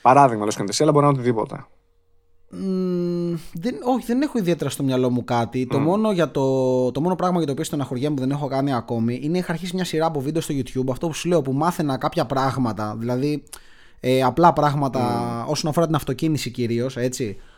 [0.02, 1.64] Παράδειγμα, λέω σκηνοθεσία, αλλά μπορεί να είναι οτιδήποτε
[3.52, 5.66] δεν, όχι, δεν έχω ιδιαίτερα στο μυαλό μου κάτι.
[5.66, 8.74] Το, μόνο για το, το μόνο πράγμα για το οποίο στεναχωριέμαι που δεν έχω κάνει
[8.74, 10.90] ακόμη είναι είχα αρχίσει μια σειρά από βίντεο στο YouTube.
[10.90, 12.96] Αυτό που σου λέω που μάθαινα κάποια πράγματα.
[12.98, 13.42] Δηλαδή
[14.01, 16.96] ε, απλά πράγματα όσον αφορά την αυτοκίνηση κυρίως.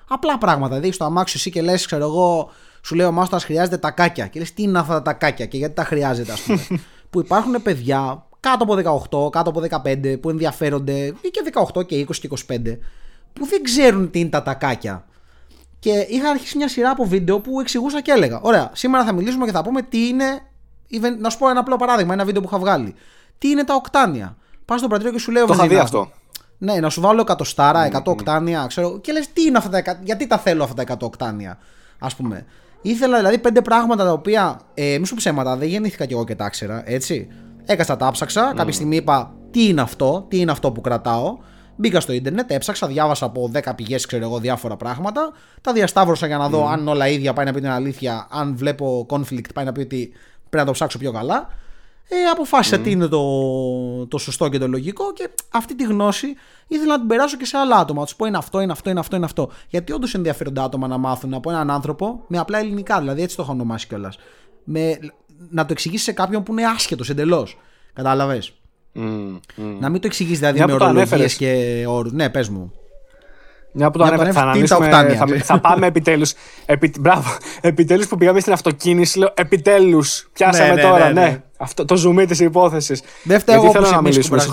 [0.09, 0.75] Απλά πράγματα.
[0.75, 2.51] Δηλαδή στο αμάξι εσύ και λες, ξέρω εγώ,
[2.83, 4.27] σου λέω ο Μάστορας χρειάζεται τακάκια.
[4.27, 6.65] Και λες τι είναι αυτά τα τακάκια και γιατί τα χρειάζεται, ας πούμε.
[7.11, 12.07] που υπάρχουν παιδιά κάτω από 18, κάτω από 15 που ενδιαφέρονται ή και 18 και
[12.09, 12.79] 20 και 25
[13.33, 15.05] που δεν ξέρουν τι είναι τα τακάκια.
[15.79, 19.45] Και είχα αρχίσει μια σειρά από βίντεο που εξηγούσα και έλεγα: Ωραία, σήμερα θα μιλήσουμε
[19.45, 20.25] και θα πούμε τι είναι.
[21.19, 22.95] Να σου πω ένα απλό παράδειγμα, ένα βίντεο που είχα βγάλει.
[23.39, 24.37] Τι είναι τα οκτάνια.
[24.65, 26.11] Πας στο πρατήριο και σου λέω: Το είχα δει αυτό.
[26.63, 28.99] Ναι, να σου βάλω εκατοστάρα, 100 οκτάνια, ξέρω.
[28.99, 31.59] Και λες, τι είναι αυτά τα γιατί τα θέλω αυτά τα 100 οκτάνια,
[31.99, 32.45] ας πούμε.
[32.83, 36.35] Ήθελα δηλαδή πέντε πράγματα τα οποία, ε, μη σου ψέματα, δεν γεννήθηκα κι εγώ και
[36.35, 37.29] τα ήξερα, έτσι.
[37.65, 38.53] Έκασα, τα ψάξα.
[38.53, 38.57] Mm.
[38.57, 41.39] Κάποια στιγμή είπα, τι είναι αυτό, τι είναι αυτό που κρατάω.
[41.77, 45.33] Μπήκα στο ίντερνετ, έψαξα, διάβασα από 10 πηγές, ξέρω εγώ, διάφορα πράγματα.
[45.61, 48.27] Τα διασταύρωσα για να δω αν όλα ίδια πάει να πει την αλήθεια.
[48.31, 50.13] Αν βλέπω conflict, πάει να πει ότι
[50.51, 51.49] πρέπει να το ψάξω πιο καλά.
[52.13, 56.27] Ε, αποφάσισα τι είναι το, το σωστό και το λογικό και αυτή τη γνώση
[56.69, 58.01] ήθελα να την περάσω και σε άλλα άτομα.
[58.01, 59.51] Να τους πω είναι αυτό, είναι αυτό, είναι αυτό, είναι αυτό.
[59.69, 63.43] Γιατί όντως ενδιαφέρονται άτομα να μάθουν από έναν άνθρωπο με απλά ελληνικά, δηλαδή έτσι το
[63.43, 64.19] έχω ονομάσει κιόλας.
[65.51, 67.59] Να το εξηγήσεις σε κάποιον που είναι άσχετος εντελώς.
[67.93, 68.53] Κατάλαβες;
[69.81, 72.13] Να μην το εξηγείς δηλαδή με ορολογίες και όρους.
[72.13, 72.73] Ναι, πες μου.
[73.73, 74.91] Μια που το ανέφερε, θα αναλύσουμε.
[74.91, 76.33] Θα, θα πάμε επιτέλους.
[76.67, 77.37] Επι, μπράβο.
[77.61, 80.29] Επιτέλους που πήγαμε στην αυτοκίνηση, λέω επιτέλους.
[80.33, 81.29] Πιάσαμε ναι, ναι, τώρα, ναι, ναι.
[81.29, 81.43] ναι.
[81.59, 83.03] Αυτό, το ζουμί της υπόθεσης.
[83.23, 84.45] Δεν φταίω εγώ που να μιλήσουμε.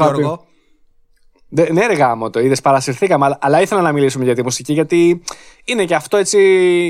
[1.49, 3.26] Ναι, ρε γάμο το είδες, παρασυρθήκαμε.
[3.26, 5.22] Αλλά, αλλά ήθελα να μιλήσουμε για τη μουσική γιατί
[5.65, 6.39] είναι και αυτό έτσι.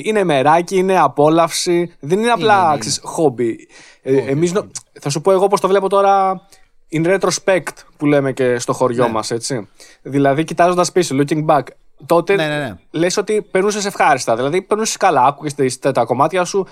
[0.06, 1.96] Είναι μεράκι, είναι απόλαυση.
[2.00, 3.68] Δεν είναι απλά χόμπι.
[4.02, 4.54] Ε, εμείς,
[5.00, 6.42] θα σου πω εγώ πώ το βλέπω τώρα
[6.92, 9.12] in retrospect που λέμε και στο χωριό ναι.
[9.12, 9.68] μας, έτσι.
[10.02, 11.64] Δηλαδή, κοιτάζοντας πίσω, looking back,
[12.06, 12.74] τότε ναι, ναι, ναι.
[12.92, 14.36] λες ότι περνούσες ευχάριστα.
[14.36, 16.68] Δηλαδή, περνούσες καλά, άκουγες τα κομμάτια σου,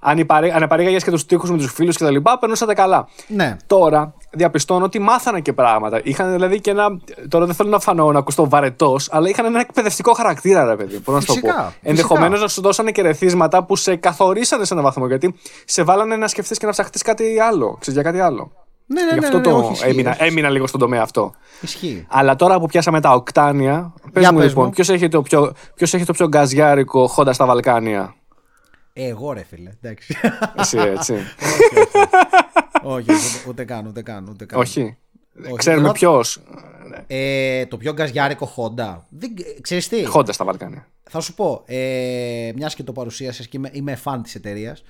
[0.00, 3.08] αν, αν παρήγαγε και τους τείχου με τους φίλους και τα λοιπά, περνούσατε καλά.
[3.26, 3.56] Ναι.
[3.66, 6.00] Τώρα διαπιστώνω ότι μάθανε και πράγματα.
[6.04, 6.86] Είχαν δηλαδή και ένα.
[7.28, 11.00] Τώρα δεν θέλω να φανώ να ακουστώ βαρετός, αλλά είχαν ένα εκπαιδευτικό χαρακτήρα, ρε παιδί.
[11.04, 11.72] Μπορώ να το πω.
[11.82, 15.06] Ενδεχομένως να σου δώσανε και ρεθίσματα που σε καθορίσανε σε έναν βαθμό.
[15.06, 17.76] Γιατί σε βάλανε να σκεφτείς και να ψαχτείς κάτι άλλο.
[17.80, 18.52] Ξέρεις, για κάτι άλλο.
[18.86, 21.34] Ναι, ναι, Γι' ναι, αυτό ναι, ναι, το όχι, έμεινα, έμεινα λίγο στον τομέα αυτό.
[21.60, 22.06] Ισχύει.
[22.08, 26.04] Αλλά τώρα που πιάσαμε τα οκτάνια, πες μου λοιπόν, ποιος έχει, το πιο, ποιος έχει
[26.04, 28.14] το πιο γκαζιάρικο χόντα στα Βαλκάνια;
[28.92, 30.16] Εγώ ρε φίλε, εντάξει.
[30.56, 31.14] Εσύ έτσι.
[32.82, 33.10] όχι,
[33.48, 34.28] ούτε καν, ούτε καν.
[34.28, 34.60] Ούτε καν.
[34.60, 34.96] Όχι.
[35.56, 36.40] Ξέρουμε ποιος.
[37.06, 38.96] Ε, το πιο γκαζιάρικο Honda.
[39.08, 40.86] Δεν, ξέρεις τι; Honda στα Βαλκάνια.
[41.10, 44.82] Θα σου πω, ε, μιας και το παρουσίασες και είμαι, είμαι φαν της εταιρείας.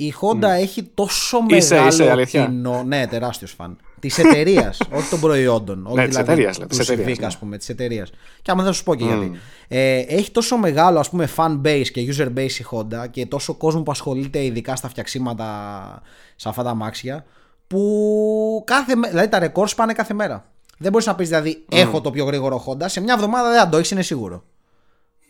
[0.00, 2.46] Η Honda έχει τόσο είσαι, μεγάλο είσαι, αλήθεια.
[2.46, 2.82] κοινό.
[2.82, 3.78] Ναι, τεράστιος φαν.
[4.00, 5.86] Της εταιρείας, όχι των προϊόντων.
[5.86, 6.58] Όχι ναι, δηλαδή τη εταιρείας.
[6.58, 8.10] Του Civic, ας πούμε, της εταιρείας.
[8.42, 9.32] Και άμα θα σου πω και γιατί.
[9.68, 13.54] Ε, έχει τόσο μεγάλο ας πούμε fan base και user base η Honda και τόσο
[13.54, 16.02] κόσμο που ασχολείται ειδικά στα φτιαξίματα
[16.36, 17.24] σε αυτά τα μάξια
[17.66, 20.50] που κάθε, δηλαδή τα ρεκόρ πάνε κάθε μέρα.
[20.78, 23.68] Δεν μπορείς να πεις δηλαδή έχω το πιο γρήγορο Honda, σε μια εβδομάδα δεν θα
[23.68, 24.44] το έχεις, είναι σίγουρο.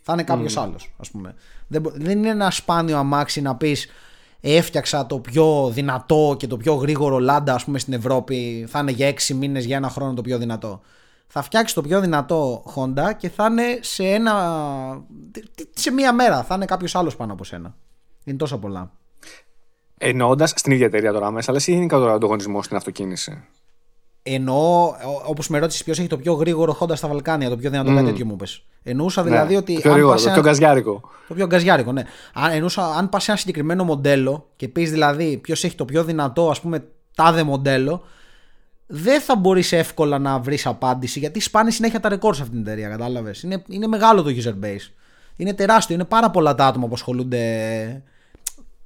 [0.02, 0.62] Θα είναι κάποιος mm.
[0.62, 1.34] άλλος, ας πούμε.
[1.66, 3.88] Δεν, δεν είναι ένα σπάνιο αμάξι να πεις
[4.40, 8.66] έφτιαξα το πιο δυνατό και το πιο γρήγορο λάντα ας πούμε στην Ευρώπη.
[8.68, 10.80] Θα είναι για 6 μήνες για ένα χρόνο το πιο δυνατό.
[11.26, 14.34] Θα φτιάξει το πιο δυνατό Honda και θα είναι σε ένα
[15.74, 16.42] σε μία μέρα.
[16.42, 17.76] Θα είναι κάποιος άλλος πάνω από σένα.
[18.24, 18.90] Είναι τόσο πολλά.
[19.98, 23.44] Εννοώντας στην ίδια εταιρεία τώρα μέσα, λε ή είναι ο ανταγωνισμός στην αυτοκίνηση.
[24.34, 24.94] Εννοώ,
[25.26, 27.94] όπως με ρώτησες, ποιος έχει το πιο γρήγορο Honda στα Βαλκάνια, το πιο δυνατό mm.
[27.94, 28.64] κάτι τέτοιο μου είπες.
[28.82, 29.74] Εννοούσα ναι, δηλαδή ότι.
[29.74, 31.00] Πιο γρήγορο, το πιο γκαζιάρικο.
[31.28, 32.04] Το πιο γκαζιάρικο, ναι.
[32.34, 36.04] Αν, εννοούσα, αν πας σε ένα συγκεκριμένο μοντέλο και πεις δηλαδή ποιος έχει το πιο
[36.04, 38.02] δυνατό, ας πούμε, τάδε μοντέλο,
[38.86, 42.66] δεν θα μπορείς εύκολα να βρεις απάντηση γιατί σπάνει συνέχεια τα ρεκόρ σε αυτήν την
[42.66, 42.88] εταιρεία.
[42.88, 43.42] Κατάλαβες.
[43.42, 44.92] Είναι, είναι μεγάλο το user base.
[45.36, 45.94] Είναι τεράστιο.
[45.94, 48.02] Είναι πάρα πολλά τα άτομα που ασχολούνται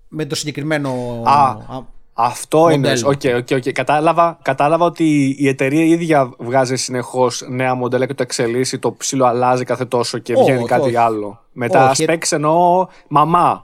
[0.09, 1.23] με το συγκεκριμένο.
[1.25, 1.57] Α,
[2.13, 2.93] αυτό είναι.
[3.05, 3.73] Ok, ok, ok.
[3.73, 8.79] Κατάλαβα, κατάλαβα ότι η εταιρεία ίδια βγάζει συνεχώς νέα μοντέλα και το εξελίσσει.
[8.79, 11.41] Το ψιλοαλλάζει κάθε τόσο και βγαίνει κάτι άλλο.
[11.53, 13.63] Μετά τα specs εννοώ μαμά.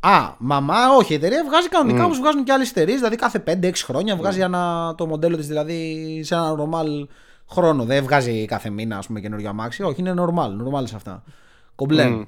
[0.00, 1.12] Α, μαμά, όχι.
[1.12, 2.06] Η εταιρεία βγάζει κανονικά mm.
[2.06, 2.94] όπως βγάζουν και άλλες εταιρείες.
[2.94, 7.08] Δηλαδή κάθε 5-6 χρόνια βγάζει ένα, το μοντέλο της δηλαδή σε ένα normal
[7.50, 7.84] χρόνο.
[7.84, 9.82] Δεν βγάζει κάθε μήνα ας πούμε καινούριο αμάξι.
[9.82, 10.48] Όχι, είναι normal.
[10.48, 11.22] Normal σε αυτά.
[11.74, 12.26] Κομπλέ.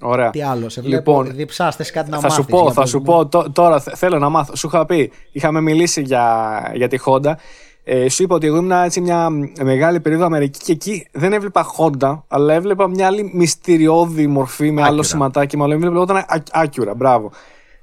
[0.00, 0.30] Ωραία.
[0.30, 3.80] Τι άλλο, σε βλέπω, λοιπόν, διψάστε κάτι να θα Σου πω, θα σου πω, τώρα
[3.80, 4.56] θέλω να μάθω.
[4.56, 7.32] Σου είχα πει, είχαμε μιλήσει για, για τη Honda.
[7.84, 9.28] Ε, σου είπα ότι εγώ ήμουν έτσι μια
[9.62, 14.82] μεγάλη περίοδο Αμερική και εκεί δεν έβλεπα Honda, αλλά έβλεπα μια άλλη μυστηριώδη μορφή με
[14.82, 15.56] άλλο σηματάκι.
[15.56, 17.30] Μάλλον έβλεπα όταν Acura, μπράβο.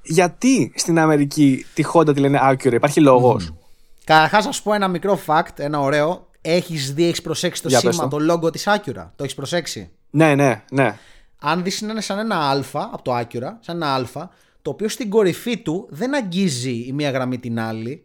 [0.02, 3.56] Γιατί στην Αμερική τη Honda τη λένε Acura, υπάρχει λόγος; Mm.
[4.04, 6.26] Καταρχάς, να σου πω ένα μικρό fact, ένα ωραίο.
[6.40, 10.62] Έχεις δει, έχεις προσέξει το σήμα, το logo της Acura; Το έχεις προσέξει; Ναι, ναι,
[10.70, 10.96] ναι
[11.38, 14.28] αν δεις είναι σαν ένα α από το Acura, σαν ένα α,
[14.62, 18.04] το οποίο στην κορυφή του δεν αγγίζει η μία γραμμή την άλλη.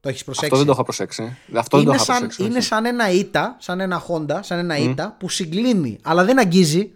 [0.00, 1.36] Το έχεις προσέξει; Αυτό δεν το έχω προσέξει.
[1.54, 4.96] Αυτό είναι, δεν το σαν, προσέξει, είναι σαν ένα ΙΤΑ, σαν ένα Honda, σαν ένα
[4.96, 5.12] mm.
[5.18, 6.92] που συγκλίνει, αλλά δεν αγγίζει.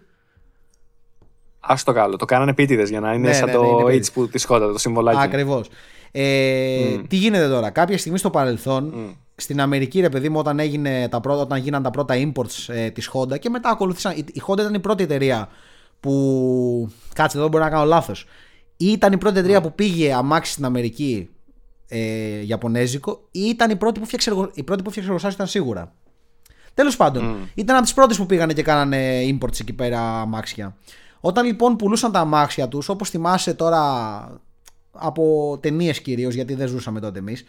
[1.59, 2.15] Α το καλό.
[2.15, 4.69] Το κάνανε επίτηδες για να είναι ναι, σαν ναι, το ναι, H που τη Honda,
[4.71, 5.19] το συμβολάκι.
[5.21, 5.69] Ακριβώς.
[6.11, 7.03] Ε, mm.
[7.07, 9.15] Τι γίνεται τώρα, κάποια στιγμή στο παρελθόν, mm.
[9.41, 12.89] Στην Αμερική, ρε παιδί μου, όταν, έγινε τα πρώτα, όταν γίναν τα πρώτα imports ε,
[12.89, 14.17] της Honda και μετά ακολουθήσαν.
[14.17, 15.49] Η Honda ήταν η πρώτη εταιρεία
[15.99, 16.91] που.
[17.13, 18.25] Κάτσε εδώ, μπορεί να κάνω λάθος.
[18.77, 19.61] Ήταν η πρώτη εταιρεία mm.
[19.61, 21.29] που πήγε αμάξι στην Αμερική
[21.87, 25.93] ε, Ιαπωνέζικο ή ήταν η πρώτη που φτιάξε, η πρώτη που φτιάξε εργοστάσιο ήταν σίγουρα.
[26.73, 27.47] Τέλος πάντων, mm.
[27.53, 30.75] ήταν από τις πρώτες που πήγανε και κάνανε imports εκεί πέρα αμάξια.
[31.19, 34.41] Όταν λοιπόν πουλούσαν τα αμάξια τους, όπως θυμάσαι τώρα
[34.91, 37.45] από ταινίες κυρίως, γιατί δεν ζούσαμε τότε εμείς.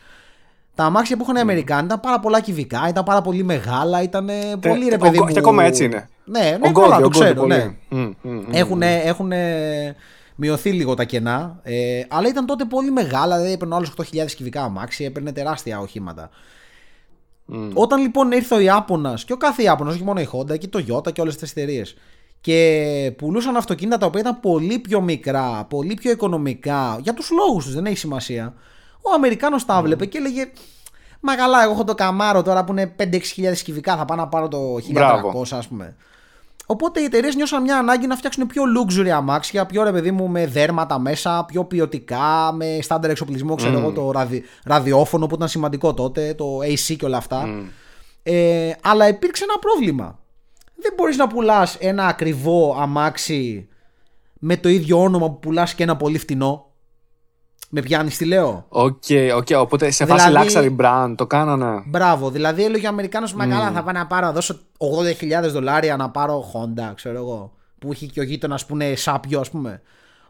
[0.74, 1.42] Τα αμάξια που είχαν οι mm.
[1.42, 5.26] Αμερικάνοι ήταν πάρα πολλά κυβικά, ήταν πάρα πολύ μεγάλα, ήταν πολύ ρε παιδί μου.
[5.26, 6.08] Και ακόμα έτσι είναι.
[6.24, 7.46] Ναι, ναι, καλά, το ξέρω.
[7.46, 7.74] Ναι.
[9.04, 9.32] Έχουν
[10.36, 14.62] μειωθεί λίγο τα κενά, ε, αλλά ήταν τότε πολύ μεγάλα, δηλαδή έπαιρνε άλλου 8.000 κυβικά
[14.62, 16.30] αμάξια, έπαιρνε τεράστια οχήματα.
[17.52, 17.70] Mm.
[17.74, 20.78] Όταν λοιπόν ήρθε ο Ιάπωνας και ο κάθε Ιάπωνας, όχι μόνο η Honda και το
[20.78, 21.96] Toyota και όλες τις εταιρείες,
[22.40, 27.64] και πουλούσαν αυτοκίνητα τα οποία ήταν πολύ πιο μικρά, πολύ πιο οικονομικά, για τους λόγους
[27.64, 28.54] τους, δεν έχει σημασία.
[29.03, 30.50] Ο Αμερικάνος τα έβλεπε και έλεγε
[31.20, 34.28] Μα καλά, εγώ έχω το καμάρο τώρα που είναι 5-6 χιλιάδες κυβικά, θα πάω να
[34.28, 34.59] πάρω το
[34.94, 35.96] 1300 ας πούμε.
[36.66, 40.28] Οπότε οι εταιρείες νιώσαν μια ανάγκη να φτιάξουν πιο luxury αμάξια, πιο ρε παιδί μου
[40.28, 45.48] με δέρματα μέσα, πιο ποιοτικά, με στάνταρ εξοπλισμό, ξέρω εγώ, το ραδι, ραδιόφωνο που ήταν
[45.48, 47.48] σημαντικό τότε, το AC και όλα αυτά.
[48.22, 50.20] Ε, αλλά υπήρξε ένα πρόβλημα
[50.82, 53.68] δεν μπορείς να πουλάς ένα ακριβό αμάξι
[54.38, 56.71] με το ίδιο όνομα που πουλάς και ένα πολύ φτηνό.
[57.74, 58.64] Με πιάνεις τι λέω.
[58.68, 61.82] Ok, okay, okay, οπότε σε φάση δηλαδή, luxury brand το κάνανε.
[61.86, 63.48] Μπράβο, δηλαδή έλεγε ο Αμερικάνος mm.
[63.48, 64.58] καλά θα πάει να πάρω, να δώσω
[65.42, 67.52] 80.000 δολάρια να πάρω Honda, ξέρω εγώ.
[67.78, 69.82] Που είχε και ο γείτονας που είναι σάπιο, ας πούμε.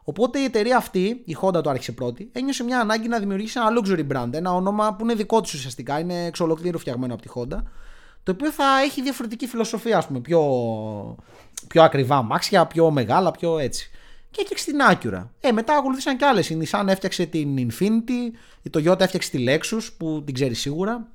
[0.05, 3.81] Οπότε η εταιρεία αυτή, η Honda το άρχισε πρώτη, ένιωσε μια ανάγκη να δημιουργήσει ένα
[3.81, 4.33] luxury brand.
[4.33, 7.63] Ένα όνομα που είναι δικό της ουσιαστικά, είναι εξ ολοκλήρου φτιαγμένο από τη Honda.
[8.23, 10.21] Το οποίο θα έχει διαφορετική φιλοσοφία, ας πούμε.
[10.21, 10.41] Πιο,
[11.69, 13.91] πιο ακριβά μάξια, πιο μεγάλα, πιο έτσι.
[14.33, 15.29] Και έφτιαξε την Acura.
[15.41, 16.51] Ε, μετά ακολουθήσαν και άλλες.
[16.51, 21.09] Η Nissan έφτιαξε την Infinity, η Toyota έφτιαξε τη Lexus που την ξέρεις σίγουρα.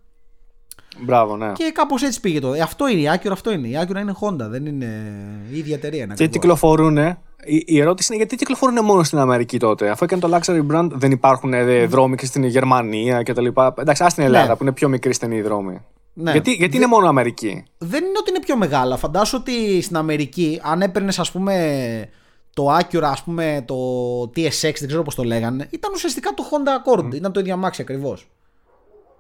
[0.99, 1.51] Μπράβο, ναι.
[1.51, 2.53] Και κάπως έτσι πήγε το.
[2.53, 3.67] Ε, αυτό είναι η Acura, αυτό είναι.
[3.67, 5.03] Η Acura είναι Honda, δεν είναι
[5.51, 6.05] η ίδια εταιρεία.
[6.05, 6.97] Και κυκλοφορούν.
[6.97, 10.89] Η, η ερώτηση είναι γιατί κυκλοφορούν μόνο στην Αμερική τότε; Αφού έκανε το luxury brand,
[10.91, 13.45] δεν υπάρχουν ε, δρόμοι και στην Γερμανία κτλ.
[13.77, 14.55] Εντάξει, ας στην Ελλάδα ναι.
[14.55, 15.81] που είναι πιο μικρή στενή δρόμη.
[16.13, 16.31] Ναι.
[16.31, 18.97] Γιατί, γιατί είναι μόνο Αμερική; Δεν είναι ότι είναι πιο μεγάλα.
[18.97, 22.09] Φαντάσου ότι στην Αμερική, αν έπαιρνες, ας πούμε,
[22.57, 23.75] το Acura, ας πούμε, το
[24.21, 27.13] TSX, δεν ξέρω πώς το λέγανε, ήταν ουσιαστικά το Honda Accord.
[27.13, 28.27] Ήταν το ίδιο αμάξι ακριβώς.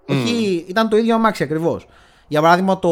[0.07, 0.63] Mm.
[0.67, 1.87] ήταν το ίδιο αμάξι ακριβώς.
[2.27, 2.89] Για παράδειγμα, το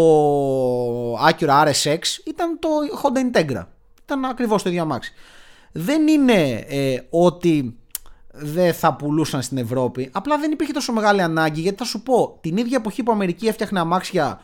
[1.14, 2.70] Acura RSX ήταν το
[3.04, 3.64] Honda Integra.
[4.04, 5.14] Ήταν ακριβώς το ίδιο αμάξι.
[5.72, 7.78] Δεν είναι ε, ότι
[8.32, 10.10] δεν θα πουλούσαν στην Ευρώπη.
[10.12, 13.14] Απλά δεν υπήρχε τόσο μεγάλη ανάγκη γιατί θα σου πω την ίδια εποχή που η
[13.14, 14.42] Αμερική έφτιαχνε αμάξια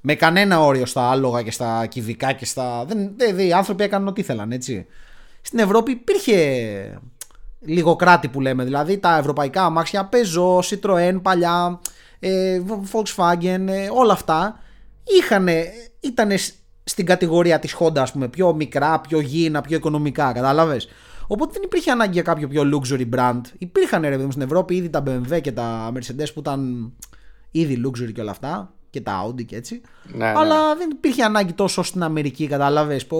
[0.00, 2.84] με κανένα όριο στα άλογα και στα κυβικά και στα.
[2.84, 4.86] Δεν, δεν, οι άνθρωποι έκαναν ό,τι ήθελαν, έτσι.
[5.46, 7.00] Στην Ευρώπη υπήρχε
[7.60, 8.64] λίγο κράτη που λέμε.
[8.64, 11.80] Δηλαδή τα ευρωπαϊκά αμάξια Peugeot, Citroën παλιά,
[12.18, 12.60] ε,
[12.92, 14.58] Volkswagen, ε, όλα αυτά
[15.04, 15.48] είχαν,
[16.00, 16.30] ήταν
[16.84, 20.88] στην κατηγορία της Honda, ας πούμε, πιο μικρά, πιο γήινα, πιο οικονομικά, κατάλαβες;
[21.26, 23.40] Οπότε δεν υπήρχε ανάγκη για κάποιο πιο luxury brand.
[23.58, 26.92] Υπήρχαν ρε στην Ευρώπη ήδη τα BMW και τα Mercedes που ήταν
[27.50, 28.75] ήδη luxury και όλα αυτά.
[28.90, 29.80] Και τα Audi και έτσι.
[30.02, 30.32] Ναι, ναι.
[30.36, 33.06] Αλλά δεν υπήρχε ανάγκη τόσο στην Αμερική, κατάλαβες.
[33.10, 33.16] Ο,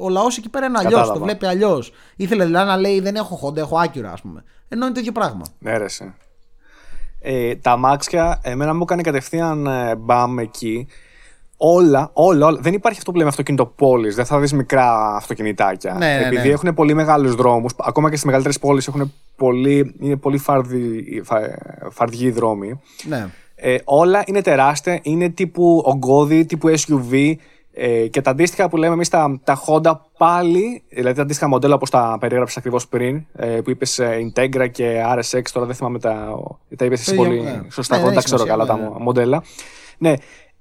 [0.00, 1.08] ο λαός εκεί πέρα είναι αλλιώς.
[1.08, 1.92] Το βλέπει αλλιώς.
[2.16, 4.44] Ήθελε δηλαδή να λέει δεν έχω Honda, έχω Acura, ας πούμε.
[4.68, 5.42] Ενώ είναι τέτοιο πράγμα.
[5.58, 5.86] Ναι, ρε,
[7.20, 10.86] ε, τα μάξια, εμένα μου έκανε κατευθείαν ε, μπαμ εκεί
[11.56, 12.58] όλα, όλα, όλα.
[12.60, 14.14] Δεν υπάρχει αυτό που λέμε αυτοκίνητο πόλης.
[14.14, 15.92] Δεν θα δεις μικρά αυτοκινητάκια.
[15.92, 16.52] Ναι, ναι Επειδή ναι.
[16.52, 21.22] έχουν πολύ μεγάλους δρόμους, ακόμα και στις μεγαλύτερες πόλεις έχουν πολύ, είναι πολύ φαρδι,
[21.90, 22.80] φαρδιοί δρόμοι.
[23.08, 23.26] Ναι.
[23.58, 27.34] Ε, όλα είναι τεράστια, είναι τύπου ογκώδη, τύπου SUV.
[27.78, 31.74] Ε, και τα αντίστοιχα που λέμε εμείς τα, τα Honda πάλι, δηλαδή τα αντίστοιχα μοντέλα
[31.74, 35.98] όπως τα περιέγραψες ακριβώς πριν, ε, που είπες ε, Integra και RSX, τώρα δεν θυμάμαι
[35.98, 36.38] τα.
[36.76, 37.62] Τα είπες εσύ πολύ ναι.
[37.70, 39.42] σωστά, δεν τα ξέρω καλά τα μοντέλα.
[39.98, 40.14] Ναι,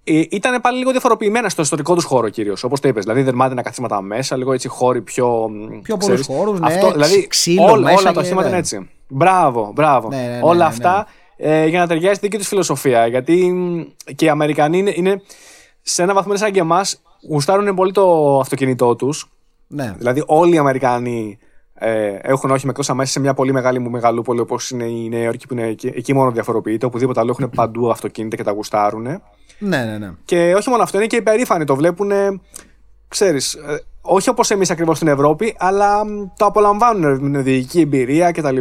[0.03, 2.63] ε, ήταν πάλι λίγο διαφοροποιημένα στο ιστορικό τους χώρο κυρίως.
[2.63, 3.03] Όπως το είπες.
[3.03, 5.49] Δηλαδή δερμάτινα καθίσματα μέσα, λίγο έτσι χώροι πιο.
[5.81, 6.67] Πιο πολλούς χώρους, ναι.
[6.67, 8.89] Αυτό, δηλαδή ξύλο όλα, μέσα όλα τα οχήματα είναι έτσι.
[9.07, 10.09] Μπράβο, μπράβο.
[10.09, 13.07] Ναι, ναι, ναι, όλα αυτά ε, για να ταιριάζει της δική του φιλοσοφία.
[13.07, 13.53] Γιατί
[14.15, 15.21] και οι Αμερικανοί είναι, είναι
[15.81, 19.29] σε ένα βαθμό σαν και εμάς, γουστάρουν πολύ το αυτοκίνητό τους.
[19.67, 19.93] Ναι.
[19.97, 21.37] Δηλαδή όλοι οι Αμερικανοί
[21.73, 25.23] ε, έχουν όχι με μέσα σε μια πολύ μεγάλη μου μεγαλούπολη όπως είναι η Νέα
[25.23, 26.85] Υόρκη που είναι εκεί, εκεί μόνο διαφοροποιείται.
[26.85, 29.21] Οπουδήποτε άλλο έχουν παντού αυτοκίνητα και τα γουστάρουν.
[29.59, 30.11] Ναι, ναι, ναι.
[30.25, 31.65] Και όχι μόνο αυτό, είναι και υπερήφανοι.
[31.65, 32.11] Το βλέπουν,
[33.07, 36.01] ξέρεις, ε, όχι όπως εμείς ακριβώς στην Ευρώπη, αλλά
[36.37, 38.59] το απολαμβάνουν με οδηγική εμπειρία κτλ.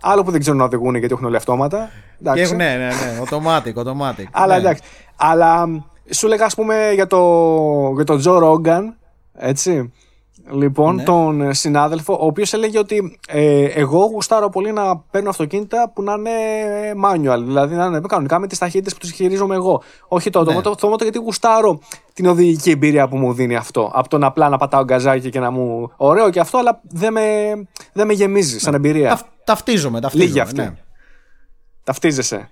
[0.00, 1.90] Άλλο που δεν ξέρουν να οδηγούν γιατί έχουν όλοι αυτόματα.
[2.18, 3.20] Ναι, ναι, ναι.
[3.28, 4.24] Automatic, automatic.
[4.30, 4.60] αλλά ναι.
[4.60, 4.82] εντάξει.
[5.16, 5.66] Αλλά
[6.10, 7.22] σου λέγα, ας πούμε, για το,
[7.94, 8.96] για τον Τζο Ρόγκαν,
[9.34, 9.92] έτσι
[10.50, 11.02] λοιπόν, ναι.
[11.02, 16.12] τον συνάδελφο, ο οποίος έλεγε ότι ε, εγώ γουστάρω πολύ να παίρνω αυτοκίνητα που να
[16.12, 16.30] είναι
[17.04, 19.82] manual, δηλαδή να είναι κανονικά με τις ταχύτητες που του χειρίζομαι εγώ.
[20.08, 20.60] Όχι το ναι.
[20.60, 21.78] το γιατί γουστάρω
[22.12, 23.90] την οδηγική εμπειρία που μου δίνει αυτό.
[23.94, 25.92] Από το να απλά να πατάω γκαζάκι και να μου.
[25.96, 27.22] Ωραίο και αυτό, αλλά δεν με,
[27.92, 29.08] δεν με γεμίζει σαν εμπειρία.
[29.08, 30.28] Ταφ, ταυτίζομαι, ταυτίζομαι.
[30.28, 30.85] Λίγη αυτή.
[31.86, 31.92] Ναι.
[31.92, 32.50] Ταυτίζεσαι.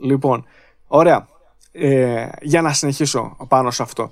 [0.00, 0.44] Λοιπόν,
[0.86, 1.28] ωραία.
[1.72, 4.10] Ε, για να συνεχίσω πάνω σε αυτό.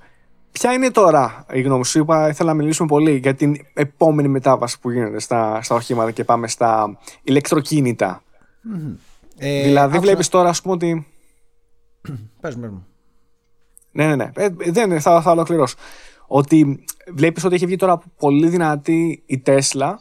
[0.53, 4.81] Ποια είναι τώρα η γνώμη σου, είπα, ήθελα να μιλήσουμε πολύ για την επόμενη μετάβαση
[4.81, 8.23] που γίνεται στα, στα οχήματα και πάμε στα ηλεκτροκίνητα.
[8.75, 8.97] Mm-hmm.
[9.37, 11.07] Ε, δηλαδή βλέπεις τώρα ας πούμε ότι...
[12.41, 12.87] Πες μου.
[13.93, 14.31] Ναι, ναι, ναι.
[14.35, 15.77] Ε, δεν, θα, θα ολοκληρώσω.
[16.27, 20.01] Ότι βλέπεις ότι έχει βγει τώρα πολύ δυνατή η Τέσλα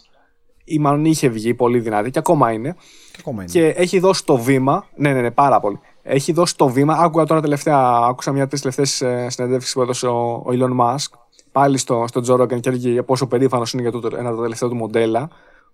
[0.63, 2.75] ή μάλλον είχε βγει πολύ δυνατή και ακόμα είναι.
[3.21, 3.51] Και, ακόμα είναι.
[3.51, 4.85] και έχει δώσει το βήμα.
[4.95, 6.93] Ναι, ναι, ναι, πάρα πολύ έχει δώσει το βήμα.
[6.93, 8.85] Άκουγα τώρα τελευταία, άκουσα μια από τι τελευταίε
[9.29, 11.19] συνεντεύξεις που έδωσε ο, ο Elon Musk
[11.51, 14.41] πάλι στο, στο Joe Rogan και έλεγε πόσο περήφανος είναι για το, ένα από τα
[14.41, 15.29] τελευταία του μοντέλα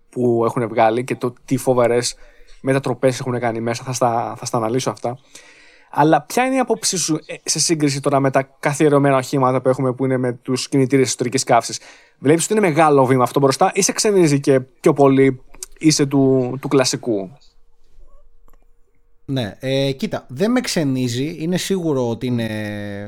[0.10, 2.16] που έχουν βγάλει και το τι φοβερές
[2.62, 3.84] μετατροπές έχουν κάνει μέσα.
[3.84, 5.18] Θα στα, θα στα αναλύσω αυτά.
[5.92, 9.70] Αλλά ποια είναι η άποψή σου ε, σε σύγκριση τώρα με τα καθιερωμένα οχήματα που
[9.70, 11.80] έχουμε που είναι με τους κινητήρες ιστορική καύσης;
[12.20, 15.42] Βλέπεις ότι είναι μεγάλο βήμα αυτό μπροστά ή σε ξενίζει και πιο πολύ
[15.80, 17.30] είσαι του, του κλασικού.
[19.30, 21.36] Ναι, ε, κοίτα, δεν με ξενίζει.
[21.40, 22.48] Είναι σίγουρο ότι είναι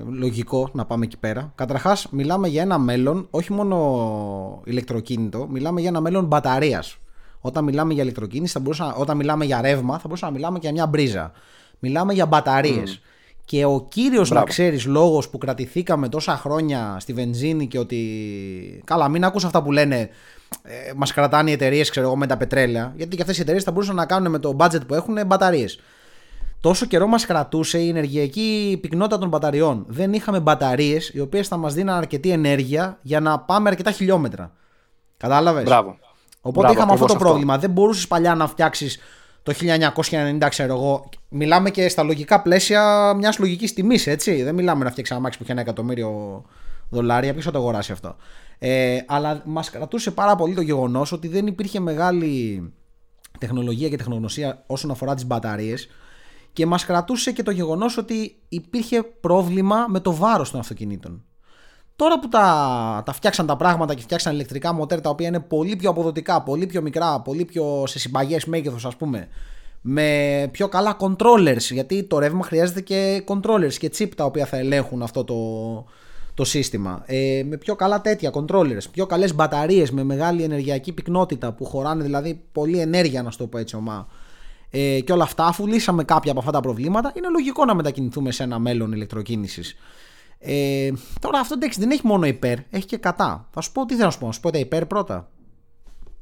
[0.08, 1.52] λογικό να πάμε εκεί πέρα.
[1.56, 6.98] Καταρχάς, μιλάμε για ένα μέλλον, όχι μόνο ηλεκτροκίνητο, μιλάμε για ένα μέλλον μπαταρίας.
[7.40, 10.66] Όταν μιλάμε για ηλεκτροκίνηση, θα μπορούσα, όταν μιλάμε για ρεύμα, θα μπορούσαμε να μιλάμε και
[10.66, 11.32] για μια μπρίζα.
[11.80, 13.02] Μιλάμε για μπαταρίες.
[13.50, 18.82] Και ο κύριος, να ξέρεις, λόγος που κρατηθήκαμε τόσα χρόνια στη βενζίνη και ότι.
[18.86, 20.10] Καλά, μην ακούς αυτά που λένε.
[20.64, 22.94] Ε, Μας κρατάνε οι εταιρείες, ξέρω εγώ, με τα πετρέλαια.
[22.96, 25.80] Γιατί και αυτές οι εταιρείες θα μπορούσαν να κάνουν με το budget που έχουν μπαταρίες.
[26.62, 29.86] Τόσο καιρό μας κρατούσε η ενεργειακή πυκνότητα των μπαταριών.
[29.88, 34.52] Δεν είχαμε μπαταρίες οι οποίες θα μας δίναν αρκετή ενέργεια για να πάμε αρκετά χιλιόμετρα.
[35.18, 35.98] Κατάλαβες; Μπράβο.
[36.42, 37.58] Οπότε Μπράβο, είχαμε αυτό το πρόβλημα.
[37.58, 39.00] Δεν μπορούσες παλιά να φτιάξεις
[39.50, 39.56] το
[40.42, 41.10] 1990, ξέρω εγώ.
[41.30, 44.44] Μιλάμε και στα λογικά πλαίσια μιας λογικής τιμής, έτσι.
[44.44, 46.44] Δεν μιλάμε να φτιάξει ένα μάξι που έχει ένα εκατομμύριο
[46.90, 47.32] δολάρια.
[47.34, 48.16] Ποιος θα το αγοράσει αυτό.
[48.60, 52.64] Ε, αλλά μας κρατούσε πάρα πολύ το γεγονός ότι δεν υπήρχε μεγάλη
[53.40, 55.88] τεχνολογία και τεχνογνωσία όσον αφορά τις μπαταρίες.
[56.54, 61.24] Και μας κρατούσε και το γεγονός ότι υπήρχε πρόβλημα με το βάρος των αυτοκινήτων.
[62.00, 65.76] Τώρα που τα, τα φτιάξαν τα πράγματα και φτιάξαν ηλεκτρικά μοτέρ τα οποία είναι πολύ
[65.76, 69.28] πιο αποδοτικά, πολύ πιο μικρά, πολύ πιο σε συμπαγές μέγεθος, ας πούμε,
[69.82, 74.58] με πιο καλά controllers, γιατί το ρεύμα χρειάζεται και controllers και chip τα οποία θα
[74.58, 75.36] ελέγχουν αυτό το,
[76.34, 77.04] το σύστημα.
[77.06, 82.04] Ε, με πιο καλά τέτοια controllers, πιο καλές μπαταρίες με μεγάλη ενεργειακή πυκνότητα που χωράνε
[82.04, 84.08] δηλαδή πολλή ενέργεια, να το πω έτσι ομά.
[84.70, 88.32] Ε, και όλα αυτά, αφού λύσαμε κάποια από αυτά τα προβλήματα, είναι λογικό να μετακινηθούμε
[88.32, 89.76] σε ένα μέλλον ηλεκτροκίνησης.
[90.40, 93.48] Ε, τώρα αυτό εντάξει δεν έχει μόνο υπέρ, έχει και κατά.
[93.52, 95.30] Θα σου πω τι θέλω να σου πω, να σου πω τα υπέρ πρώτα.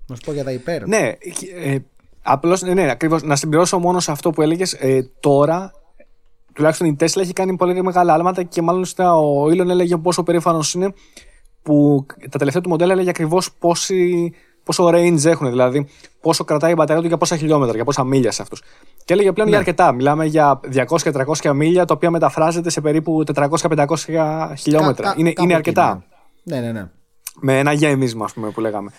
[0.08, 0.88] Να σου πω για τα υπέρ.
[0.88, 1.12] Ναι,
[1.56, 1.78] ε,
[2.22, 4.74] απλώς ναι, ναι, ακριβώς, να συμπληρώσω μόνο σε αυτό που έλεγες.
[4.74, 5.72] Ε, τώρα,
[6.54, 10.74] τουλάχιστον η Tesla έχει κάνει πολύ μεγάλα άλματα και μάλλον ο Ήλον έλεγε πόσο περήφανος
[10.74, 10.94] είναι
[11.62, 14.34] που τα τελευταία του μοντέλα έλεγε ακριβώς πόση
[14.68, 15.88] πόσο range έχουν, δηλαδή
[16.22, 18.62] πόσο κρατάει η μπαταρία του για πόσα χιλιόμετρα, για πόσα μίλια σε αυτούς.
[19.06, 19.64] Και έλεγε πλέον για ναι.
[19.64, 19.92] αρκετά.
[19.92, 20.60] Μιλάμε για
[21.42, 23.86] 200-300 μίλια, τα οποία μεταφράζεται σε περίπου 400-500
[24.58, 25.14] χιλιόμετρα.
[25.18, 26.04] είναι, είναι αρκετά.
[26.44, 26.90] Ναι, ναι, ναι.
[27.40, 28.92] Με ένα γέμισμα, ας πούμε, που λέγαμε.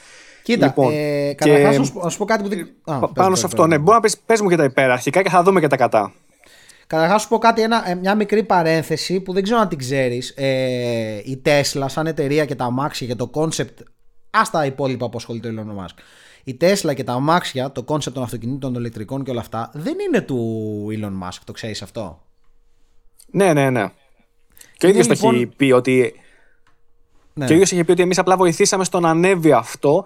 [0.42, 1.98] Κοίτα, λοιπόν, ε, καταρχάς και...
[2.02, 2.68] να σου πω κάτι που δεν...
[2.84, 3.78] Α, πάνω σε αυτό, ναι.
[3.78, 6.12] Μπορείς να πεις, πες μου και τα υπέρ αρχικά και θα δούμε και τα κατά.
[6.86, 9.78] Καταρχάς, να σου πω κάτι, ένα, ε, μια μικρή παρένθεση που δεν ξέρω αν την
[9.78, 10.34] ξέρεις.
[10.36, 13.74] Ε, η Tesla, σαν εταιρεία και τα αμάξια και το concept
[14.38, 15.94] Α τα υπόλοιπα που ασχολείται ο Elon Musk.
[16.44, 19.94] Η Tesla και τα αμάξια, το concept των αυτοκινήτων, των ηλεκτρικών και όλα αυτά, δεν
[20.08, 22.22] είναι του Elon Musk, το ξέρεις αυτό;
[23.30, 23.86] Ναι, ναι, ναι.
[24.76, 25.34] Και ο ίδιος το λοιπόν...
[25.34, 26.14] έχει πει ότι.
[27.34, 27.44] Ναι.
[27.44, 30.04] Και ο ίδιος έχει πει ότι εμείς απλά βοηθήσαμε στο να ανέβει αυτό.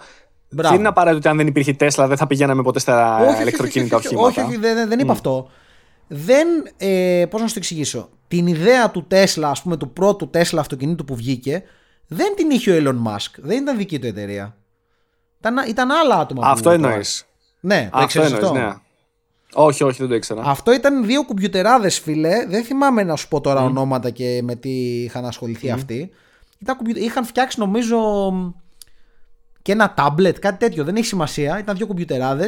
[0.51, 0.69] Μπράβο.
[0.69, 3.97] Δεν είναι απαραίτητο ότι αν δεν υπήρχε Tesla δεν θα πηγαίναμε ποτέ στα όχι, ηλεκτροκίνητα
[3.97, 4.27] οχήματα.
[4.27, 5.17] Όχι, όχι, δεν, δεν είπα mm.
[5.17, 5.51] αυτό.
[6.09, 6.49] Δεν.
[6.77, 8.09] Ε, Πώς να σου το εξηγήσω.
[8.29, 11.63] Την ιδέα του Tesla, ας πούμε, του πρώτου Tesla αυτοκινήτου που βγήκε,
[12.13, 13.31] δεν την είχε ο Elon Musk.
[13.37, 14.57] Δεν ήταν δική του εταιρεία.
[15.39, 16.51] Ήταν, ήταν άλλα άτομα.
[16.51, 17.27] Αυτό εννοείς.
[17.61, 18.73] Ναι, το αυτό εννοείς, αυτό; Ναι.
[19.55, 20.43] Όχι, όχι, δεν το ήξερα.
[20.45, 22.47] Αυτό ήταν δύο κουμπιουτεράδε, φίλε.
[22.47, 23.67] Δεν θυμάμαι να σου πω τώρα mm.
[23.67, 25.75] ονόματα και με τι είχαν ασχοληθεί mm.
[25.75, 26.11] αυτοί.
[26.59, 27.99] Ήταν, είχαν φτιάξει, νομίζω,
[29.63, 30.85] και ένα τάμπλετ, κάτι τέτοιο.
[30.85, 31.59] Δεν έχει σημασία.
[31.59, 32.47] Ήταν δύο κουμπιουτεράδε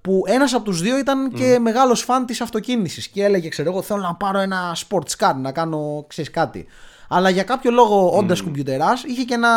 [0.00, 1.34] που ένας από τους δύο ήταν mm.
[1.34, 3.08] και μεγάλος φαν της αυτοκίνησης.
[3.08, 6.66] Και έλεγε, ξέρω εγώ, θέλω να πάρω ένα sports car, να κάνω ξέρεις κάτι
[7.14, 8.44] αλλά για κάποιο λόγο, όντας mm.
[8.44, 9.48] κουμπιουτερά, είχε και ένα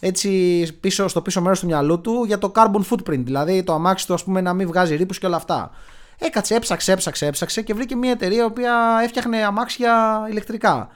[0.00, 3.24] έτσι πίσω, στο πίσω μέρος του μυαλού του για το carbon footprint.
[3.24, 5.70] Δηλαδή το αμάξι του, ας πούμε, να μην βγάζει ρήπους και όλα αυτά.
[6.18, 10.88] Έκατσε, έψαξε, έψαξε, έψαξε και βρήκε μια εταιρεία η οποία έφτιαχνε αμάξια ηλεκτρικά.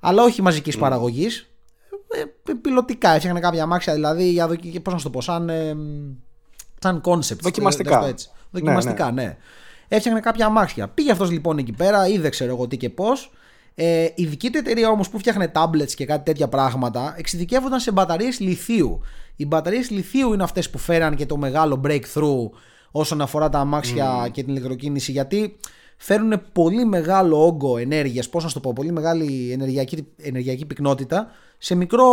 [0.00, 0.80] Αλλά όχι μαζικής mm.
[0.80, 1.50] παραγωγής.
[2.44, 4.28] Ε, πιλωτικά έφτιαχνε κάποια αμάξια, δηλαδή
[4.62, 5.76] για πώς να το πω, σαν, ε,
[6.78, 7.38] σαν concept.
[7.40, 8.06] Δοκιμαστικά.
[8.06, 8.30] Έτσι.
[8.50, 9.28] Δοκιμαστικά, ναι, ναι.
[9.28, 9.36] ναι.
[9.88, 10.88] Έφτιαχνε κάποια αμάξια.
[10.88, 13.30] Πήγε αυτός λοιπόν εκεί πέρα, είδε ξέρω εγώ τι και πώς.
[13.78, 17.92] Ε, η δική του εταιρεία όμως που φτιάχνε tablets και κάτι τέτοια πράγματα εξειδικεύονταν σε
[17.92, 19.00] μπαταρίες λιθίου.
[19.36, 22.50] Οι μπαταρίες λιθίου είναι αυτές που φέραν και το μεγάλο breakthrough
[22.90, 24.30] όσον αφορά τα αμάξια mm.
[24.30, 25.56] και την ηλεκτροκίνηση γιατί
[25.96, 31.74] φέρουν πολύ μεγάλο όγκο ενέργειας, πώς να το πω, πολύ μεγάλη ενεργειακή, ενεργειακή πυκνότητα σε,
[31.74, 32.06] μικρό,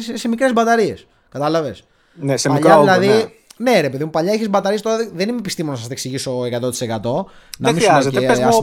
[0.00, 1.06] σε, σε μικρές μπαταρίες.
[1.28, 3.24] Κατάλαβες; Ναι, σε μικρό όγκο, δηλαδή, ναι.
[3.58, 4.82] Ναι, ρε παιδί μου, παλιά έχεις μπαταρίες.
[4.82, 7.24] Τώρα δεν είμαι επιστήμονας να σας τα εξηγήσω 100%.
[7.58, 8.20] Να μην χρειάζεται.
[8.20, 8.60] Πες μου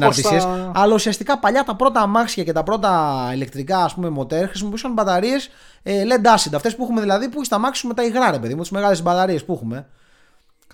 [0.73, 5.49] Αλλά ουσιαστικά παλιά τα πρώτα αμάξια και τα πρώτα ηλεκτρικά ας πούμε, μοτέρ χρησιμοποιούσαν μπαταρίες
[5.83, 6.53] ε, LED acid.
[6.55, 8.71] Αυτές που έχουμε δηλαδή που έχει τα αμάξια με τα υγρά, ρε παιδί μου, τις
[8.71, 9.85] μεγάλες μπαταρίες που έχουμε.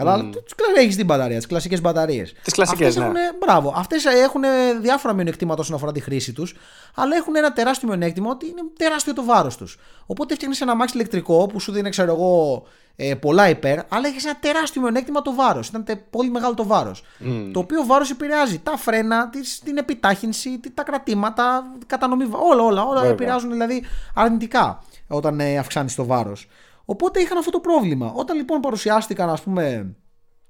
[0.04, 0.78] Καλά, mm.
[0.78, 2.34] έχεις την μπαταρία, τις κλασικές μπαταρίες.
[2.44, 3.04] Τις κλασικές, ναι.
[3.04, 3.74] Έχουν, μπράβο.
[3.78, 4.42] Αυτές έχουν
[4.82, 6.56] διάφορα μειονεκτήματα όσον αφορά τη χρήση τους,
[6.96, 9.78] αλλά έχουν ένα τεράστιο μειονέκτημα ότι είναι τεράστιο το βάρος τους.
[10.06, 12.64] Οπότε φτιάχνεις ένα αμάξι ηλεκτρικό που σου δίνει, ξέρω εγώ,
[12.96, 15.68] ε, πολλά υπέρ, αλλά έχεις ένα τεράστιο μειονέκτημα το βάρος.
[15.68, 17.04] Ήταν πολύ μεγάλο το βάρος.
[17.26, 17.50] Mm.
[17.54, 19.30] Το οποίο βάρος επηρεάζει τα φρένα,
[19.64, 22.28] την επιτάχυνση, τα κρατήματα, κατανομή.
[22.32, 23.84] Όλα, όλα, όλα επηρεάζουν δηλαδή
[24.16, 26.48] αρνητικά όταν ε, αυξάνεις το βάρος.
[26.92, 28.14] Οπότε είχαν αυτό το πρόβλημα.
[28.16, 29.96] Όταν λοιπόν παρουσιάστηκαν, ας πούμε,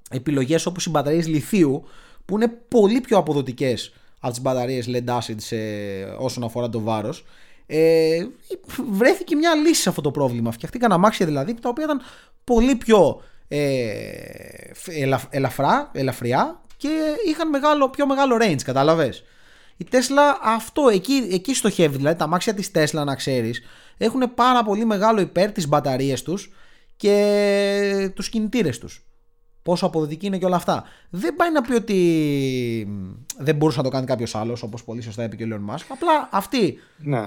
[0.09, 1.83] επιλογές όπως οι μπαταρίες λιθίου,
[2.25, 5.55] που είναι πολύ πιο αποδοτικές από τις μπαταρίες LED acid σε,
[6.17, 7.25] όσον αφορά το βάρος,
[7.65, 8.25] ε,
[8.91, 10.51] βρέθηκε μια λύση σε αυτό το πρόβλημα.
[10.51, 12.01] Φτιαχτήκαν αμάξια δηλαδή τα οποία ήταν
[12.43, 13.57] πολύ πιο ε,
[15.29, 16.89] ελαφρά, ελαφριά και
[17.27, 19.23] είχαν μεγάλο, πιο μεγάλο range, κατάλαβες;
[19.77, 23.61] Η Τέσλα αυτό εκεί, εκεί στοχεύει, δηλαδή τα μάξια της Τέσλα να ξέρεις
[23.97, 26.51] έχουν πάρα πολύ μεγάλο υπέρ τις μπαταρίες τους
[26.95, 29.05] και τους κινητήρες τους.
[29.63, 30.83] Πόσο αποδοτική είναι και όλα αυτά.
[31.09, 31.97] Δεν πάει να πει ότι
[33.37, 35.91] δεν μπορούσε να το κάνει κάποιος άλλος, όπως πολύ σωστά είπε και ο Λέον Μάσκ.
[35.91, 37.25] Απλά αυτοί ναι.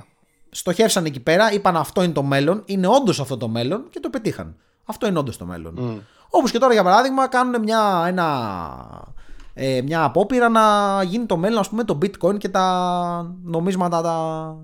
[0.50, 4.10] στοχεύσαν εκεί πέρα, είπαν αυτό είναι το μέλλον, είναι όντως αυτό το μέλλον και το
[4.10, 4.56] πετύχαν.
[4.84, 5.78] Αυτό είναι όντως το μέλλον.
[5.78, 6.02] Mm.
[6.28, 9.14] Όπως και τώρα για παράδειγμα κάνουν μια, ένα,
[9.54, 14.56] ε, μια απόπειρα να γίνει το μέλλον, ας πούμε, το bitcoin και τα νομίσματα τα.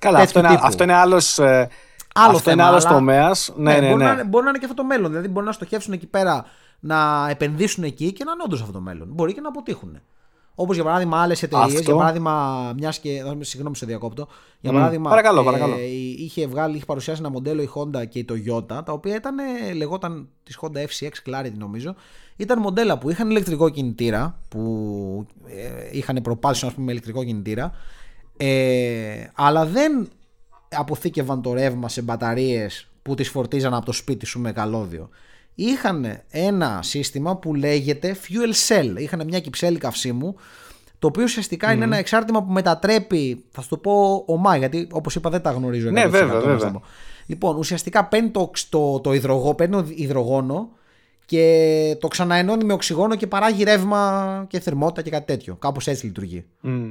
[0.00, 1.68] Καλά, αυτό είναι, αυτό είναι άλλος, ε,
[2.14, 3.52] Άλλο αυτό θέμα, είναι άλλο τομέας.
[3.56, 4.12] Ναι, ναι, ναι, μπορεί, ναι.
[4.12, 5.10] Να, μπορεί να είναι και αυτό το μέλλον.
[5.10, 6.44] Δηλαδή μπορεί να στοχεύσουν εκεί πέρα
[6.80, 9.08] να επενδύσουν εκεί και να είναι όντως αυτό το μέλλον.
[9.10, 10.00] Μπορεί και να αποτύχουν.
[10.54, 13.22] Όπως για παράδειγμα άλλες εταιρείες, για παράδειγμα, μιας και.
[13.40, 14.28] Συγγνώμη, σε διακόπτω.
[14.60, 15.74] Για παράδειγμα, παρακαλώ, παρακαλώ.
[15.74, 15.84] Ε,
[16.16, 19.36] είχε, βγάλει, είχε παρουσιάσει ένα μοντέλο η Honda και η Toyota, τα οποία ήταν,
[19.74, 21.94] λεγόταν της Honda FCX Clarity νομίζω.
[22.36, 27.72] Ήταν μοντέλα που είχαν ηλεκτρικό κινητήρα, που ε, είχαν propulsion ας πούμε, με ηλεκτρικό κινητήρα,
[28.42, 30.08] ε, αλλά δεν
[30.68, 35.08] αποθήκευαν το ρεύμα σε μπαταρίες που τις φορτίζαν από το σπίτι σου με καλώδιο.
[35.54, 38.94] Είχαν ένα σύστημα που λέγεται fuel cell.
[38.96, 40.36] Είχαν μια κυψέλη καυσίμου
[41.00, 45.14] το οποίο ουσιαστικά είναι ένα εξάρτημα που μετατρέπει, θα σου το πω ομά, γιατί όπως
[45.14, 45.90] είπα δεν τα γνωρίζω.
[45.90, 46.80] Ναι, βέβαια, βέβαια.
[47.26, 50.68] Λοιπόν, ουσιαστικά παίρνει το, το, το υδρογόνο, παίρνει υδρογόνο
[51.30, 55.54] και το ξαναενώνει με οξυγόνο και παράγει ρεύμα και θερμότητα και κάτι τέτοιο.
[55.54, 56.44] Κάπως έτσι λειτουργεί.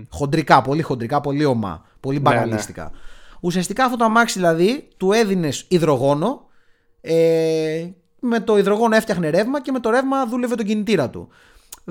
[0.09, 2.83] Χοντρικά, πολύ χοντρικά, πολύ ομά, πολύ μπαγαλίστικα.
[2.83, 2.97] Ναι, ναι.
[3.39, 6.45] Ουσιαστικά αυτό το αμάξι δηλαδή του έδινες υδρογόνο.
[7.01, 7.87] Ε,
[8.19, 11.27] με το υδρογόνο έφτιαχνε ρεύμα και με το ρεύμα δούλευε τον κινητήρα του.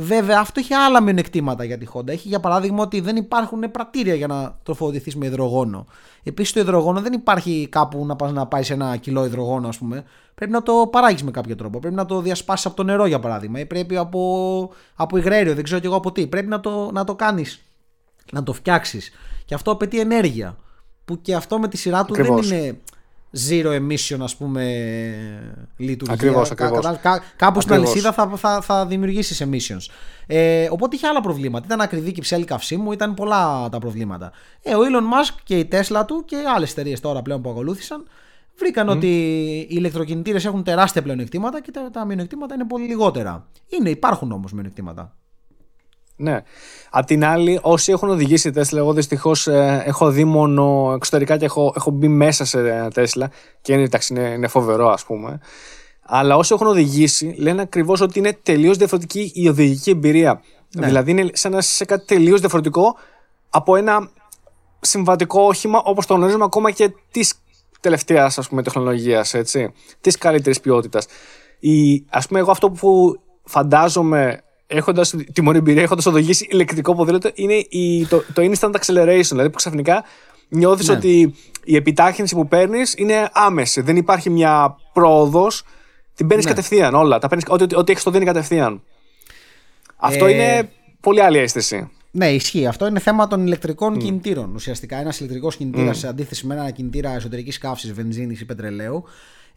[0.01, 2.09] Βέβαια, αυτό έχει άλλα μειονεκτήματα για τη Honda.
[2.09, 5.87] Έχει για παράδειγμα ότι δεν υπάρχουν πρατήρια για να τροφοδοτηθείς με υδρογόνο.
[6.23, 9.79] Επίσης, το υδρογόνο δεν υπάρχει κάπου να πας να πάει σε ένα κιλό υδρογόνο, ας
[9.79, 10.05] πούμε.
[10.35, 11.79] Πρέπει να το παράγεις με κάποιο τρόπο.
[11.79, 13.61] Πρέπει να το διασπάσεις από το νερό, για παράδειγμα.
[13.61, 16.27] Ή πρέπει από, από υγραίριο, δεν ξέρω κι εγώ από τι.
[16.27, 17.63] Πρέπει να το, να το κάνεις,
[18.33, 19.11] να το φτιάξεις.
[19.45, 20.57] Και αυτό απαιτεί ενέργεια
[21.05, 22.79] που και αυτό με τη σειρά του δεν είναι
[23.49, 24.65] zero emission ας πούμε
[25.77, 26.15] λειτουργία.
[26.15, 26.99] Ακριβώς, ακριβώς.
[27.01, 29.95] Κά, κάπου στην αλυσίδα θα, θα, θα δημιουργήσεις emissions.
[30.27, 31.65] Ε, οπότε είχε άλλα προβλήματα.
[31.67, 34.33] Ήταν ακριβή και ψέλη καυσίμου, ήταν πολλά τα προβλήματα.
[34.63, 38.07] Ε, ο Elon Musk και η Tesla του και άλλες εταιρείες τώρα πλέον που ακολούθησαν
[38.59, 39.07] βρήκαν ότι
[39.61, 43.47] οι ηλεκτροκινητήρες έχουν τεράστια πλεονεκτήματα και τα, τα μειονεκτήματα είναι πολύ λιγότερα.
[43.69, 45.17] Είναι, υπάρχουν όμως μειονεκτήματα.
[46.21, 46.43] Ναι.
[46.91, 51.45] Απ' την άλλη, όσοι έχουν οδηγήσει Τέσλα, εγώ δυστυχώς ε, έχω δει μόνο εξωτερικά και
[51.45, 53.31] έχω, έχω μπει μέσα σε Τέσλα
[53.61, 55.41] και είναι, εντάξει, είναι, είναι φοβερό, ας πούμε.
[56.03, 60.43] Αλλά όσοι έχουν οδηγήσει, λένε ακριβώς ότι είναι τελείως διαφορετική η οδηγική εμπειρία.
[60.77, 60.87] Ναι.
[60.87, 62.97] Δηλαδή, είναι σαν σε κάτι τελείως διαφορετικό
[63.51, 64.11] από ένα
[64.81, 67.35] συμβατικό όχημα όπως το γνωρίζουμε ακόμα και της
[67.81, 69.35] τελευταίας τεχνολογίας,
[70.01, 71.07] της καλύτερης ποιότητας.
[72.11, 77.55] Α πούμε, εγώ αυτό που φαντάζομαι έχοντας τη μόνη εμπειρία, έχοντας οδηγήσει ηλεκτρικό ποδήλατο, είναι
[77.55, 79.29] η, το, το instant acceleration.
[79.29, 80.05] Δηλαδή που ξαφνικά
[80.49, 80.95] νιώθεις ναι.
[80.95, 81.35] ότι
[81.65, 83.81] η επιτάχυνση που παίρνεις είναι άμεση.
[83.81, 85.65] Δεν υπάρχει μια πρόοδος.
[86.15, 86.51] Την παίρνεις ναι.
[86.51, 87.19] κατευθείαν όλα.
[87.19, 88.83] Τα παίρνεις, ό,τι, ό,τι έχεις το δίνει κατευθείαν.
[89.97, 90.71] Αυτό ε, είναι
[91.01, 91.91] πολύ άλλη αίσθηση.
[92.11, 92.67] Ναι, ισχύει.
[92.67, 93.99] Αυτό είναι θέμα των ηλεκτρικών mm.
[93.99, 94.55] κινητήρων.
[94.55, 96.01] Ουσιαστικά ένας ηλεκτρικός κινητήρας mm.
[96.01, 99.05] σε αντίθεση με ένα κινητήρα εσωτερικής καύσης βενζίνης ή πετρελαίου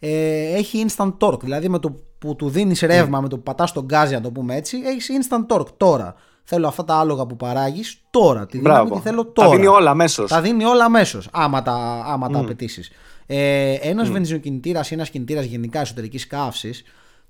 [0.04, 1.40] ε, έχει instant torque.
[1.40, 4.30] Δηλαδή με το που του δίνεις ρεύμα, με το που πατάς τον γκάζι, να το
[4.30, 6.14] πούμε έτσι, έχεις instant torque τώρα.
[6.44, 8.46] Θέλω αυτά τα άλογα που παράγεις τώρα.
[8.46, 9.48] Τη δύναμη τη θέλω τώρα.
[9.48, 10.30] Τα δίνει όλα αμέσως.
[10.30, 12.32] Τα δίνει όλα αμέσως, άμα τα, άμα mm.
[12.32, 12.90] τα απαιτήσεις.
[13.26, 14.12] Ε, ένας mm.
[14.12, 16.84] βενζινοκινητήρας ή ένας κινητήρας γενικά εσωτερικής καύσης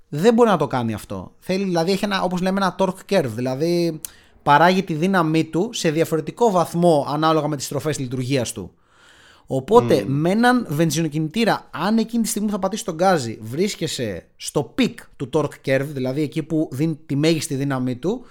[0.09, 1.31] δεν μπορεί να το κάνει αυτό.
[1.39, 3.31] Θέλει, δηλαδή, έχει ένα, όπως λέμε, ένα torque curve.
[3.35, 4.01] Δηλαδή,
[4.43, 8.71] παράγει τη δύναμή του σε διαφορετικό βαθμό ανάλογα με τις τροφέ λειτουργίας του.
[9.55, 10.05] Οπότε mm.
[10.07, 15.29] με έναν βενζινοκινητήρα, αν εκείνη τη στιγμή θα πατήσεις το γκάζι, βρίσκεσαι στο peak του
[15.33, 18.25] torque curve, δηλαδή εκεί που δίνει τη μέγιστη δύναμή του,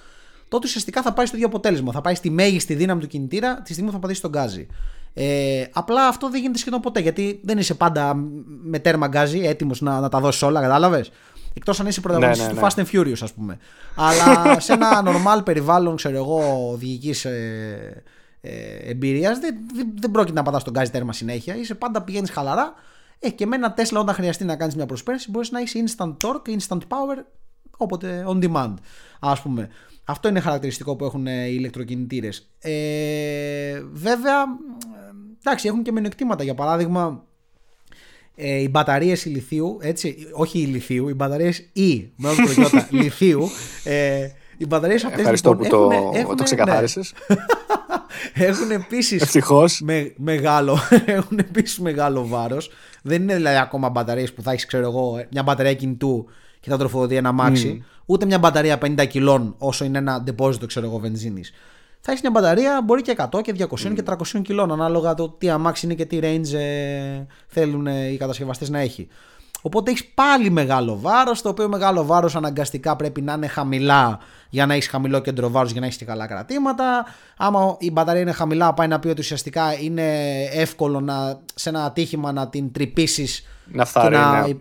[0.48, 1.92] τότε ουσιαστικά θα πάει στο ίδιο αποτέλεσμα.
[1.92, 4.66] Θα πάει στη μέγιστη δύναμη του κινητήρα τη στιγμή που θα πατήσεις το γκάζι.
[5.14, 8.14] Ε, απλά αυτό δεν γίνεται σχεδόν ποτέ γιατί δεν είσαι πάντα
[8.62, 11.10] με τέρμα γκάζι έτοιμος να, να τα δώσεις όλα, κατάλαβες;
[11.54, 12.84] Εκτός αν είσαι πρωταγωνιστής ναι, ναι, του ναι.
[12.84, 13.58] Fast and Furious, ας πούμε.
[13.96, 18.02] Αλλά σε ένα normal περιβάλλον, ξέρω εγώ, οδηγικής ε,
[18.44, 19.56] ε, εμπειρίας, δεν,
[20.00, 21.56] δεν, πρόκειται να πατάς τον γκάζι τέρμα συνέχεια.
[21.56, 22.74] Είσαι πάντα πηγαίνεις χαλαρά.
[23.18, 26.16] Ε, και με ένα Tesla, όταν χρειαστεί να κάνεις μια προσπέραση, μπορείς να έχεις instant
[26.24, 27.24] torque, instant power,
[27.76, 28.74] όποτε on demand.
[29.20, 29.68] Α πούμε.
[30.04, 32.50] Αυτό είναι χαρακτηριστικό που έχουν οι ηλεκτροκινητήρες.
[32.58, 34.44] Ε, βέβαια,
[35.38, 36.44] εντάξει, έχουν και μειονεκτήματα.
[36.44, 37.24] Για παράδειγμα,
[38.34, 43.48] ε, οι μπαταρίες ηλιθίου, έτσι, όχι ηλιθίου, οι μπαταρίες E, με όλο το λιθίου,
[43.84, 45.18] ε, οι μπαταρίες αυτές.
[45.18, 47.00] Ευχαριστώ λοιπόν, που το, έχουν, το ξεκαθάρισε.
[47.00, 47.36] Ναι.
[48.34, 49.22] έχουν επίσης.
[49.22, 49.80] Ευτυχώς.
[49.80, 52.70] Με, μεγάλο, έχουν επίσης μεγάλο βάρος.
[53.02, 56.26] Δεν είναι δηλαδή ακόμα μπαταρίες που θα έχεις, ξέρω εγώ, μια μπαταρία κινητού
[56.60, 57.84] και θα τροφοδοτεί ένα μάξι.
[58.06, 61.52] Ούτε μια μπαταρία 50 κιλών όσο είναι ένα ντεπόζιτο, ξέρω εγώ, βενζίνης.
[62.04, 65.50] Θα έχεις μια μπαταρία μπορεί και 100 και 200 και 300 κιλών, ανάλογα το τι
[65.50, 69.08] αμάξι είναι και τι range ε, θέλουν ε, οι κατασκευαστές να έχει.
[69.62, 74.18] Οπότε έχεις πάλι μεγάλο βάρος, το οποίο μεγάλο βάρος αναγκαστικά πρέπει να είναι χαμηλά
[74.50, 77.06] για να έχεις χαμηλό κέντρο βάρους για να έχεις και καλά κρατήματα.
[77.36, 80.18] Άμα η μπαταρία είναι χαμηλά, πάει να πει ότι ουσιαστικά είναι
[80.52, 84.52] εύκολο να, σε ένα ατύχημα να την τρυπήσεις να και, να, ναι.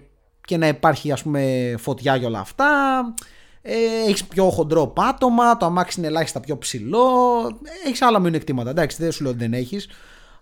[0.46, 2.66] και να υπάρχει ας πούμε φωτιά και όλα αυτά.
[3.62, 3.76] Ε,
[4.08, 7.00] έχεις πιο χοντρό πάτωμα, το αμάξι είναι ελάχιστα πιο ψηλό.
[7.86, 8.70] Έχεις άλλα μειονεκτήματα.
[8.70, 9.88] Εντάξει, δεν σου λέω ότι δεν έχεις.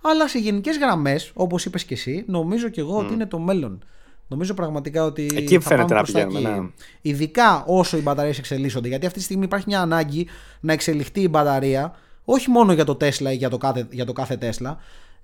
[0.01, 3.83] Αλλά σε γενικές γραμμές, όπως είπες και εσύ, νομίζω και εγώ ότι είναι το μέλλον.
[4.29, 5.29] Νομίζω πραγματικά ότι.
[5.35, 6.39] Εκεί φαίνεται να πηγαίνουμε.
[6.39, 6.69] Ναι.
[7.01, 8.87] Ειδικά όσο οι μπαταρίες εξελίσσονται.
[8.87, 10.27] Γιατί αυτή τη στιγμή υπάρχει μια ανάγκη
[10.59, 11.95] να εξελιχθεί η μπαταρία,
[12.25, 14.75] όχι μόνο για το Tesla ή για το κάθε, για το κάθε Tesla,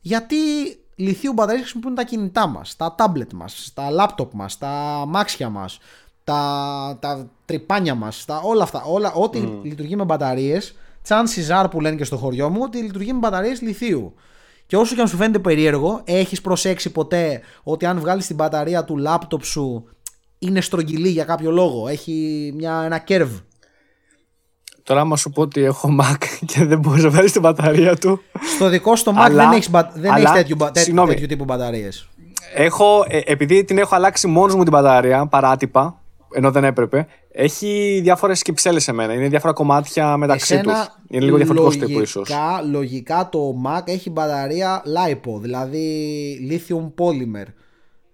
[0.01, 0.35] γιατί
[0.95, 5.79] λιθίου μπαταρίες χρησιμοποιούν τα κινητά μας, τα tablet μας, τα laptop μας, τα μάξια μας,
[6.23, 8.83] τα, τα τρυπάνια μας, όλα αυτά.
[8.83, 9.59] Όλα, ό,τι mm.
[9.63, 10.75] λειτουργεί με μπαταρίες,
[11.07, 14.13] chances are που λένε και στο χωριό μου, ότι λειτουργεί με μπαταρίες λιθίου.
[14.65, 18.83] Και όσο και αν σου φαίνεται περίεργο, έχεις προσέξει ποτέ ότι αν βγάλεις την μπαταρία
[18.83, 19.89] του λάπτοπ σου
[20.39, 21.87] είναι στρογγυλή για κάποιο λόγο.
[21.87, 23.41] Έχει μια, ένα curve.
[24.83, 26.23] Τώρα, άμα σου πω ότι έχω Mac
[26.53, 28.21] και δεν μπορείς να βάλεις την μπαταρία του.
[28.55, 30.57] Στο δικό στο Mac δεν έχεις δεν έχεις τέτοιου,
[31.05, 32.09] τέτοιου, τύπου μπαταρίες.
[32.55, 36.01] Έχω, ε, επειδή την έχω αλλάξει μόνος μου την μπαταρία, παράτυπα,
[36.33, 39.13] ενώ δεν έπρεπε, έχει διάφορες κυψέλε σε μένα.
[39.13, 40.73] Είναι διάφορα κομμάτια μεταξύ τους.
[41.07, 42.29] Είναι λίγο διαφορετικό τύπο ίσως.
[42.69, 45.87] Λογικά το Mac έχει μπαταρία LiPo, δηλαδή
[46.51, 47.45] lithium polymer.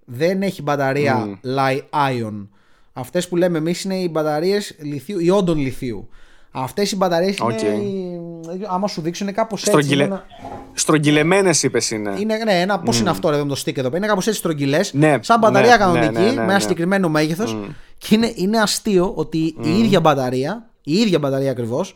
[0.05, 1.47] Δεν έχει μπαταρία mm.
[1.57, 2.47] Li-ion.
[2.93, 6.09] Αυτές που λέμε εμείς είναι οι μπαταρίες λιθίου, ιόντων λιθίου.
[6.51, 7.61] Αυτές οι μπαταρίες okay.
[7.63, 8.19] είναι.
[8.67, 9.71] Άμα σου δείξουν είναι κάπως έτσι.
[9.71, 10.03] Στρογγυλε...
[10.03, 10.25] Ένα...
[10.73, 12.15] Στρογγυλεμένες είπες είναι.
[12.19, 12.37] είναι.
[12.37, 12.99] Ναι, ένα, πώς mm.
[12.99, 13.97] είναι αυτό, ρε, με το stick εδώ πέρα.
[13.97, 14.93] Είναι κάπως έτσι στρογγυλές.
[14.93, 17.57] Ναι, σαν μπαταρία ναι, κανονική, ναι, ναι, με ένα συγκεκριμένο μέγεθος.
[17.57, 17.69] Mm.
[17.97, 19.65] Και είναι, είναι αστείο ότι mm.
[19.65, 21.95] η ίδια μπαταρία, η ίδια μπαταρία ακριβώς,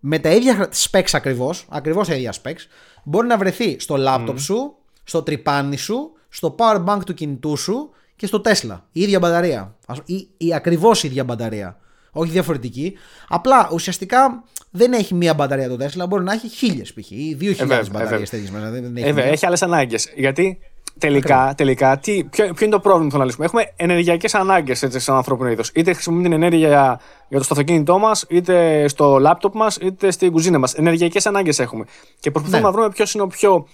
[0.00, 2.66] με τα ίδια specs ακριβώς, ακριβώς τα ίδια specs,
[3.04, 4.74] μπορεί να βρεθεί στο laptop σου,
[5.04, 8.80] στο τρυπάνι σου, στο power bank του κινητού σου και στο Tesla.
[8.92, 9.74] Η ίδια μπαταρία.
[10.04, 11.78] Η, η ακριβώς ίδια μπαταρία.
[12.16, 12.96] Όχι διαφορετική.
[13.28, 17.10] Απλά ουσιαστικά δεν έχει μία μπαταρία το Tesla, μπορεί να έχει χίλιες π.χ.
[17.10, 19.22] ή δύο χιλιάδες ε, μπαταρίες τέτοιες μέσα.
[19.22, 20.12] έχει άλλες ανάγκες.
[20.16, 20.58] Γιατί
[20.98, 23.44] τελικά, τελικά τι, ποιο, ποιο, είναι το πρόβλημα που θα λύσουμε.
[23.44, 25.70] Έχουμε ενεργειακές ανάγκες σαν ανθρώπινο είδος.
[25.74, 30.32] Είτε χρησιμοποιούμε την ενέργεια για, για το αυτοκίνητό μας, είτε στο λάπτοπ μας, είτε στην
[30.32, 30.74] κουζίνα μας.
[30.74, 31.84] Ενεργειακές ανάγκες έχουμε.
[32.20, 32.66] Και προσπαθούμε ναι.
[32.66, 33.66] να βρούμε ποιος είναι ο πιο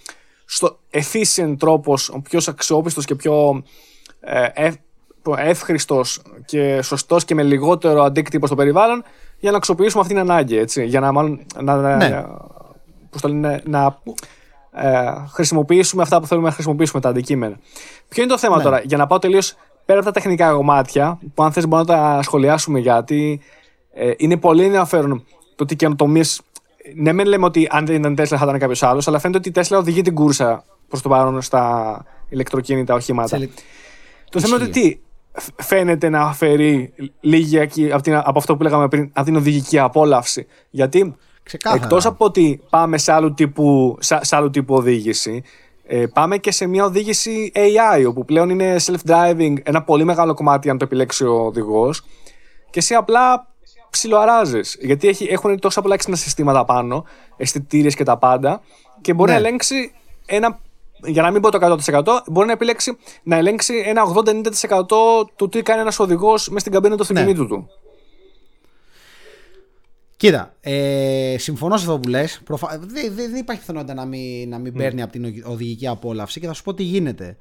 [0.44, 3.62] στο efficient τρόπος, ο πιο αξιόπιστος και πιο
[4.20, 4.70] ε,
[5.36, 9.05] εύχριστος και σωστός και με λιγότερο αντίκτυπο στο περιβάλλον
[9.38, 10.56] για να αξιοποιήσουμε αυτή την ανάγκη.
[10.56, 12.24] Έτσι, για να, μάλλον, να, ναι.
[13.10, 13.98] πώς το λένε, να
[14.72, 17.59] ε, χρησιμοποιήσουμε αυτά που θέλουμε να χρησιμοποιήσουμε τα αντικείμενα.
[18.09, 18.62] Ποιο είναι το θέμα ναι.
[18.62, 21.98] τώρα, για να πάω τελείως πέρα από τα τεχνικά κομμάτια, που αν θες μπορούμε να
[21.98, 23.40] τα σχολιάσουμε γιατί
[23.92, 25.24] ε, είναι πολύ ενδιαφέρον
[25.56, 26.40] το ότι καινοτομίες.
[26.94, 29.48] Ναι, δεν λέμε ότι αν δεν ήταν Tesla θα ήταν κάποιος άλλος, αλλά φαίνεται ότι
[29.48, 33.38] η Tesla οδηγεί την κούρσα προς το παρόν στα ηλεκτροκίνητα οχήματα.
[34.30, 34.98] Το θέμα είναι ότι τι,
[35.57, 37.61] φαίνεται να αφαιρεί λίγη
[37.93, 40.47] από, από αυτό που λέγαμε πριν, από την οδηγική απόλαυση.
[40.70, 41.16] Γιατί
[41.74, 45.43] Εκτός από ότι πάμε σε άλλου τύπου, σε, άλλου τύπου οδήγηση,
[45.86, 50.70] ε, πάμε και σε μια οδήγηση AI, όπου πλέον είναι self-driving ένα πολύ μεγάλο κομμάτι
[50.70, 52.02] αν το επιλέξει ο οδηγός.
[52.70, 53.47] Και εσύ απλά
[53.90, 54.77] ψιλοαράζεις.
[54.81, 57.05] Γιατί έχει, έχουν τόσα πολλά έξυπνα συστήματα πάνω,
[57.36, 58.61] αισθητήρες και τα πάντα,
[59.01, 59.39] και μπορεί ναι.
[59.39, 59.93] να ελέγξει
[60.27, 60.59] ένα.
[61.05, 65.62] Για να μην πω το 100%, μπορεί να επιλέξει να ελέγξει ένα 80-90% του τι
[65.62, 67.20] κάνει ένας οδηγός μες στην καμπίνα του ναι.
[67.20, 67.68] αυτοκινήτου του.
[70.16, 72.40] Κοίτα, ε, συμφωνώ σε αυτό που λες.
[72.44, 72.78] Προφα...
[72.81, 74.77] Δεν, δεν, υπάρχει πιθανότητα να μην, να μην mm.
[74.77, 77.36] παίρνει από την οδηγική απόλαυση και θα σου πω τι γίνεται.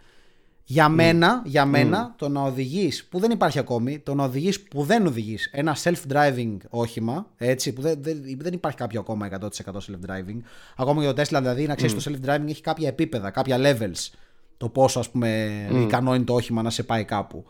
[0.72, 0.94] Για mm.
[0.94, 5.06] μένα, για μένα το να οδηγείς, που δεν υπάρχει ακόμη, το να οδηγείς που δεν
[5.06, 10.40] οδηγείς ένα self-driving όχημα, έτσι, που δεν, δεν, δεν υπάρχει κάποιο ακόμα 100% self-driving.
[10.76, 14.14] Ακόμα για το Tesla, δηλαδή, να ξέρεις το self-driving έχει κάποια επίπεδα, κάποια levels.
[14.58, 17.46] Το πόσο, ας πούμε, ικανό είναι το όχημα να σε πάει κάπου.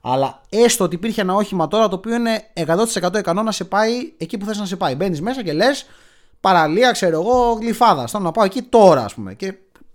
[0.00, 2.42] Αλλά έστω ότι υπήρχε ένα όχημα τώρα το οποίο είναι
[3.02, 4.94] 100% ικανό να σε πάει εκεί που θες να σε πάει.
[4.94, 5.86] Μπαίνεις μέσα και λες
[6.40, 8.06] παραλία, ξέρω εγώ, γλυφάδα.
[8.06, 9.34] Θέλω να πάω εκεί τώρα, ας πούμε.
[9.34, 9.54] Και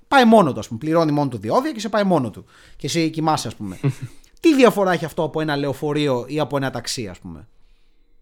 [0.09, 0.79] πάει μόνο του, ας πούμε.
[0.79, 2.45] Πληρώνει μόνο του διόδια και σε πάει μόνο του.
[2.75, 3.79] Και εσύ κοιμάσαι, ας πούμε.
[4.41, 7.47] Τι διαφορά έχει αυτό από ένα λεωφορείο ή από ένα ταξί, ας πούμε;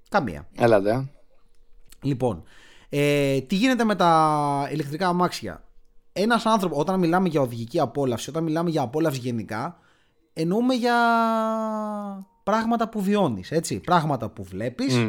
[0.09, 0.47] Καμία.
[0.55, 1.07] Έλατε.
[2.01, 2.43] Λοιπόν,
[2.89, 5.63] ε, τι γίνεται με τα ηλεκτρικά αμάξια;
[6.13, 9.79] Ένας άνθρωπο, όταν μιλάμε για οδηγική απόλαυση, όταν μιλάμε για απόλαυση γενικά,
[10.33, 10.95] εννοούμε για
[12.43, 13.79] πράγματα που βιώνεις, έτσι.
[13.79, 15.07] Πράγματα που βλέπεις,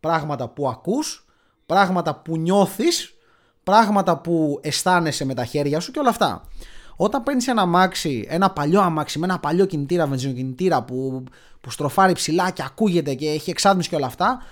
[0.00, 1.26] πράγματα που ακούς,
[1.66, 3.14] πράγματα που νιώθεις,
[3.64, 6.42] πράγματα που αισθάνεσαι με τα χέρια σου και όλα αυτά.
[6.96, 11.24] Όταν παίρνεις ένα αμάξι, ένα παλιό αμάξι με ένα παλιό κινητήρα, βενζινοκινητήρα που,
[11.60, 14.42] που στροφάρει ψηλά και ακούγεται και έχει εξάτμιση και όλα αυτά,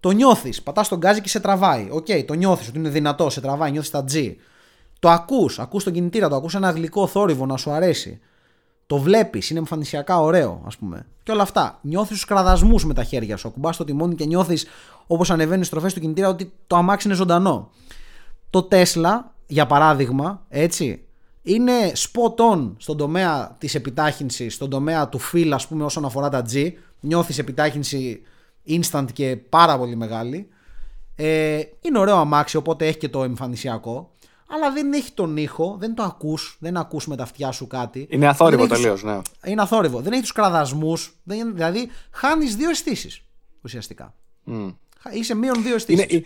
[0.00, 0.62] το νιώθεις.
[0.62, 1.88] Πατάς το γκάζι και σε τραβάει.
[1.90, 4.34] Ok, okay, το νιώθεις ότι είναι δυνατό, σε τραβάει, νιώθεις τα G.
[4.98, 8.20] Το ακούς, ακούς τον κινητήρα, το ακούς ένα γλυκό θόρυβο να σου αρέσει.
[8.86, 11.06] Το βλέπεις, είναι εμφανισιακά ωραίο, ας πούμε.
[11.22, 11.78] Και όλα αυτά.
[11.82, 13.48] Νιώθεις τους κραδασμούς με τα χέρια σου.
[13.48, 14.66] Ακουμπάς το τιμόνι και νιώθεις
[15.06, 17.70] όπως ανεβαίνει στροφές του κινητήρα ότι το αμάξι είναι ζωντανό.
[18.52, 21.04] Το Τέσλα, για παράδειγμα, έτσι,
[21.42, 26.28] είναι spot on στον τομέα της επιτάχυνσης, στον τομέα του feel, ας πούμε, όσον αφορά
[26.28, 26.72] τα G.
[27.00, 28.22] Νιώθεις επιτάχυνση
[28.66, 30.48] instant και πάρα πολύ μεγάλη.
[31.16, 34.10] Ε, είναι ωραίο αμάξι, οπότε έχει και το εμφανισιακό.
[34.48, 38.06] Αλλά δεν έχει τον ήχο, δεν το ακούς, δεν ακούς με τα αυτιά σου κάτι.
[38.10, 39.18] Είναι αθόρυβο τελείως, ναι.
[39.44, 40.00] Είναι αθόρυβο.
[40.00, 41.16] Δεν έχεις τους κραδασμούς.
[41.24, 43.22] Δηλαδή, χάνεις δύο αισθήσεις
[43.62, 44.14] ουσιαστικά.
[44.46, 44.74] Mm.
[45.12, 46.22] Είσαι μείον δύο αισθήσεις.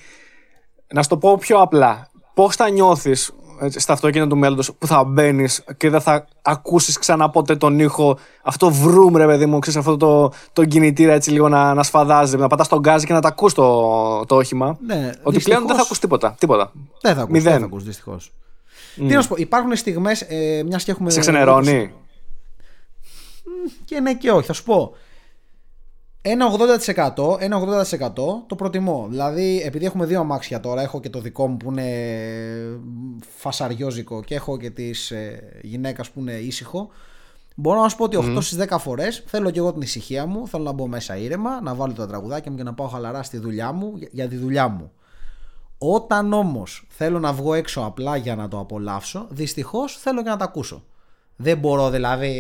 [0.93, 2.11] Να σου το πω πιο απλά.
[2.37, 3.33] Πώς θα νιώθεις
[3.77, 8.19] στα αυτοκίνητα του μέλλοντος που θα μπαίνεις και δεν θα ακούσεις ξανά ποτέ τον ήχο;
[8.43, 12.37] Αυτό βρούμ, ρε παιδί μου, ξέρεις αυτό το, το κινητήρα έτσι λίγο να, να σφαδάζει,
[12.37, 14.79] να πατάς τον γκάζι και να τα ακούς το, το όχημα.
[14.87, 15.43] Ναι, ότι δυστυχώς...
[15.45, 16.35] πλέον δεν θα ακούς τίποτα.
[16.39, 16.73] τίποτα.
[17.01, 17.43] Δεν θα ακούς.
[17.43, 18.33] Δεν θα ακούς, δυστυχώς.
[18.97, 19.05] Mm.
[19.09, 21.11] Τι να σου πω, υπάρχουν στιγμές, ε, μιας και έχουμε.
[21.11, 21.93] Σε ξενερώνει.
[23.85, 24.95] Και ναι και όχι, θα σου πω.
[26.29, 26.47] Ένα
[27.17, 28.13] 80%, ένα 80%
[28.47, 29.07] το προτιμώ.
[29.11, 31.91] Δηλαδή, επειδή έχουμε δύο αμάξια τώρα, έχω και το δικό μου που είναι
[33.37, 36.89] φασαριόζικο και έχω και τη ε, γυναίκα που είναι ήσυχο.
[37.55, 40.49] Μπορώ να σου πω ότι 8 στις 10 φορές θέλω και εγώ την ησυχία μου.
[40.49, 43.39] Θέλω να μπω μέσα ήρεμα, να βάλω τα τραγουδάκια μου και να πάω χαλαρά στη
[43.39, 44.93] δουλειά μου για τη δουλειά μου.
[45.79, 50.37] Όταν όμως θέλω να βγω έξω απλά για να το απολαύσω, δυστυχώς θέλω και να
[50.37, 50.85] τα ακούσω.
[51.37, 52.35] Δεν μπορώ δηλαδή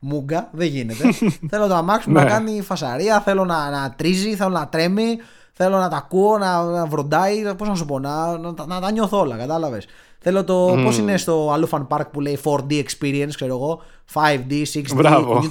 [0.00, 1.04] μούγκα, δεν γίνεται.
[1.50, 2.30] θέλω το αμάξι μου να ναι.
[2.30, 5.16] κάνει φασαρία, θέλω να, να τρίζει, θέλω να τρέμει,
[5.52, 7.54] θέλω να τα ακούω, να, να βροντάει.
[7.54, 9.86] Πώς να σου πω, να, να, να, τα νιώθω όλα, κατάλαβες.
[10.18, 10.72] Θέλω το.
[10.72, 10.84] Mm.
[10.84, 13.82] Πώς είναι στο Alufan Park που λέει 4D experience, ξέρω εγώ,
[14.14, 15.02] 5D, 6D, που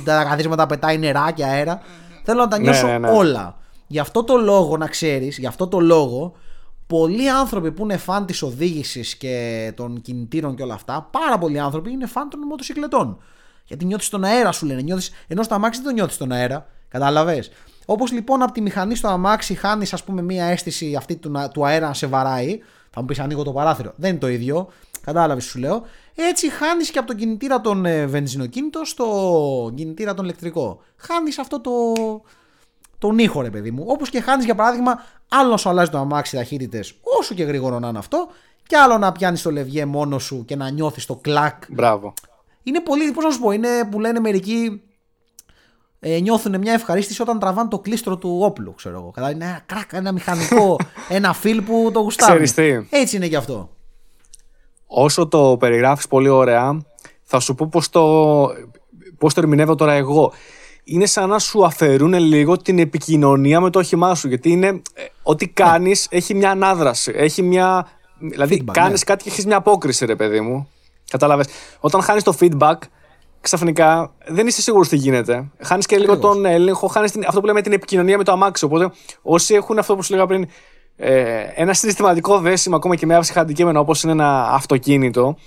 [0.03, 1.81] τα καθίσματα πετάει νερά και αέρα.
[2.23, 3.57] Θέλω να τα ναι, νιώσω ναι, ναι, όλα.
[3.87, 6.33] Γι' αυτό το λόγο, να ξέρεις, γι' αυτό το λόγο,
[6.87, 11.59] πολλοί άνθρωποι που είναι φαν της οδήγησης και των κινητήρων και όλα αυτά, πάρα πολλοί
[11.59, 13.17] άνθρωποι είναι φαν των μοτοσυκλετών.
[13.69, 14.81] Γιατί νιώθεις τον αέρα, σου λένε.
[14.81, 16.67] Νιώθεις, ενώ στο αμάξι δεν το νιώθεις τον αέρα.
[16.87, 17.51] Κατάλαβες;
[17.85, 21.65] Όπως λοιπόν από τη μηχανή στο αμάξι χάνεις, ας πούμε, μία αίσθηση αυτή του, του
[21.65, 22.59] αέρα να σε βαράει.
[22.89, 23.93] Θα μου πεις ανοίγω το παράθυρο.
[23.95, 24.67] Δεν είναι το ίδιο.
[25.01, 25.83] Κατάλαβες, σου λέω.
[26.15, 30.81] Έτσι χάνεις και από τον κινητήρα τον ε, βενζινοκίνητο στο κινητήρα τον ηλεκτρικό.
[30.97, 31.71] Χάνεις αυτό το.
[32.97, 33.83] τον ήχο, ρε παιδί μου.
[33.87, 37.79] Όπως και χάνεις για παράδειγμα, άλλο να σου αλλάζει το αμάξι ταχύτητες, όσο και γρήγορο
[37.79, 38.27] να είναι αυτό,
[38.67, 41.63] και άλλο να πιάνεις το λευγέ μόνος σου και να νιώθεις το κλακ.
[41.69, 42.13] Μπράβο
[42.63, 44.81] είναι πολύ, πώς να σου πω, είναι που λένε μερικοί
[45.99, 49.11] ε, νιώθουν μια ευχαρίστηση όταν τραβάνε το κλίστρο του όπλου, ξέρω εγώ.
[49.11, 50.77] Κατά είναι ένα κράκ, ένα μηχανικό,
[51.09, 52.41] ένα φιλ που το γουστάρουν.
[52.89, 53.69] Έτσι είναι και αυτό.
[54.85, 56.81] Όσο το περιγράφεις πολύ ωραία,
[57.23, 58.03] θα σου πω πώς το,
[59.17, 60.33] πώς το ερμηνεύω τώρα εγώ.
[60.83, 64.27] Είναι σαν να σου αφαιρούν λίγο την επικοινωνία με το όχημά σου.
[64.27, 65.51] Γιατί είναι ε, ό,τι ναι.
[65.51, 67.11] κάνεις έχει μια ανάδραση.
[67.15, 67.87] Έχει μια.
[68.19, 69.05] Δηλαδή, κάνεις ναι.
[69.05, 70.69] κάτι και έχεις μια απόκριση, ρε παιδί μου.
[71.09, 71.47] Κατάλαβες.
[71.79, 72.77] Όταν χάνεις το feedback,
[73.41, 75.49] ξαφνικά δεν είσαι σίγουρος τι γίνεται.
[75.61, 78.65] Χάνεις και λίγο τον έλεγχο, χάνεις αυτό που λέμε την επικοινωνία με το αμάξι.
[78.65, 78.91] Οπότε
[79.21, 80.47] όσοι έχουν αυτό που σου λέγα πριν,
[80.97, 85.37] ε, ένα συστηματικό δέσιμο ακόμα και με άφηση αντικείμενο όπως είναι ένα αυτοκίνητο,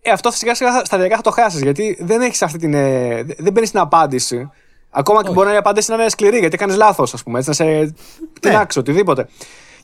[0.00, 1.62] ε, αυτό σιγά σιγά σταδιακά θα το χάσεις.
[1.62, 2.74] Γιατί δεν έχεις αυτή την.
[2.74, 4.50] Ε, δεν παίρνει την απάντηση.
[4.90, 7.38] Ακόμα και μπορεί να η απάντηση να είναι σκληρή γιατί κάνεις λάθος, ας πούμε.
[7.38, 7.94] Έτσι, να σε
[8.32, 8.84] πτυνάξει, ναι.
[8.84, 9.28] οτιδήποτε.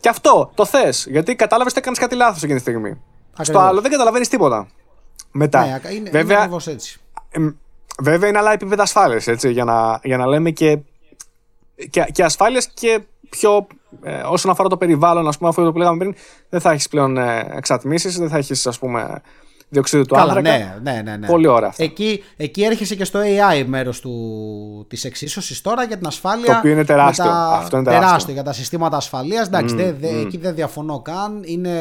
[0.00, 1.06] Και αυτό το θες.
[1.10, 3.00] Γιατί κατάλαβες ότι έκανες κάτι λάθος εκείνη τη στιγμή.
[3.40, 4.68] Στο άλλο δεν καταλαβαίνεις τίποτα
[5.34, 5.64] μετά.
[5.64, 6.98] Ναι, είναι, βέβαια, είναι έτσι.
[8.02, 10.78] Βέβαια είναι άλλα επίπεδα ασφάλειας, έτσι, για να, για να λέμε και,
[11.90, 13.00] και, και ασφάλειας και
[13.30, 13.66] πιο
[14.02, 16.14] ε, όσον αφορά το περιβάλλον, ας πούμε, αυτό που λέγαμε πριν,
[16.48, 19.22] δεν θα έχεις πλέον ε, εξατμίσεις, δεν θα έχεις, ας πούμε,
[19.68, 20.40] διοξείδιο του άνθρακα.
[20.40, 21.26] Ναι, ναι, ναι, ναι.
[21.26, 21.82] Πολύ ωραία αυτό.
[21.82, 24.02] Εκεί, εκεί έρχεσαι και στο AI μέρος
[24.88, 26.46] της εξίσωσης τώρα για την ασφάλεια.
[26.46, 27.24] Το οποίο είναι τεράστιο.
[27.24, 27.58] Τα...
[27.62, 28.08] Αυτό είναι τεράστιο.
[28.08, 29.46] τεράστιο για τα συστήματα ασφαλείας.
[29.46, 30.24] Εντάξει, mm, δε, δε, mm.
[30.24, 31.42] εκεί δεν διαφωνώ καν.
[31.44, 31.78] Είναι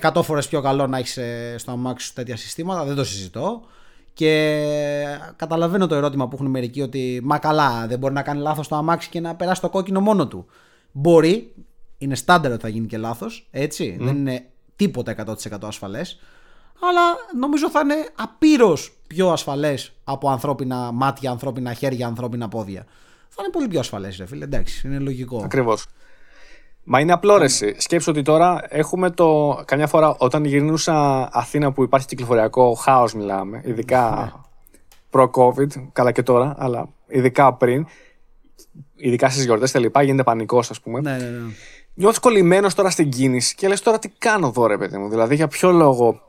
[0.00, 3.62] 100 φορές πιο καλό να έχεις ε, στο αμάξι σου τέτοια συστήματα, δεν το συζητώ.
[4.12, 4.64] Και
[5.36, 8.76] καταλαβαίνω το ερώτημα που έχουν μερικοί ότι μα καλά δεν μπορεί να κάνει λάθος το
[8.76, 10.46] αμάξι και να περάσει το κόκκινο μόνο του.
[10.92, 11.54] Μπορεί,
[11.98, 14.46] είναι στάνταρ ότι θα γίνει και λάθος, έτσι, δεν είναι
[14.76, 16.18] τίποτα 100% ασφαλές.
[16.80, 17.00] Αλλά
[17.38, 22.86] νομίζω θα είναι απείρως πιο ασφαλές από ανθρώπινα μάτια, ανθρώπινα χέρια, ανθρώπινα πόδια.
[23.28, 25.42] Θα είναι πολύ πιο ασφαλές ρε φίλε, εντάξει, είναι λογικό.
[25.44, 25.86] Ακριβώς.
[26.90, 29.60] Μα είναι απλό ρε Σκέψου ότι τώρα έχουμε το.
[29.64, 34.80] Καμιά φορά όταν γυρνούσα Αθήνα που υπάρχει κυκλοφοριακό χάος, μιλάμε, ειδικά ναι.
[35.10, 37.86] προ-COVID, καλά και τώρα, αλλά ειδικά πριν,
[38.96, 41.00] ειδικά στις γιορτές και λοιπά, γίνεται πανικός, ας πούμε.
[41.00, 41.52] Ναι, ναι, ναι.
[41.94, 45.08] νιώθεις κολλημένος τώρα στην κίνηση και λες τώρα τι κάνω εδώ, ρε παιδί μου.
[45.08, 46.20] Δηλαδή, για ποιο λόγο;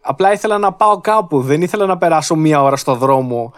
[0.00, 1.40] Απλά ήθελα να πάω κάπου.
[1.40, 3.52] Δεν ήθελα να περάσω μία ώρα στο δρόμο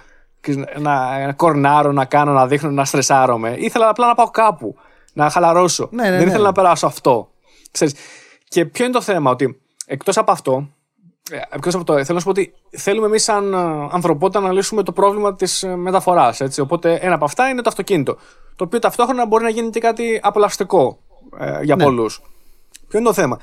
[0.79, 3.55] να, να κορνάρω, να κάνω, να δείχνω, να στρεσάρομαι.
[3.59, 4.77] Ήθελα απλά να πάω κάπου.
[5.19, 5.89] Να χαλαρώσω.
[5.91, 6.25] Ναι, ναι, Δεν ναι.
[6.25, 7.31] ήθελα να περάσω αυτό.
[7.71, 7.95] Ξέρεις.
[8.49, 10.69] Και ποιο είναι το θέμα, ότι εκτός από αυτό,
[11.31, 13.57] ε, εκτός από το, θέλω να σου πω ότι θέλουμε εμείς, σαν ε,
[13.91, 16.41] ανθρωπότητα, να λύσουμε το πρόβλημα της μεταφοράς.
[16.61, 18.17] Οπότε, ένα από αυτά είναι το αυτοκίνητο.
[18.57, 20.99] Το οποίο ταυτόχρονα μπορεί να γίνει και κάτι απολαυστικό
[21.39, 21.85] ε, για Ναι.
[21.85, 22.23] πολλούς.
[22.89, 23.39] Ποιο είναι το θέμα.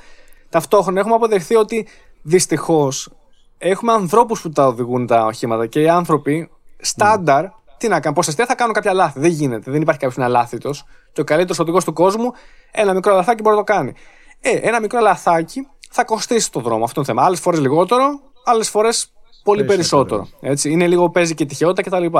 [0.48, 1.86] Ταυτόχρονα έχουμε αποδεχθεί ότι
[2.22, 3.10] δυστυχώς
[3.58, 6.50] έχουμε ανθρώπους που τα οδηγούν τα οχήματα και οι άνθρωποι
[6.80, 7.44] στάνταρ.
[7.78, 9.20] Τι να κάνουν, ποσοστία θα κάνουν κάποια λάθη.
[9.20, 9.70] Δεν γίνεται.
[9.70, 10.70] Δεν υπάρχει κάποιος που είναι αλάθητο.
[11.12, 12.32] Και ο καλύτερος οδηγός του κόσμου,
[12.70, 13.92] ένα μικρό λαθάκι μπορεί να το κάνει.
[14.40, 16.84] Ε, ένα μικρό λαθάκι θα κοστίσει το δρόμο.
[16.84, 17.26] Αυτό είναι το θέμα.
[17.26, 19.12] Άλλες φορές λιγότερο, άλλες φορές
[19.42, 20.28] πολύ περισσότερο.
[20.40, 20.70] Έτσι.
[20.70, 22.18] Είναι λίγο παίζει και τυχαιότητα κτλ.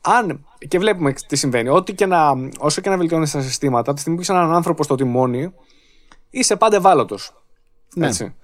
[0.00, 3.92] Αν και βλέπουμε τι συμβαίνει, ό,τι και να, όσο και να βελτιώνει τα συστήματα, από
[3.92, 5.52] τη στιγμή που είσαι έναν άνθρωπο στο τιμόνι,
[6.30, 7.32] είσαι πάντα ευάλωτος.
[7.94, 8.06] Ναι.
[8.06, 8.34] Έτσι.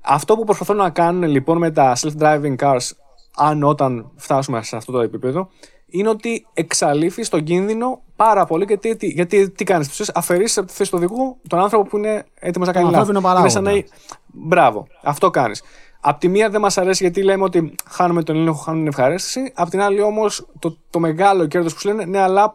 [0.00, 2.90] Αυτό που προσπαθούν να κάνουν λοιπόν με τα self-driving cars,
[3.36, 5.48] αν όταν φτάσουμε σε αυτό το επίπεδο,
[5.86, 8.64] είναι ότι εξαλείφεις τον κίνδυνο πάρα πολύ.
[8.64, 11.96] Γιατί, τι- γιατί τι κάνεις, τους αφαιρείς από τη θέση του οδηγού τον άνθρωπο που
[11.96, 12.98] είναι έτοιμος να κάνει λάθη.
[12.98, 13.48] ανθρώπινο παράγοντα.
[13.50, 13.82] σαν να-
[14.26, 15.62] Μπράβο, αυτό κάνεις.
[16.00, 19.52] Απ' τη μία δεν μας αρέσει γιατί λέμε ότι χάνουμε τον έλεγχο, χάνουμε την ευχαρίστηση.
[19.54, 22.54] Απ' την άλλη όμως το, το μεγάλο κέρδος που σου λένε, ναι, αλλά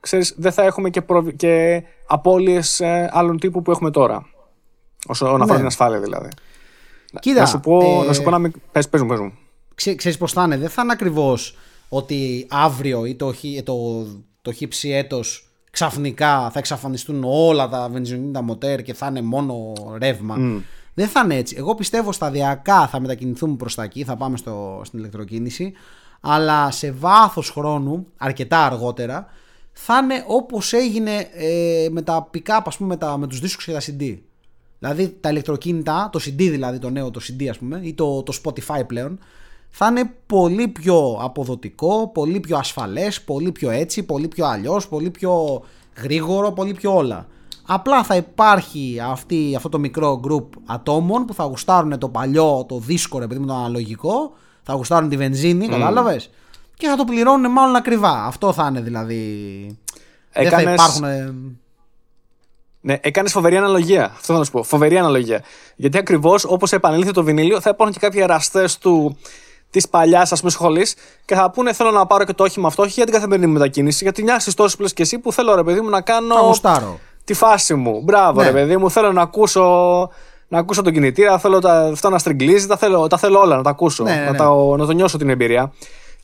[0.00, 1.28] ξέρεις, δεν θα έχουμε και, προβ...
[1.28, 4.26] και απώλειες ε, άλλων τύπου που έχουμε τώρα.
[5.06, 5.56] Όσον αφορά Ναι.
[5.56, 6.28] την ασφάλεια δηλαδή.
[7.20, 8.52] Κοίτα, να σου πω, ε, να σου πω να μην...
[8.72, 9.32] Πες, πες μου, πες μου.
[9.76, 11.56] Ξέ, ξέρεις πώς θα είναι, δεν θα είναι ακριβώς
[11.88, 14.06] ότι αύριο ή το, χι- το,
[14.42, 20.34] το χύψη έτος ξαφνικά θα εξαφανιστούν όλα τα βενζινίνα μοτέρ και θα είναι μόνο ρεύμα.
[20.94, 21.54] Δεν θα είναι έτσι.
[21.58, 25.72] Εγώ πιστεύω σταδιακά θα μετακινηθούμε προς τα εκεί, θα πάμε στο, στην ηλεκτροκίνηση,
[26.20, 29.26] αλλά σε βάθος χρόνου, αρκετά αργότερα,
[29.72, 33.64] θα είναι όπως έγινε ε, με τα pick-up, ας πούμε, με, τα, με τους δίσκους
[33.64, 34.18] και τα CD.
[34.78, 38.40] Δηλαδή τα ηλεκτροκίνητα, το CD δηλαδή, το νέο το CD ας πούμε, ή το, το
[38.44, 39.18] Spotify πλέον,
[39.78, 45.10] θα είναι πολύ πιο αποδοτικό, πολύ πιο ασφαλές, πολύ πιο έτσι, πολύ πιο αλλιώς, πολύ
[45.10, 45.62] πιο
[46.02, 47.26] γρήγορο, πολύ πιο όλα.
[47.66, 52.78] Απλά θα υπάρχει αυτή, αυτό το μικρό group ατόμων που θα γουστάρουν το παλιό, το
[52.78, 54.32] δύσκολο, επειδή με το αναλογικό,
[54.62, 56.30] θα γουστάρουν τη βενζίνη, κατάλαβες,
[56.74, 58.24] και θα το πληρώνουν μάλλον ακριβά.
[58.24, 59.20] Αυτό θα είναι δηλαδή...
[60.32, 61.04] Δεν θα Έκανες- υπάρχουν...
[62.80, 64.04] Ναι, έκανες φοβερή αναλογία.
[64.04, 64.62] Αυτό θα να σου πω.
[64.62, 65.42] Φοβερή αναλογία.
[65.76, 69.16] Γιατί ακριβώς όπως επανήλθε το βινίλιο, θα υπάρχουν και κάποιοι εραστές του
[69.70, 70.94] της παλιάς ας πούμε σχολής
[71.24, 73.52] και θα πούνε θέλω να πάρω και το όχημα αυτό, όχι για την καθημερινή μου
[73.52, 76.40] μετακίνηση, γιατί νοιάζει τόσο πλέον και εσύ που θέλω ρε παιδί μου να κάνω Θα
[76.40, 76.98] γουστάρω.
[77.24, 78.00] τη φάση μου.
[78.04, 78.46] Μπράβο, Ναι.
[78.46, 79.62] ρε παιδί μου, θέλω να ακούσω,
[80.48, 83.62] να ακούσω τον κινητήρα, θέλω τα, αυτό να στριγκλίζει, τα θέλω, τα θέλω όλα να
[83.62, 84.36] τα ακούσω, Ναι, ναι, να, ναι.
[84.36, 84.44] τα,
[84.76, 85.72] να το νιώσω την εμπειρία.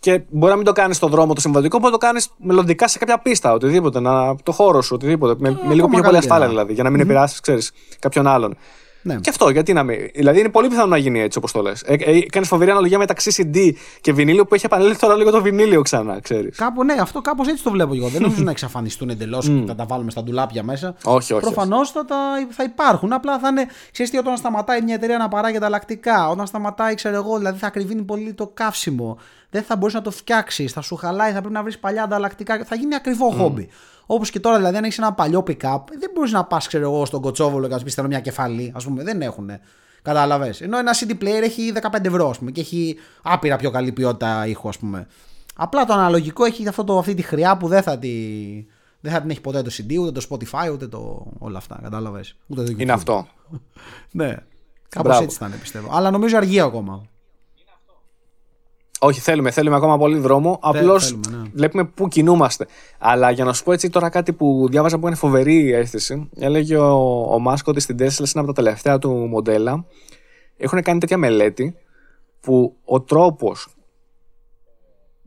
[0.01, 2.89] Και μπορεί να μην το κάνεις στον δρόμο το συμβατικό, μπορεί να το κάνεις μελλοντικά
[2.89, 5.35] σε κάποια πίστα, οτιδήποτε, να, το χώρο σου, οτιδήποτε.
[5.39, 6.19] Με, με λίγο ακόμα πιο πολύ καλύτερα.
[6.19, 8.57] ασφάλεια δηλαδή, για να μην επηρεάσεις, ξέρεις, κάποιον άλλον.
[9.03, 9.17] Ναι.
[9.17, 9.99] Και αυτό, γιατί να μην.
[10.15, 11.83] Δηλαδή είναι πολύ πιθανό να γίνει έτσι όπως το λες.
[11.87, 15.43] Ε, ε, Κάνεις φοβερή αναλογία μεταξύ CD και βινίλιο που έχει επανέλθει τώρα λίγο το
[15.43, 16.57] βινίλιο ξανά, ξέρεις.
[16.57, 18.09] Κάπου, ναι, αυτό κάπως έτσι το βλέπω εγώ.
[18.09, 20.95] Δεν νομίζω να εξαφανιστούν εντελώς και να τα βάλουμε στα ντουλάπια μέσα.
[21.05, 23.13] Όχι, όχι, Προφανώς θα, τα- θα υπάρχουν.
[23.13, 23.67] Απλά θα είναι.
[23.93, 27.67] Ξέρεις τι, όταν σταματάει μια εταιρεία να παράγει ανταλλακτικά, όταν σταματάει, ξέρω εγώ, δηλαδή θα
[27.67, 29.19] ακριβίνει πολύ το καύσιμο,
[29.51, 32.65] δεν θα μπορείς να το φτιάξεις, θα σου χαλάει, θα πρέπει να βρεις παλιά ανταλλακτικά.
[32.65, 33.69] Θα γίνει ακριβό χόμπι.
[34.07, 37.05] Όπως και τώρα, δηλαδή, αν έχεις ένα παλιό pick-up, δεν μπορείς να πας, ξέρω εγώ,
[37.05, 38.73] στον κοτσόβολο και να σου πεις θέλω μια κεφαλή.
[38.77, 39.51] Α πούμε, δεν έχουν.
[40.03, 40.61] Κατάλαβες.
[40.61, 44.47] Ενώ ένα CD player έχει 15 ευρώ, ας πούμε, και έχει άπειρα πιο καλή ποιότητα
[44.47, 45.07] ήχου, ας πούμε.
[45.57, 48.09] Απλά το αναλογικό έχει αυτό το, αυτή τη χρειά που δεν θα, τη,
[49.01, 51.79] δεν θα την έχει ποτέ το CD, ούτε το Spotify, ούτε το, όλα αυτά.
[51.83, 52.35] Κατάλαβες.
[52.47, 52.81] Ούτε το YouTube.
[52.81, 53.27] Είναι αυτό.
[54.11, 54.37] Ναι.
[54.89, 55.25] Κάπως Μπράβο.
[55.25, 55.89] έτσι θα είναι, πιστεύω.
[55.93, 57.03] Αλλά νομίζω αργεί ακόμα.
[59.05, 60.59] Όχι, θέλουμε, θέλουμε ακόμα πολύ δρόμο.
[60.63, 61.51] Απλώς θέλουμε, ναι.
[61.55, 62.67] βλέπουμε πού κινούμαστε.
[62.99, 66.29] Αλλά για να σου πω έτσι τώρα κάτι που διάβαζα που είναι φοβερή αίσθηση.
[66.39, 69.85] Έλεγε ο, ο Μάσκο ότι στην Tesla, σε ένα από τα τελευταία του μοντέλα,
[70.57, 71.77] έχουν κάνει τέτοια μελέτη
[72.41, 73.69] που ο τρόπος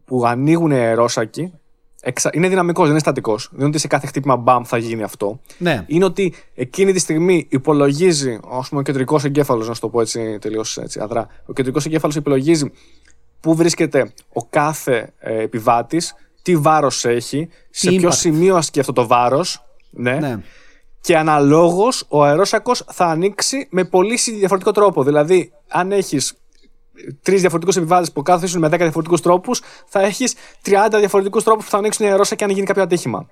[0.05, 1.53] που ανοίγουν οι αερόσακοι
[2.01, 3.47] εξα- είναι δυναμικός, δεν είναι στατικός.
[3.51, 5.39] Δεν είναι ότι σε κάθε χτύπημα μπαμ θα γίνει αυτό.
[5.57, 5.83] Ναι.
[5.87, 10.01] Είναι ότι εκείνη τη στιγμή υπολογίζει, ας πούμε, ο κεντρικός εγκέφαλος, να σου το πω
[10.01, 11.27] έτσι τελείως αδρά.
[11.45, 12.71] Ο κεντρικός εγκέφαλος υπολογίζει
[13.45, 18.13] πού βρίσκεται ο κάθε ε, επιβάτης, τι βάρος έχει, σε ποιο impact.
[18.13, 19.65] σημείο ασκεί αυτό το βάρος.
[19.89, 20.13] Ναι.
[20.13, 20.37] ναι.
[21.01, 25.03] Και αναλόγως ο αερόσακος θα ανοίξει με πολύ συ- διαφορετικό τρόπο.
[25.03, 26.33] Δηλαδή, αν έχεις
[27.21, 31.71] τρεις διαφορετικούς επιβάτες που κάθεσουν με 10 διαφορετικούς τρόπους, θα έχεις 30 διαφορετικούς τρόπους που
[31.71, 33.29] θα ανοίξουν οι αερόσακοι αν γίνει κάποιο ατύχημα.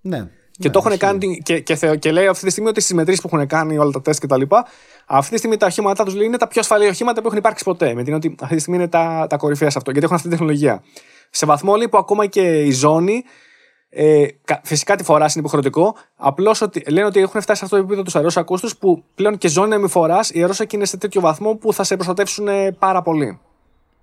[0.00, 0.30] ναι.
[0.60, 3.20] Και, το έχουν κάνει, και, και, θεω- και λέει αυτή τη στιγμή ότι στι μετρήσει
[3.20, 4.42] που έχουν κάνει όλα τα τεστ κτλ.
[5.06, 7.94] Αυτή τη στιγμή τα οχήματά τους είναι τα πιο ασφαλή οχήματα που έχουν υπάρξει ποτέ.
[7.94, 9.90] Με την ότι αυτή τη στιγμή είναι τα, τα κορυφαία σε αυτό.
[9.90, 10.82] Γιατί έχουν αυτή τη τεχνολογία.
[11.30, 13.22] Σε βαθμό λέει που ακόμα και η ζώνη
[13.92, 14.26] Ε,
[14.62, 15.96] φυσικά τη φοράς είναι υποχρεωτικό.
[16.16, 19.38] Απλώς ότι, λένε ότι έχουν φτάσει σε αυτό το επίπεδο τους αερό ακούστου που πλέον
[19.38, 22.72] και ζώνη μη φορά οι αερόσακοι είναι σε τέτοιο βαθμό που θα σε προστατεύσουν ε,
[22.78, 23.40] πάρα πολύ.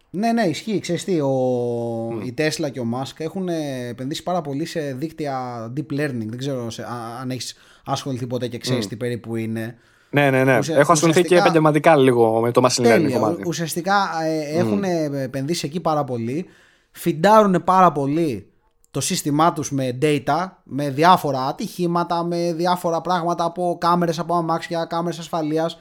[0.09, 0.79] Ναι, ναι, ισχύει.
[0.79, 2.09] Ξέρεις τι, ο...
[2.09, 2.25] Mm.
[2.25, 3.49] η Tesla και ο Musk έχουν
[3.89, 6.25] επενδύσει πάρα πολύ σε δίκτυα deep learning.
[6.27, 6.85] Δεν ξέρω σε,
[7.21, 7.55] αν έχεις
[7.85, 8.89] ασχοληθεί ποτέ και ξέρεις mm.
[8.89, 9.77] τι περίπου είναι.
[10.09, 10.57] Ναι, ναι, ναι.
[10.57, 10.77] Ουσια...
[10.77, 13.43] Έχω ασχοληθεί και επαγγελματικά λίγο με το machine learning κομμάτι.
[13.47, 15.13] Ουσιαστικά ε, έχουν mm.
[15.13, 16.45] επενδύσει εκεί πάρα πολύ.
[16.91, 18.51] Φιντάρουν πάρα πολύ
[18.91, 24.85] το σύστημά τους με data, με διάφορα ατυχήματα, με διάφορα πράγματα από κάμερες από αμάξια,
[24.85, 25.77] κάμερες ασφαλείας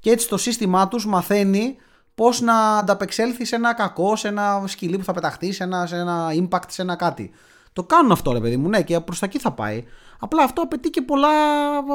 [0.00, 1.76] και έτσι το σύστημά τους μαθαίνει
[2.14, 5.96] πώς να ανταπεξέλθεις σε ένα κακό, σε ένα σκυλί που θα πεταχτεί, σε ένα, σε
[5.96, 7.30] ένα impact, σε ένα κάτι.
[7.72, 9.84] Το κάνουν αυτό ρε παιδί μου, ναι και προς τα εκεί θα πάει.
[10.18, 11.28] Απλά αυτό απαιτεί και πολλά,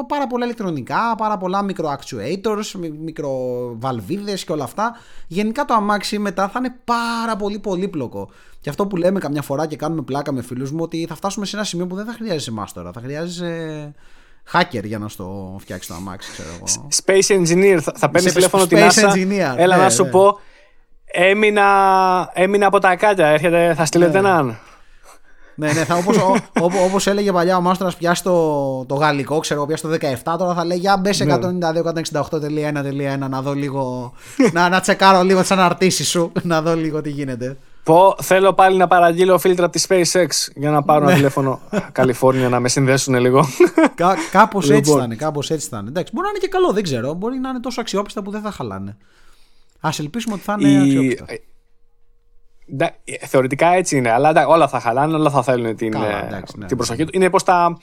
[0.06, 4.96] πάρα πολλά ηλεκτρονικά, πάρα πολλά μικρο actuators, μικροβαλβίδες και όλα αυτά.
[5.26, 8.30] Γενικά το αμάξι μετά θα είναι πάρα πολύ πολύπλοκο.
[8.60, 11.46] Και αυτό που λέμε καμιά φορά και κάνουμε πλάκα με φίλους μου ότι θα φτάσουμε
[11.46, 12.92] σε ένα σημείο που δεν θα χρειάζεσαι εμάς τώρα.
[12.92, 13.94] Θα χρειάζεσαι
[14.52, 16.88] hacker για να στο φτιάξει το αμάξι, ξέρω εγώ.
[17.04, 17.78] Space engineer.
[17.82, 19.12] Θα, θα παίρνει τηλέφωνο την NASA.
[19.12, 19.54] Engineer.
[19.56, 20.10] Έλα ναι, να σου ναι.
[20.10, 20.38] πω.
[21.04, 23.26] Έμεινα, έμεινα από τα κάτια.
[23.26, 24.28] Έρχεται, θα στείλετε ναι.
[24.28, 24.58] έναν.
[25.60, 26.16] Ναι, ναι, θα, όπως,
[26.86, 29.96] όπως έλεγε παλιά ο Μάστορας πιάσει το, το γαλλικό, ξέρω, πιάσει το
[30.32, 34.12] 17, τώρα θα λέει για μπες 192.168.1.1 να δω λίγο,
[34.52, 37.56] να, να τσεκάρω λίγο τις αναρτήσεις σου, να δω λίγο τι γίνεται.
[37.82, 41.16] Πω, θέλω πάλι να παραγγείλω φίλτρα της SpaceX για να πάρω ένα ναι.
[41.16, 41.60] τηλέφωνο
[41.92, 43.46] Καλιφόρνια να με συνδέσουν λίγο.
[43.94, 44.98] Κά, Κάπως έτσι λοιπόν.
[44.98, 45.14] θα είναι.
[45.14, 45.88] Κάπως έτσι θα είναι.
[45.88, 47.14] Εντάξει, μπορεί να είναι και καλό, δεν ξέρω.
[47.14, 48.96] Μπορεί να είναι τόσο αξιόπιστα που δεν θα χαλάνε.
[49.80, 50.76] Α ελπίσουμε ότι θα είναι Η...
[50.76, 51.24] αξιόπιστα.
[53.26, 56.66] Θεωρητικά έτσι είναι, αλλά όλα θα χαλάνε, όλα θα θέλουν την, Καλά, ε, εντάξει, ναι,
[56.66, 57.10] την προσοχή του.
[57.12, 57.78] Είναι πώ τα.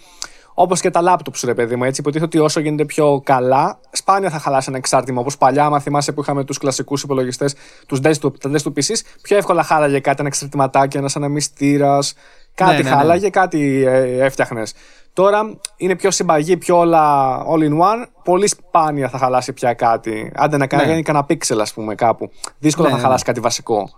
[0.60, 1.84] Όπως και τα λάπτοπ σου, ρε παιδί μου.
[1.84, 5.20] Έτσι, υποτίθεται ότι όσο γίνεται πιο καλά, σπάνια θα χαλάσει ένα εξάρτημα.
[5.22, 7.56] Όπως παλιά, άμα θυμάσαι που είχαμε τους κλασικούς υπολογιστές,
[7.88, 12.14] τους desktop, τα desktop PCs, πιο εύκολα χάλαγε κάτι, ένα εξαρτηματάκι, ένας αναμυστήρας.
[12.54, 12.96] Κάτι ναι, ναι, ναι.
[12.96, 14.74] χάλαγε, κάτι ε, έφτιαχνες.
[15.14, 18.06] Τώρα είναι πιο συμπαγή, πιο όλα all in one.
[18.24, 20.32] Πολύ σπάνια θα χαλάσει πια κάτι.
[20.36, 21.02] Άντε να κάνει ναι.
[21.02, 22.32] κανένα πίξελ, ας πούμε, κάπου.
[22.60, 23.90] Δύσκολα ναι, θα χαλάσει κάτι βασικό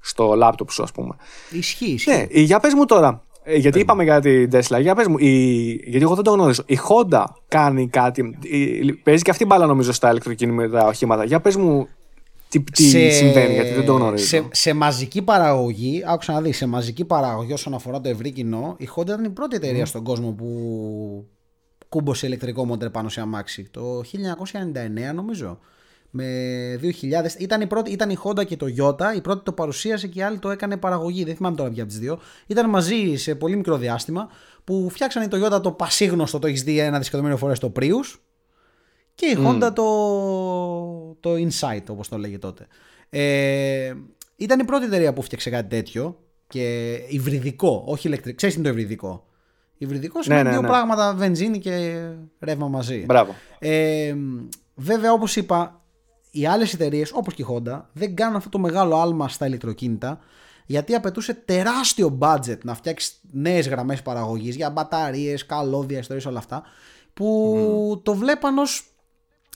[0.00, 1.16] στο λάπτοπ σου, ας πούμε.
[1.50, 1.92] Ισχύει.
[1.92, 2.10] ισχύει.
[2.10, 5.62] Ναι, για πες μου τώρα, ε, γιατί είπαμε για την Tesla, για πες μου, η,
[5.84, 6.62] γιατί εγώ δεν το γνωρίζω.
[6.66, 11.24] Η Honda κάνει κάτι, η, παίζει και αυτή μπάλα νομίζω στα ηλεκτροκίνητα οχήματα.
[11.24, 11.88] Για πες μου
[12.48, 14.24] τι, τι σε, συμβαίνει, γιατί δεν το γνωρίζω.
[14.26, 18.76] Σε, σε μαζική παραγωγή, άκουσα να δεις, σε μαζική παραγωγή όσον αφορά το ευρύ κοινό,
[18.78, 19.88] η Honda ήταν η πρώτη εταιρεία mm.
[19.88, 20.48] στον κόσμο που
[21.88, 23.68] κούμπωσε ηλεκτρικό μοντέρ πάνω σε αμάξι.
[23.70, 24.00] Το
[25.10, 25.58] 1999 νομίζω
[26.16, 27.40] με 2000.
[27.40, 29.16] Ήταν η, πρώτη, ήταν η Honda και το Yota.
[29.16, 31.24] Η πρώτη το παρουσίασε και η άλλη το έκανε παραγωγή.
[31.24, 32.18] Δεν θυμάμαι τώρα ποια από τις δύο.
[32.46, 34.28] Ήταν μαζί σε πολύ μικρό διάστημα
[34.64, 38.18] που φτιάξανε το Yota το πασίγνωστο, το έχεις δει ένα δισεκατομμύριο φορές το Prius.
[39.14, 42.66] Και η Honda το, το Insight, όπως το λέγε τότε.
[43.10, 43.94] Ε,
[44.36, 48.36] ήταν η πρώτη εταιρεία που φτιάξε κάτι τέτοιο και υβριδικό, όχι ηλεκτρικό.
[48.36, 49.26] Ξέρεις τι είναι το υβριδικό;
[49.78, 50.68] Υβριδικός είναι ναι, ναι, δύο ναι.
[50.68, 52.06] πράγματα, βενζίνη και
[52.40, 53.04] ρεύμα μαζί.
[53.06, 53.34] Μπράβο.
[53.58, 54.14] Ε,
[54.74, 55.85] βέβαια, όπως είπα,
[56.40, 60.18] οι άλλες εταιρείες, όπως και η Honda, δεν κάνουν αυτό το μεγάλο άλμα στα ηλεκτροκίνητα
[60.66, 66.62] γιατί απαιτούσε τεράστιο budget να φτιάξεις νέες γραμμές παραγωγής για μπαταρίες, καλώδια, ιστορίες, όλα αυτά.
[67.14, 68.84] Που το βλέπαν ως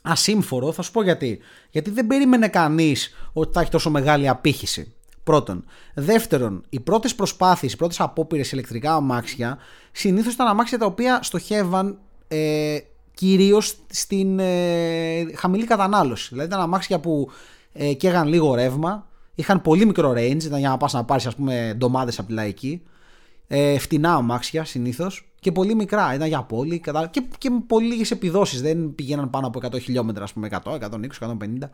[0.02, 0.72] ασύμφορο.
[0.72, 1.38] Θα σου πω γιατί.
[1.70, 4.94] Γιατί δεν περίμενε κανείς ότι θα έχει τόσο μεγάλη απήχηση.
[5.24, 5.64] Πρώτον.
[5.94, 9.58] Δεύτερον, οι πρώτες προσπάθειες, οι πρώτες απόπειρες ηλεκτρικά αμάξια
[9.92, 11.98] συνήθως ήταν αμάξια τα οποία στοχεύαν
[12.28, 12.78] ε,
[13.20, 16.28] κυρίως στην ε, χαμηλή κατανάλωση.
[16.28, 17.30] Δηλαδή ήταν αμάξια που
[17.72, 21.34] ε, καίγαν λίγο ρεύμα, είχαν πολύ μικρό range, ήταν για να πας να πάρεις ας
[21.34, 22.82] πούμε ντομάτες από τη λαϊκή,
[23.46, 25.32] ε, φτηνά αμάξια συνήθως.
[25.40, 26.80] Και πολύ μικρά, ήταν για πόλη
[27.10, 30.72] και, και με πολύ λίγες επιδόσεις, δεν πηγαίναν πάνω από 100 χιλιόμετρα, ας πούμε 100,
[30.72, 31.70] 120, 150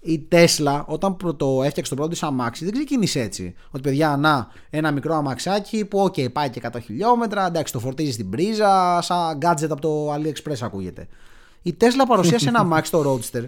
[0.00, 3.54] η Τέσλα όταν το έφτιαξε το πρώτο της αμάξι δεν ξεκίνησε έτσι.
[3.70, 7.78] Ότι παιδιά, να, ένα μικρό αμαξάκι που, ok, okay, πάει και 100 χιλιόμετρα, εντάξει, το
[7.78, 11.08] φορτίζεις στην πρίζα, σαν gadget από το AliExpress ακούγεται.
[11.62, 13.44] Η Τέσλα παρουσίασε ένα αμάξι, το Roadster,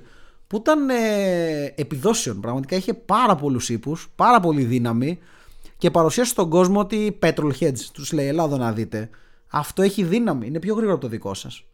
[0.46, 2.40] που ήταν ε, επιδόσεων.
[2.40, 5.18] Πραγματικά είχε πάρα πολλούς ύπου, πάρα πολύ δύναμη
[5.78, 9.10] και παρουσίασε στον κόσμο ότι petrol heads, τους λέει, Ελλάδα να δείτε.
[9.48, 11.64] Αυτό έχει δύναμη, είναι πιο γρήγορο από το δικό σας.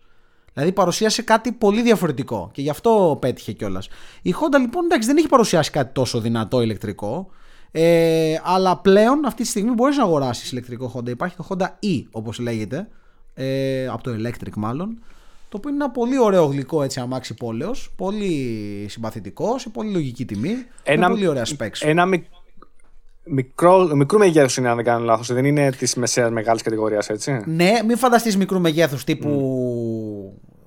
[0.57, 3.89] Δηλαδή παρουσίασε κάτι πολύ διαφορετικό και γι' αυτό πέτυχε κιόλας.
[4.23, 7.28] Η Honda λοιπόν εντάξει δεν έχει παρουσιάσει κάτι τόσο δυνατό ηλεκτρικό.
[7.70, 11.09] Ε, αλλά πλέον αυτή τη στιγμή μπορείς να αγοράσεις ηλεκτρικό Honda.
[11.09, 12.89] Υπάρχει το Honda E όπως λέγεται.
[13.35, 14.99] Ε, από το Electric μάλλον.
[15.49, 20.24] Το οποίο είναι ένα πολύ ωραίο γλυκό έτσι αμάξι πόλεως, πολύ συμπαθητικό, σε πολύ λογική
[20.24, 21.78] τιμή, ένα, με πολύ ωραία specs.
[21.81, 22.07] Ένα
[23.27, 25.33] μικρό, μικρού μεγέθους είναι, αν δεν κάνω λάθος.
[25.33, 29.56] Δεν είναι της μεσαίας μεγάλης κατηγορίας, έτσι; Ναι, μην φανταστείς μικρού μεγέθους τύπου mm.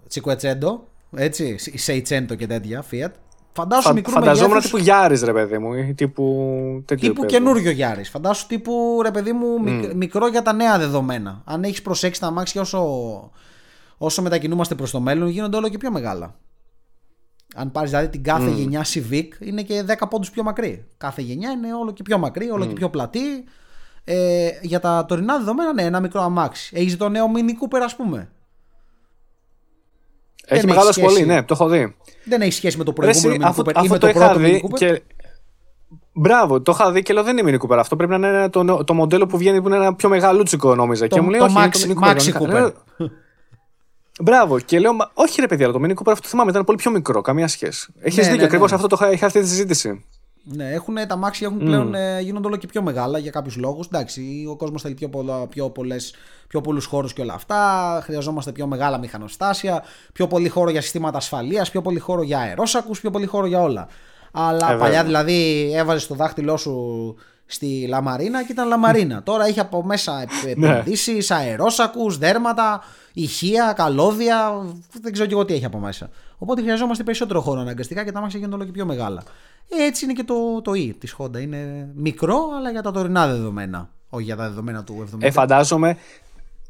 [0.10, 3.12] Τσικουετσέντο, έτσι, Σεϊτσέντο και τέτοια, Fiat.
[3.52, 4.72] Φαντάσου μικρού Φανταζόμουν μεγέθους...
[4.72, 5.74] τύπου Γιάρης, ρε παιδί μου.
[5.74, 8.10] Ή τύπου τύπου καινούριο Γιάρης.
[8.10, 9.92] Φαντάσου τύπου ρε παιδί μου mm.
[9.96, 11.42] μικρό για τα νέα δεδομένα.
[11.46, 12.82] Αν έχεις προσέξει τα αμάξια όσο,
[13.98, 16.36] όσο μετακινούμαστε προς το μέλλον, γίνονται όλο και πιο μεγάλα.
[17.56, 18.54] Αν πάρεις δηλαδή την κάθε mm.
[18.54, 20.86] γενιά Civic, είναι και 10 πόντους πιο μακρύ.
[20.98, 22.68] Κάθε γενιά είναι όλο και πιο μακρύ, όλο mm.
[22.68, 23.44] και πιο πλατή.
[24.04, 26.76] Ε, για τα τωρινά δεδομένα, ναι, ένα μικρό αμάξι.
[26.76, 28.30] Έχεις το νέο Mini Cooper, ας πούμε.
[30.50, 31.96] Έχει μεγάλο πολύ, ναι, το έχω δει.
[32.24, 34.78] Δεν έχει σχέση με το προηγούμενο Mini Cooper ή με το, το πρώτο Mini Cooper.
[34.78, 35.02] Και...
[36.14, 37.96] Μπράβο, το είχα δει και λέω δεν είναι Mini Cooper αυτό.
[37.96, 41.08] Πρέπει να είναι το, το μοντέλο που βγαίνει που είναι ένα πιο μεγαλούτσικο, νόμιζα.
[41.08, 42.72] Το, και μου λέει, το όχι, Max, το Maxi Cooper.
[44.22, 47.22] Μπράβο, και λέω, όχι ρε παιδιά, το Mini Cooper αυτό θυμάμαι ήταν πολύ πιο μικρό,
[47.22, 47.94] καμία σχέση.
[48.00, 48.76] Έχεις ναι, δίκιο, ναι, ακριβώς ναι.
[48.76, 50.06] αυτό το είχα αυτή τη συζήτηση.
[50.44, 52.24] Ναι, έχουν, τα μάξι έχουν πλέον, mm.
[52.24, 53.86] γίνονται όλο και πιο μεγάλα για κάποιους λόγους.
[53.86, 56.14] Εντάξει, ο κόσμος θέλει πιο, πολλά, πιο, πολλές,
[56.48, 58.02] πιο πολλούς χώρους και όλα αυτά.
[58.04, 59.84] Χρειαζόμαστε πιο μεγάλα μηχανοστάσια,
[60.14, 63.62] πιο πολύ χώρο για συστήματα ασφαλείας, πιο πολύ χώρο για αερόσακους, πιο πολύ χώρο για
[63.62, 63.88] όλα.
[64.32, 69.24] Αλλά ε, παλιά δηλαδή έβαζες το δάχτυλό σου στη Λαμαρίνα και ήταν Λαμαρίνα.
[69.24, 70.52] Τώρα έχει από μέσα ναι.
[70.52, 72.84] επενδύσεις, αερόσακους, δέρματα,
[73.14, 74.66] ηχεία, καλώδια.
[75.02, 76.10] Δεν ξέρω και εγώ τι έχει από μέσα.
[76.40, 79.24] Οπότε χρειαζόμαστε περισσότερο χώρο αναγκαστικά και τα μάξια γίνονται όλο και πιο μεγάλα.
[79.70, 81.42] Έτσι είναι και το, το E της Honda.
[81.42, 83.90] Είναι μικρό, αλλά για τα τωρινά δεδομένα.
[84.10, 85.18] Όχι για τα δεδομένα του 70.
[85.20, 85.98] Ε, φαντάζομαι,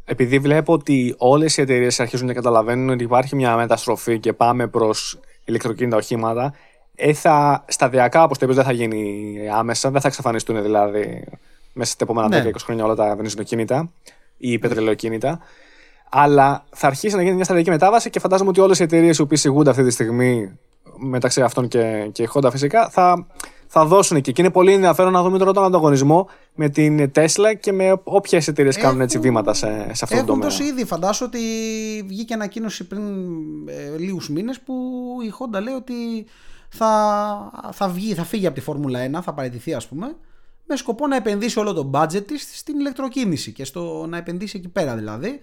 [0.05, 4.67] επειδή βλέπω ότι όλες οι εταιρείες αρχίζουν να καταλαβαίνουν ότι υπάρχει μια μεταστροφή και πάμε
[4.67, 6.53] προς ηλεκτροκίνητα οχήματα,
[6.95, 11.23] ε, θα, σταδιακά, όπω το είπε, δεν θα γίνει άμεσα, δεν θα εξαφανιστούν δηλαδή
[11.73, 12.49] μέσα στα επόμενα ναι.
[12.49, 13.91] 10-20 χρόνια όλα τα βενζινοκίνητα
[14.37, 15.39] ή πετρελαιοκίνητα.
[16.09, 19.27] Αλλά θα αρχίσει να γίνει μια σταδιακή μετάβαση και φαντάζομαι ότι όλες οι εταιρείες που
[19.43, 20.57] ηγούνται αυτή τη στιγμή
[20.97, 23.27] μεταξύ αυτών και, και η Honda φυσικά θα,
[23.67, 24.31] θα δώσουν εκεί.
[24.31, 28.47] Και είναι πολύ ενδιαφέρον να δούμε τώρα τον ανταγωνισμό με την Tesla και με όποιες
[28.47, 30.47] εταιρείες κάνουν έτσι βήματα σε, σε αυτό το τομέα.
[30.47, 30.85] Έχουν ήδη.
[30.85, 31.39] Φαντάσου ότι
[32.07, 33.01] βγήκε ανακοίνωση πριν
[33.67, 34.73] ε, λίγους μήνες που
[35.23, 36.25] η Honda λέει ότι
[36.69, 40.15] θα, θα, βγει, θα φύγει από τη Φόρμουλα 1, θα παραιτηθεί ας πούμε,
[40.65, 44.67] με σκοπό να επενδύσει όλο το budget της στην ηλεκτροκίνηση και στο να επενδύσει εκεί
[44.67, 45.39] πέρα δηλαδή.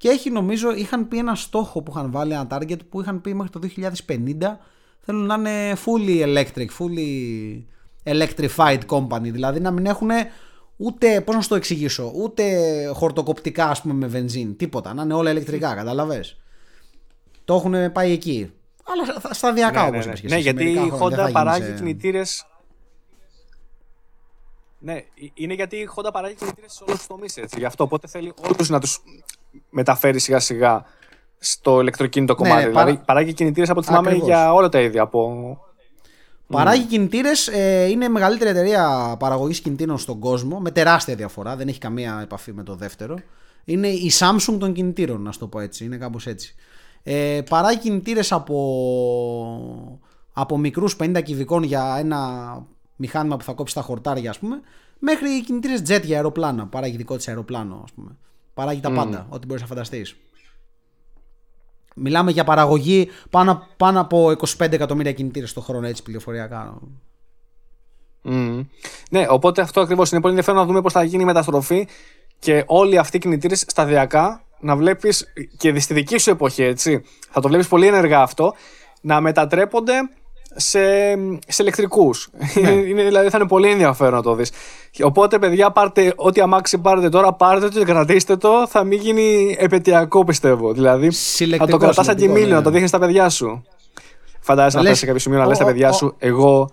[0.00, 3.34] Και έχει νομίζω, είχαν πει ένα στόχο που είχαν βάλει, ένα target που είχαν πει
[3.34, 3.60] μέχρι το
[4.06, 4.18] 2050
[5.00, 7.62] θέλουν να είναι fully electric, fully
[8.04, 9.20] electrified company.
[9.20, 10.10] Δηλαδή να μην έχουν
[10.76, 12.44] ούτε, πώς να σου το εξηγήσω, ούτε
[12.94, 14.94] χορτοκοπτικά ας πούμε με βενζίν, τίποτα.
[14.94, 16.36] Να είναι όλα ηλεκτρικά, κατάλαβες.
[17.44, 18.52] Το έχουν πάει εκεί.
[18.84, 20.28] Αλλά σταδιακά ναι, όπως ναι, ναι.
[20.28, 21.74] ναι γιατί η Honda παράγει σε...
[21.74, 22.44] κινητήρες
[24.78, 25.04] ναι, ε,
[25.34, 27.58] είναι γιατί η Honda παράγει κινητήρες σε όλους τους τομείς έτσι.
[27.58, 28.88] Γι' αυτό οπότε θέλει όλους να του
[29.70, 30.84] μεταφέρει σιγά σιγά
[31.38, 32.68] στο ηλεκτροκίνητο ναι, κομμάτι.
[32.68, 33.04] δηλαδή παρά...
[33.04, 34.98] παράγει κινητήρες από ό,τι θυμάμαι για όλα τα είδη.
[34.98, 35.58] Από...
[36.46, 36.88] Παράγει mm.
[36.88, 41.78] κινητήρες, ε, είναι η μεγαλύτερη εταιρεία παραγωγής κινητήρων στον κόσμο, με τεράστια διαφορά, δεν έχει
[41.78, 43.18] καμία επαφή με το δεύτερο.
[43.64, 45.84] Είναι η Samsung των κινητήρων, να το πω έτσι.
[45.84, 46.54] Είναι κάπως έτσι.
[47.02, 50.00] Ε, παράγει κινητήρες από,
[50.32, 52.18] από μικρούς 50 κυβικών για ένα
[52.96, 54.60] μηχάνημα που θα κόψει τα χορτάρια, ας πούμε,
[54.98, 56.66] μέχρι κινητήρες jet για αεροπλάνα.
[56.66, 58.16] Παράγει δικό της αεροπλάνο, ας πούμε.
[58.60, 60.16] Παράγει τα πάντα, ό,τι μπορείς να φανταστείς.
[61.94, 66.78] Μιλάμε για παραγωγή πάνω, πάνω από 25 εκατομμύρια κινητήρες το χρόνο, έτσι πληροφοριακά.
[68.24, 68.66] Mm.
[69.10, 71.88] Ναι, οπότε αυτό ακριβώς είναι πολύ ενδιαφέρον να δούμε πώς θα γίνει η μεταστροφή
[72.38, 75.26] και όλοι αυτοί οι κινητήρες σταδιακά να βλέπεις
[75.56, 77.04] και στη δική σου εποχή, έτσι.
[77.30, 78.54] Θα το βλέπεις πολύ ενεργά αυτό,
[79.00, 79.94] να μετατρέπονται
[80.56, 80.80] σε,
[81.46, 82.28] σε ηλεκτρικούς.
[82.60, 82.70] Ναι.
[83.08, 84.50] δηλαδή θα είναι πολύ ενδιαφέρον να το δεις.
[85.02, 88.66] Οπότε, παιδιά, πάρτε ό,τι αμάξι πάρετε τώρα, πάρτε το και κρατήστε το.
[88.68, 90.72] Θα μην γίνει επαιτειακό, πιστεύω.
[90.72, 91.10] Δηλαδή,
[91.58, 92.54] θα το κρατάς σαν κοιμήλιο, ναι.
[92.54, 93.64] να το δείχνεις στα παιδιά σου.
[94.40, 96.70] Φαντάζεσαι να φτάσεις σε κάποιο σημείο να λες στα παιδιά σου, εγώ.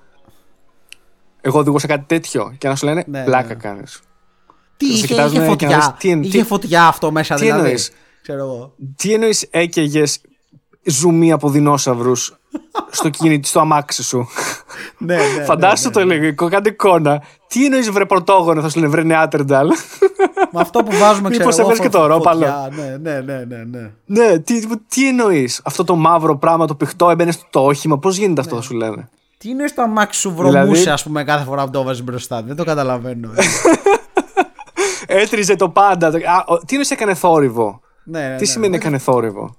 [1.42, 3.54] Εγώ οδηγώ σε κάτι τέτοιο και να σου λένε ναι, πλάκα ναι.
[3.54, 4.02] κάνεις.
[4.78, 5.96] Τι είχε, είχε φωτιά.
[6.00, 7.62] Τι, είχε φωτιά αυτό μέσα τι δηλαδή.
[7.62, 7.92] Εννοείς,
[8.22, 8.74] ξέρω εγώ.
[8.96, 10.04] Τι εννοείς έκαιγε
[10.88, 12.38] ζουμί από δεινόσαυρους
[12.92, 14.28] στο κινητή, στο αμάξι σου.
[14.98, 17.24] ναι, ναι, Φαντάσου ναι, ναι, το λίγο, κάτι εικόνα.
[17.48, 19.68] Τι εννοείς βρε πρωτόγονο, θα σου λένε βρε νεάτερνταλ.
[20.52, 22.46] Με αυτό που βάζουμε ξέρω Μήπω έβγαλε και το ρόπαλο.
[22.76, 23.64] Ναι, ναι, ναι, ναι.
[23.64, 27.98] Ναι, ναι τι, τι εννοείς; Αυτό το μαύρο πράγμα, το πηχτό έμπαινε στο όχημα.
[27.98, 30.90] Πώς γίνεται αυτό, θα σου λένε; Τι είναι στο αμάξι σου βρωμούσε, δηλαδή...
[30.90, 32.42] ας πούμε, κάθε φορά που το βάζεις μπροστά.
[32.42, 33.30] Δεν το καταλαβαίνω.
[35.08, 36.12] Έτριζε το πάντα.
[36.12, 36.22] τι
[36.70, 39.56] εννοείς έκανε θόρυβο; Ναι, ναι, τι σημαίνει έκανε θόρυβο;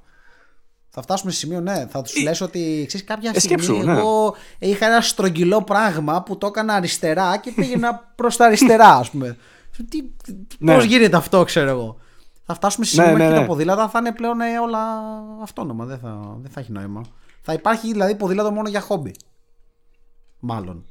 [0.99, 1.87] Θα φτάσουμε σε σημείο, ναι.
[1.91, 3.93] Θα τους λες ότι ξέρεις κάποια ε, στιγμή ναι.
[3.93, 9.11] εγώ είχα ένα στρογγυλό πράγμα που το έκανα αριστερά και πήγαινα προς τα αριστερά, ας
[9.11, 9.37] πούμε.
[9.89, 9.99] Τι,
[10.59, 10.75] ναι.
[10.75, 11.97] Πώς γίνεται αυτό, ξέρω εγώ.
[12.45, 13.37] Θα φτάσουμε σε σημείο ναι, ναι, ναι.
[13.37, 14.79] τα ποδήλατα θα είναι πλέον ε, όλα
[15.43, 15.85] αυτόνομα.
[15.85, 17.05] Δεν θα, δεν θα έχει νόημα.
[17.41, 19.15] Θα υπάρχει δηλαδή ποδήλατο μόνο για χόμπι.
[20.39, 20.85] Μάλλον.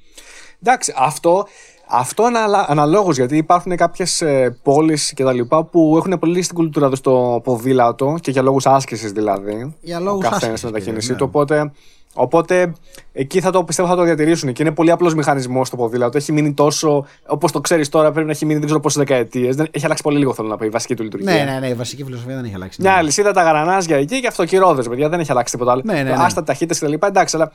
[0.62, 1.48] Εντάξει, αυτό
[1.90, 2.24] αυτό
[2.68, 4.24] αναλόγως γιατί υπάρχουν κάποιες
[4.64, 8.66] πόλεις και τα λοιπά που έχουν πολύ στην κουλτούρα τους στο ποδήλατο και για λόγους
[8.66, 9.76] άσκησης δηλαδή.
[9.82, 10.64] Για λόγους άσκησης.
[10.64, 11.12] μετακίνηση.
[11.12, 11.18] Ναι.
[11.22, 11.72] Οπότε
[12.19, 12.73] Οπότε
[13.14, 16.18] εκεί θα το πιστεύω θα το διατηρήσουν και είναι πολύ απλός μηχανισμός το ποδήλατο.
[16.18, 17.06] Έχει μείνει τόσο.
[17.27, 19.56] Όπως το ξέρεις τώρα, πρέπει να έχει μείνει δεν ξέρω πόσες δεκαετίες.
[19.72, 21.34] Έχει αλλάξει πολύ λίγο, θέλω να πω, η βασική του λειτουργία.
[21.34, 22.81] Ναι, ναι, ναι, η βασική φιλοσοφία δεν έχει αλλάξει.
[22.81, 25.81] Μια αλυσίδα τα γρανάζια εκεί και αυτοκυρόδες, παιδιά, δεν έχει αλλάξει τίποτα άλλο.
[25.85, 26.15] Ναι, ναι, ναι.
[26.19, 27.06] Άστα ταχύτητες κτλ.
[27.06, 27.52] Εντάξει, αλλά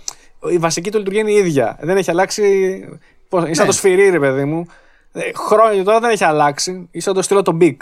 [0.51, 1.79] η βασική του λειτουργία είναι η ίδια.
[1.81, 2.43] Δεν έχει αλλάξει.
[3.29, 3.55] Πώς, ναι.
[3.55, 4.67] σαν το σφυρί, ρε παιδί μου.
[5.13, 6.89] Ε, χρόνια τώρα δεν έχει αλλάξει.
[6.91, 7.77] Είσαι το στυλό το Big.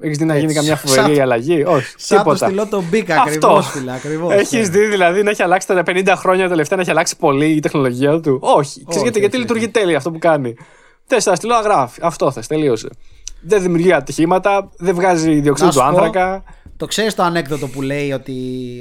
[0.00, 1.94] Έχεις δει να γίνει καμιά φοβερή αλλαγή; Όχι.
[1.96, 2.38] Σαν τίποτα.
[2.38, 3.74] το στυλό το Big ακριβώς.
[4.30, 4.78] Έχεις ναι.
[4.78, 8.20] δει δηλαδή να έχει αλλάξει τα 50 χρόνια τελευταία να έχει αλλάξει πολύ η τεχνολογία
[8.20, 8.84] του; Όχι.
[8.84, 10.54] Ξέρεις γιατί, γιατί λειτουργεί τέλεια αυτό που κάνει;
[11.04, 12.00] Θες τα στυλό γράφει.
[12.02, 12.46] Αυτό θες.
[12.46, 12.88] Τελείωσε.
[13.40, 16.44] Δεν δημιουργεί ατυχήματα, δεν βγάζει διοξείδιο του άνθρακα.
[16.76, 18.34] Το ξέρεις το ανέκδοτο που λέει ότι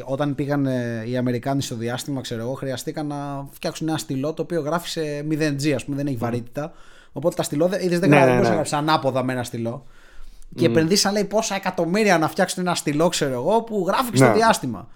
[0.05, 0.67] όταν πήγαν
[1.05, 5.01] οι Αμερικάνοι στο διάστημα, ξέρω εγώ, χρειαστήκαν να φτιάξουν ένα στυλό το οποίο γράφει σε
[5.29, 6.73] 0G, ας πούμε, δεν έχει βαρύτητα.
[7.11, 8.61] Οπότε τα στυλό, είδες δεν ναι, ναι, ναι.
[8.71, 9.85] ανάποδα με ένα στυλό.
[10.55, 10.69] Και mm.
[10.69, 14.33] επενδύσαν λέει πόσα εκατομμύρια να φτιάξουν ένα στυλό, ξέρω εγώ, που γράφει στο ναι.
[14.33, 14.87] διάστημα.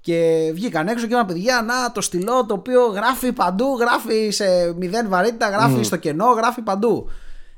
[0.00, 4.74] Και βγήκαν έξω και είπαν παιδιά, να το στυλό το οποίο γράφει παντού, γράφει σε
[4.76, 7.10] μηδέν βαρύτητα, γράφει στο κενό, γράφει παντού.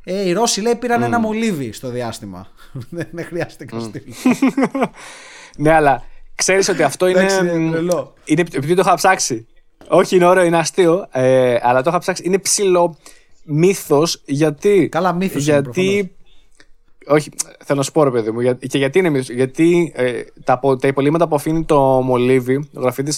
[0.05, 2.47] Ε, οι Ρώσοι λέει πήραν ένα μολύβι στο διάστημα.
[3.13, 3.81] Δεν χρειάζεται mm.
[3.81, 4.15] στυλό.
[5.57, 6.03] ναι, αλλά
[6.35, 7.27] ξέρεις ότι αυτό είναι.
[8.25, 9.47] είναι επειδή το είχα ψάξει.
[9.89, 12.23] Όχι, είναι ωραίο, είναι αστείο, ε, αλλά το είχα ψάξει.
[12.27, 12.97] Είναι ψηλό
[13.45, 14.89] μύθος γιατί.
[14.91, 15.43] Καλά, μύθος.
[15.43, 16.15] Γιατί
[17.11, 17.31] όχι,
[17.65, 20.89] θέλω να σου πω ρε παιδί μου, και γιατί είναι μύθος, γιατί ε, τα, τα
[20.89, 23.13] υπολείμματα που αφήνει το μολύβι, το γραφίτη,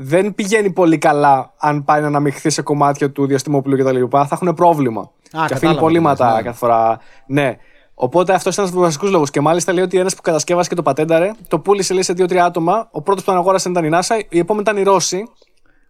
[0.00, 4.04] δεν πηγαίνει πολύ καλά αν πάει να αναμειχθεί σε κομμάτια του διαστημόπουλου κτλ.
[4.10, 5.10] Θα έχουν πρόβλημα.
[5.32, 6.42] Α, και αφήνει υπολείμματα ναι.
[6.42, 7.00] κάθε φορά.
[7.26, 7.56] Ναι.
[7.94, 9.30] Οπότε αυτός ήταν ένα από τους βασικούς λόγους.
[9.30, 12.44] Και μάλιστα λέει ότι ένας που κατασκεύασε και το πατένταρε, το πούλησε λέει σε δύο-τρία
[12.44, 12.88] άτομα.
[12.90, 15.28] Ο πρώτος που τον αγόρασε ήταν η NASA, η επόμενη ήταν οι Ρώσοι.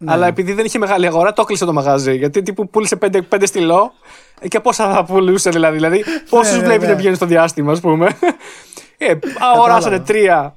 [0.03, 0.11] Ναι.
[0.11, 2.15] Αλλά επειδή δεν είχε μεγάλη αγορά, το έκλεισε το μαγαζί.
[2.15, 3.93] Γιατί τύπου πούλησε πέντε, πέντε στυλό
[4.47, 5.75] και πόσα θα πουλούσε δηλαδή.
[5.75, 8.17] δηλαδή Πόσους ναι, ναι, βλέπεις να πηγαίνει στο διάστημα, ας πούμε.
[8.97, 9.13] Ε,
[9.53, 10.55] αγοράσανε τρία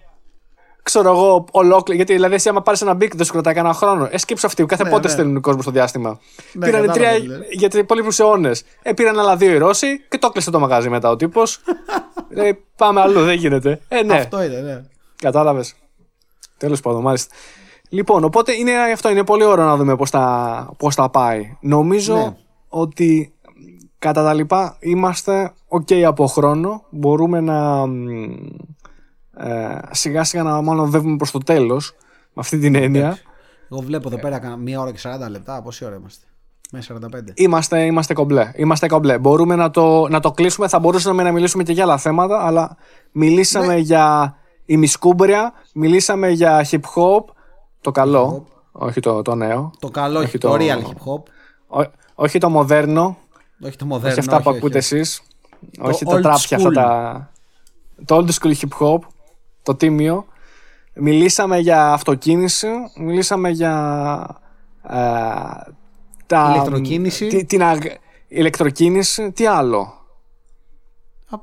[0.86, 1.96] ξέρω εγώ, ολόκληρο.
[1.96, 4.08] Γιατί δηλαδή, εσύ άμα πάρεις ένα Bic, δεν σου κρατάει κανένα χρόνο.
[4.10, 5.12] Ε, σκέψου αυτοί, κάθε ναι, πότε ναι.
[5.12, 6.20] στέλνουν κόσμο στο διάστημα.
[6.52, 7.10] Ναι, πήραν τρία
[7.50, 8.64] γιατί πολύ αιώνες.
[8.82, 11.60] Ε, πήραν άλλα δύο οι Ρώσοι και το έκλεισε το μαγάζι μετά ο τύπος.
[12.34, 13.80] ε, πάμε αλλού, δεν γίνεται.
[13.88, 14.14] Ε, ναι.
[14.14, 14.82] Αυτό είναι, ναι.
[15.16, 15.74] Κατάλαβες.
[16.56, 17.34] Τέλος πάντων, μάλιστα.
[17.88, 19.10] Λοιπόν, οπότε είναι αυτό.
[19.10, 21.56] Είναι πολύ ωραίο να δούμε πώς θα, πώς θα πάει.
[21.60, 22.36] Νομίζω ναι.
[22.68, 23.34] ότι
[23.98, 26.84] κατά τα λοιπά είμαστε ok από χρόνο.
[26.90, 27.82] Μπορούμε να
[29.36, 31.94] ε, σιγά σιγά να μόνο βεύουμε προς το τέλος
[32.32, 33.18] με αυτή την έννοια.
[33.70, 35.62] Εγώ βλέπω εδώ πέρα μία ώρα και 40 λεπτά.
[35.62, 36.26] Πόση ώρα είμαστε;
[36.70, 37.30] Με 45.
[37.34, 38.52] Είμαστε, είμαστε κομπλέ.
[38.56, 39.18] Είμαστε κομπλέ.
[39.18, 40.68] Μπορούμε να το, να το κλείσουμε.
[40.68, 42.76] Θα μπορούσαμε να μιλήσουμε και για άλλα θέματα, αλλά
[43.12, 43.80] μιλήσαμε ναι.
[43.80, 47.24] για ημισκούμπρια, μιλήσαμε για hip hop,
[47.86, 49.70] το καλό, όχι το, το νέο.
[49.78, 51.84] Το καλό, όχι το, το real hip hop.
[52.14, 53.16] όχι το μοντέρνο.
[53.64, 54.10] Όχι το μοντέρνο.
[54.10, 55.22] Όχι αυτά που ακούτε εσείς.
[55.78, 57.30] Όχι τα τράπια αυτά τα.
[58.04, 58.98] Το old school hip hop
[59.62, 60.26] το τίμιο.
[60.94, 64.26] Μιλήσαμε για αυτοκίνηση, μιλήσαμε για
[64.82, 64.96] ε,
[66.26, 67.44] τα, ηλεκτροκίνηση.
[67.44, 67.62] την
[68.28, 69.92] ηλεκτροκίνηση, τι άλλο;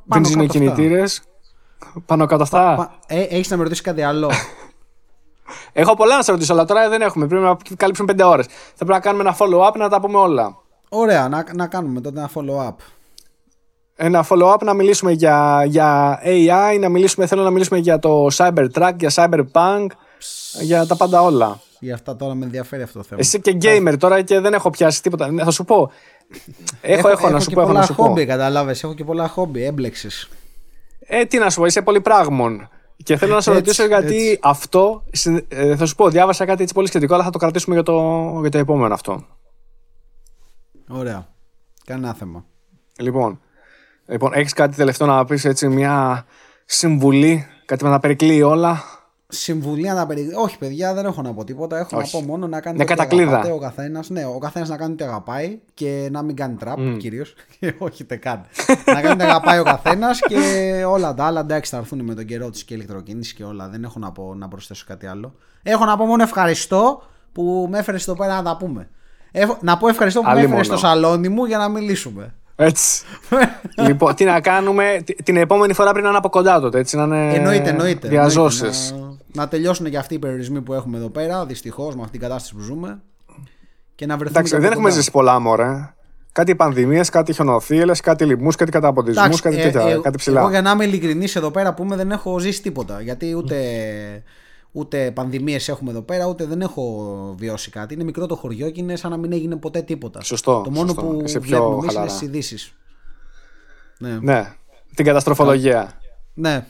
[0.06, 1.22] Βενζινοκινητήρες.
[2.06, 2.92] Πάνω κάτω αυτά.
[3.08, 4.32] Ε, έχεις να με ρωτήσεις κάτι άλλο;
[5.74, 7.28] Έχω πολλά να σε ρωτήσω, αλλά τώρα δεν έχουμε.
[7.28, 8.46] Πρέπει να καλύψουμε πέντε ώρες.
[8.46, 10.58] Θα πρέπει να κάνουμε ένα follow-up να τα πούμε όλα.
[10.90, 12.76] Ωραία, να, να κάνουμε τότε ένα follow-up
[13.96, 18.94] ένα follow-up να μιλήσουμε για, για AI, να μιλήσουμε, θέλω να μιλήσουμε για το Cybertruck,
[18.98, 19.88] για Cyberpunk,
[20.62, 21.60] για τα πάντα όλα.
[21.80, 23.22] Για αυτά τώρα με ενδιαφέρει αυτό το θέμα.
[23.22, 25.34] Εσύ και gamer τώρα και δεν έχω πιάσει τίποτα.
[25.38, 25.92] Θα σου πω.
[26.82, 27.62] Έχω, έχω, να σου πω.
[27.62, 28.84] Έχω πολλά χόμπι, καταλάβες.
[28.84, 30.30] Έχω και πολλά χόμπι, έμπλεξες.
[31.00, 32.70] Ε, τι να σου πω, είσαι πολύ πράγμον.
[33.04, 34.40] Και θέλω να σε ρωτήσω γιατί έτσι.
[34.42, 35.04] αυτό.
[35.48, 38.38] Ε, θα σου πω, διάβασα κάτι έτσι πολύ σχετικό, αλλά θα το κρατήσουμε για το,
[38.42, 39.26] για το επόμενο αυτό.
[40.88, 41.28] Ωραία.
[41.86, 42.46] Κανένα θέμα.
[43.00, 43.40] Λοιπόν,
[44.06, 46.26] Λοιπόν, έχεις κάτι τελευταίο να πεις έτσι, μια
[46.66, 48.84] συμβουλή, κάτι με να περικλείει όλα;
[49.34, 50.36] Συμβουλή να περικλείει.
[50.38, 51.78] Όχι, παιδιά, δεν έχω να πω τίποτα.
[51.78, 52.78] Έχω να πω μόνο να κάνει.
[52.78, 53.54] Ναι, κατακλείδα.
[53.54, 56.98] Ο καθένας, ναι, ο καθένας να κάνει ό,τι αγαπάει και να μην κάνει τραπ mm.
[57.00, 57.36] κυρίως.
[57.78, 58.46] όχι, τε καν.
[58.86, 60.38] να κάνει ό,τι αγαπάει ο καθένας και
[60.88, 61.40] όλα τα άλλα.
[61.40, 63.68] Εντάξει, θα έρθουν με τον καιρό της και ηλεκτροκίνησης και όλα.
[63.68, 65.34] Δεν έχω να, πω, να προσθέσω κάτι άλλο.
[65.64, 68.90] Έχω να πω μόνο ευχαριστώ που με έφερε εδώ πέρα να τα πούμε.
[69.32, 72.34] Έχω, να πω ευχαριστώ που με έφερε στο σαλόνι μου για να μιλήσουμε.
[72.56, 73.06] Έτσι.
[73.88, 76.80] λοιπόν, τι να κάνουμε την επόμενη φορά πριν να είναι από κοντά τότε.
[76.80, 78.08] Έτσι, να είναι εννοείται, εννοείται.
[78.08, 78.96] Διαζώσεις.
[79.00, 82.22] Να, να τελειώσουν και αυτοί οι περιορισμοί που έχουμε εδώ πέρα, δυστυχώς με αυτή την
[82.22, 83.02] κατάσταση που ζούμε.
[83.96, 84.40] Και να βρεθούμε.
[84.40, 85.94] Εντάξει, δεν έχουμε ζήσει πολλά μωρέ.
[86.32, 89.90] Κάτι πανδημίες, κάτι χιονοθύελε, κάτι λοιμού, κάτι καταποντισμούς, κάτι ε, τέτοια.
[89.90, 90.40] Ε, κάτι ψηλά.
[90.40, 93.02] Εγώ για να είμαι ειλικρινής εδώ πέρα που είμαι δεν έχω ζήσει τίποτα.
[93.02, 93.58] Γιατί ούτε
[94.76, 97.94] ούτε πανδημίες έχουμε εδώ πέρα, ούτε δεν έχω βιώσει κάτι.
[97.94, 100.22] Είναι μικρό το χωριό και είναι σαν να μην έγινε ποτέ τίποτα.
[100.22, 100.62] Σωστό.
[100.64, 101.02] Το μόνο σωστό.
[101.02, 102.74] που Είσαι βλέπουμε εμείς είναι στις ειδήσεις.
[103.98, 104.20] Ναι.
[104.22, 104.54] ναι.
[104.96, 106.00] Την καταστροφολογία.
[106.34, 106.66] Ναι.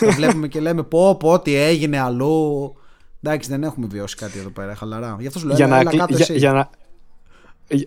[0.00, 2.74] Το βλέπουμε και λέμε πω πω τι έγινε αλλού.
[3.22, 5.16] Εντάξει, δεν έχουμε βιώσει κάτι εδώ πέρα, χαλαρά.
[5.20, 6.70] Γι' αυτό σου λέω, για, έλα, να, κάτω για, για, να,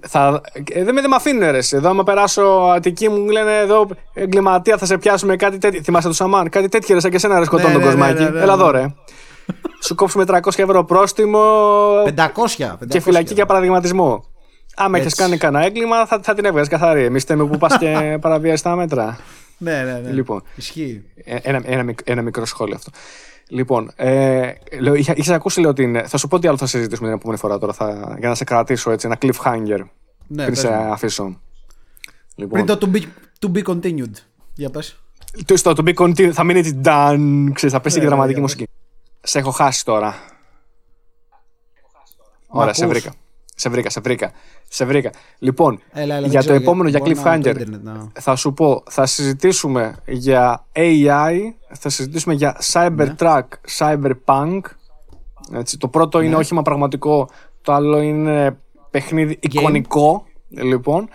[0.07, 0.41] θα,
[0.73, 1.59] ε, δεν, με αφήνουν ρε.
[1.71, 2.41] Εδώ, άμα περάσω
[2.75, 5.81] Αττική, μου λένε εδώ εγκληματία, θα σε πιάσουμε κάτι τέτοιο.
[5.81, 8.23] Θυμάστε του Σαμάν, κάτι τέτοιο ρε, σαν και εσένα ρε σκοτώνει ναι, τον ναι, κοσμάκι.
[8.23, 8.93] Ναι, ναι, Έλα εδώ, ρε.
[9.83, 11.41] Σου κόψουμε 300 ευρώ πρόστιμο.
[12.03, 12.27] 500, 500.
[12.87, 14.25] Και φυλακή για παραδειγματισμό.
[14.75, 17.03] Άμα έχεις κάνει κανένα έγκλημα, θα, θα την έβγαζες καθαρή.
[17.03, 19.17] Εμείς θέμε που πας και παραβιάζει τα μέτρα.
[19.63, 20.11] Ναι, ναι, ναι.
[20.11, 21.03] Λοιπόν, Ισχύει.
[21.15, 22.91] Ε, ένα, ένα, ένα μικρό σχόλιο αυτό.
[23.47, 24.53] Λοιπόν, ε,
[24.95, 27.73] είχες ακούσει λέω ότι Θα σου πω τι άλλο θα συζητήσουμε την επόμενη φορά τώρα
[27.73, 29.85] θα, για να σε κρατήσω έτσι, ένα cliffhanger.
[30.27, 31.41] Ναι, πριν σε αφήσω.
[32.35, 32.65] Λοιπόν.
[32.65, 33.01] Πριν το to be,
[33.39, 34.13] to be continued.
[34.53, 34.97] Για πες.
[35.45, 38.67] Το, στο to be continued θα μείνει έτσι done, ξέρεις, θα πέσει και δραματική μουσική.
[39.21, 40.15] Σε έχω χάσει τώρα.
[42.47, 43.13] Ωραία, σε βρήκα.
[43.55, 44.31] Σε βρήκα, σε βρήκα.
[44.67, 45.11] Σε βρήκα.
[45.39, 47.55] Λοιπόν, έλα, έλα, για το επόμενο, για Cliffhanger,
[48.19, 51.37] θα σου πω, θα συζητήσουμε για AI,
[51.69, 53.43] θα συζητήσουμε για Cybertruck,
[53.77, 54.59] Cyberpunk.
[55.53, 56.35] Έτσι, το πρώτο είναι ναι.
[56.35, 57.29] όχημα πραγματικό,
[57.61, 58.57] το άλλο είναι
[58.89, 61.09] παιχνίδι εικονικό, λοιπόν.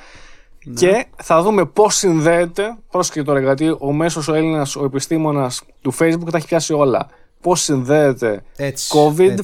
[0.64, 0.74] Ναι.
[0.74, 5.94] Και θα δούμε πώς συνδέεται, πρόσεχε τώρα γιατί ο μέσος ο Έλληνας, ο επιστήμονας του
[5.98, 7.08] Facebook τα έχει πιάσει όλα.
[7.40, 8.42] Πώς συνδέεται
[8.88, 9.38] COVID,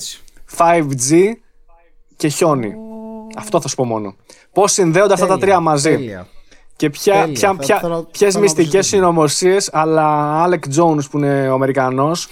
[0.56, 1.32] 5G
[2.16, 2.74] και χιόνι.
[3.36, 4.14] Αυτό θα σου πω μόνο.
[4.52, 5.90] Πώς συνδέονται αυτά τα τρία μαζί.
[5.90, 6.26] Τέλεια.
[6.76, 12.28] Και ποια, ποια, ποια, ποιες μυστικές συνωμοσίες, αλλά Άλεκ Jones που είναι ο Αμερικανός,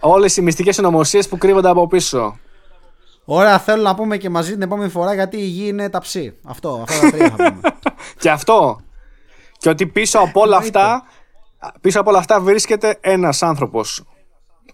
[0.00, 2.38] όλες οι μυστικές συνωμοσίες που κρύβονται από πίσω.
[3.24, 6.36] Ωραία, θέλω να πούμε και μαζί την επόμενη φορά γιατί η γη είναι ταψί.
[6.44, 7.60] Αυτό, αυτά τα τρία θα πούμε.
[8.20, 8.80] και αυτό.
[9.58, 11.02] Και ότι πίσω από όλα αυτά,
[11.80, 14.04] πίσω από όλα αυτά βρίσκεται ένας άνθρωπος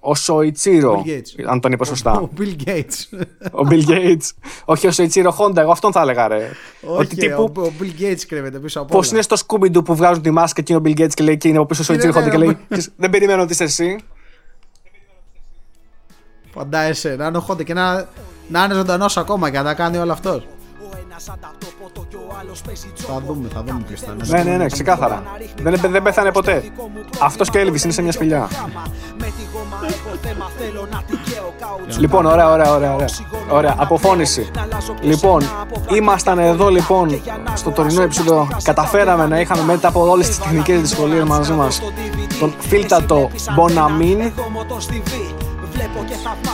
[0.06, 1.04] ο Σοϊτσίρο.
[1.46, 2.12] Αν τον είπα σωστά.
[2.24, 3.18] Ο Bill Gates.
[3.52, 4.28] Ο Bill Gates.
[4.64, 6.50] Όχι ο Σοϊτσίρο Χόντα, εγώ αυτόν θα έλεγα ρε.
[6.80, 7.52] Όχι, Ότι τύπου...
[7.56, 10.72] ο, Bill Gates κρύβεται πίσω από Πώς είναι στο Scooby-Doo που βγάζουν τη μάσκα και
[10.72, 12.58] είναι ο Bill Gates και λέει και είναι από πίσω ο Σοϊτσίρο Χόντα και λέει
[12.96, 13.98] Δεν περιμένω ότι είσαι εσύ.
[16.50, 18.08] Φαντάζεσαι να είναι ο Χόντα και να,
[18.48, 20.46] να είναι ζωντανός ακόμα και να τα κάνει όλο αυτός.
[22.94, 24.42] Θα δούμε, θα δούμε ποιο θα είναι.
[24.42, 25.22] Ναι, ναι, ναι, ξεκάθαρα.
[25.62, 26.72] Δεν, δεν πέθανε ποτέ.
[27.18, 28.48] Αυτός και Έλβη είναι σε μια σπηλιά.
[31.98, 32.94] Λοιπόν, ωραία, ωραία, ωραία.
[32.94, 33.08] Ωραία,
[33.48, 33.74] ωραία.
[33.78, 34.50] αποφώνηση.
[35.00, 35.42] Λοιπόν,
[35.94, 37.22] ήμασταν εδώ λοιπόν
[37.54, 38.48] στο τωρινό επεισόδιο.
[38.62, 41.82] Καταφέραμε να είχαμε μετά από όλες τις τεχνικές δυσκολίες μαζί μας
[42.38, 44.30] τον φίλτατο Bonamine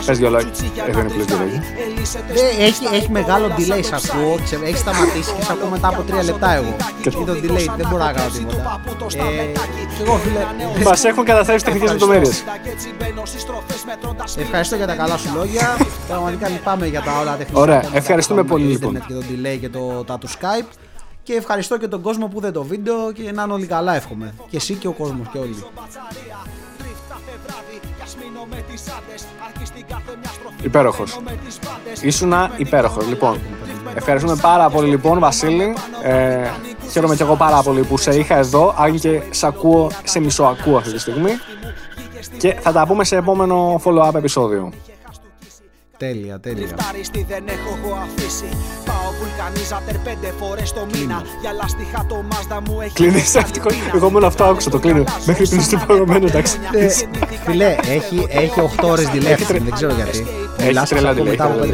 [0.07, 0.51] Πες δυο λόγια.
[0.89, 1.63] Εδώ είναι δυο λόγια.
[2.59, 4.39] Έχει, έχει μεγάλο delay σ' ακούω.
[4.65, 6.77] Έχει σταματήσει και σ' ακούω μετά από τρία λεπτά εγώ.
[7.03, 8.81] Και το delay δεν μπορώ να κάνω τίποτα.
[9.17, 9.53] Ε,
[10.03, 10.85] εγώ φίλε.
[10.85, 12.31] Μα έχουν καταθέσει τεχνικέ λεπτομέρειε.
[14.37, 15.77] Ευχαριστώ για τα καλά σου λόγια.
[16.09, 17.61] Πραγματικά λυπάμαι για τα όλα τεχνικά.
[17.61, 18.93] Ωραία, ευχαριστούμε πολύ λοιπόν.
[19.07, 20.69] Και το delay και το, τα του Skype.
[21.23, 24.35] Και ευχαριστώ και τον κόσμο που δεν το βίντεο και να είναι όλοι καλά εύχομαι.
[24.51, 25.65] Και εσύ και ο κόσμος και όλοι.
[30.63, 31.21] Υπέροχος.
[32.01, 33.07] Ήσουνα υπέροχος.
[33.07, 33.41] Λοιπόν,
[33.95, 35.75] ευχαριστούμε πάρα πολύ λοιπόν, Βασίλη.
[36.03, 36.49] Ε,
[36.91, 40.77] χαίρομαι και εγώ πάρα πολύ που σε είχα εδώ, αν και σε ακούω, σε μισοακούω
[40.77, 41.31] αυτή τη στιγμή.
[42.39, 44.73] Και θα τα πούμε σε επόμενο follow-up επεισόδιο.
[46.07, 46.67] Τέλεια, τέλεια.
[47.29, 48.49] δεν έχω εγώ αφήσει.
[48.85, 51.23] Πάω βουλκανίζατερ πέντε φορές το μήνα.
[51.41, 52.93] Για λαστιχά το μάζδα μου έχει.
[52.93, 53.61] Κλείνεις αυτό.
[53.95, 55.05] Εγώ μόνο αυτό άκουσα το κλείνω.
[55.27, 56.59] Μέχρι πριν στο προηγούμενο, εντάξει.
[56.73, 56.89] Ε,
[57.45, 59.59] φιλέ, έχει, έχει 8 ώρες τηλέφωνο.
[59.59, 60.27] Δεν ξέρω γιατί.
[60.59, 61.65] Έχει τρελά τηλέφωνο.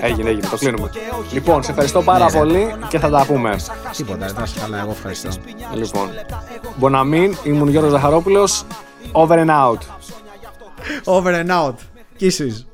[0.00, 0.90] Έγινε, έγινε, το κλείνουμε.
[1.32, 3.56] Λοιπόν, σε ευχαριστώ πάρα πολύ και θα τα πούμε.
[3.96, 5.28] Τίποτα, δεν σου καλά, εγώ ευχαριστώ.
[5.74, 6.08] Λοιπόν,
[6.76, 8.64] Μποναμίν, ήμουν Γιώργος Ζαχαρόπουλος,
[9.12, 9.78] over and out.
[11.04, 11.74] Over and out.
[12.20, 12.68] Kisses.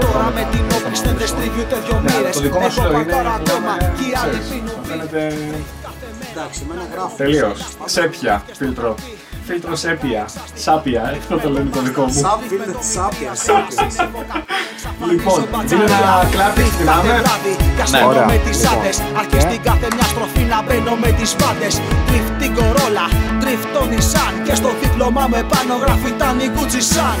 [0.00, 2.36] Τώρα με την όπλη δεν στριβιούται δυο μοίρες.
[2.44, 2.82] Εγώ πατώ
[3.38, 3.72] ακόμα.
[3.96, 4.80] και οι άλλοι πίνουν
[6.38, 8.94] Εντάξει, με ένα γράφο Τελείως, σέπια φίλτρο.
[9.46, 12.20] Φίλτρο σέπια, σάπια, αυτό το λένε το δικό μου.
[12.92, 14.10] Σάπια, σάπια
[15.10, 17.22] Λοιπόν, είναι ένα κλάπι, θυμάμαι.
[17.90, 19.02] Ναι, ωραία, με τις άντες.
[19.18, 21.80] Αρχιστή κάθε μια στροφή να μπαίνω με τις πάντες.
[22.06, 23.06] Τριφ την κορόλα,
[23.40, 27.16] τριφ το νησάν Και στο δίπλωμά με πάνω γράφει τα νικούτσι σαν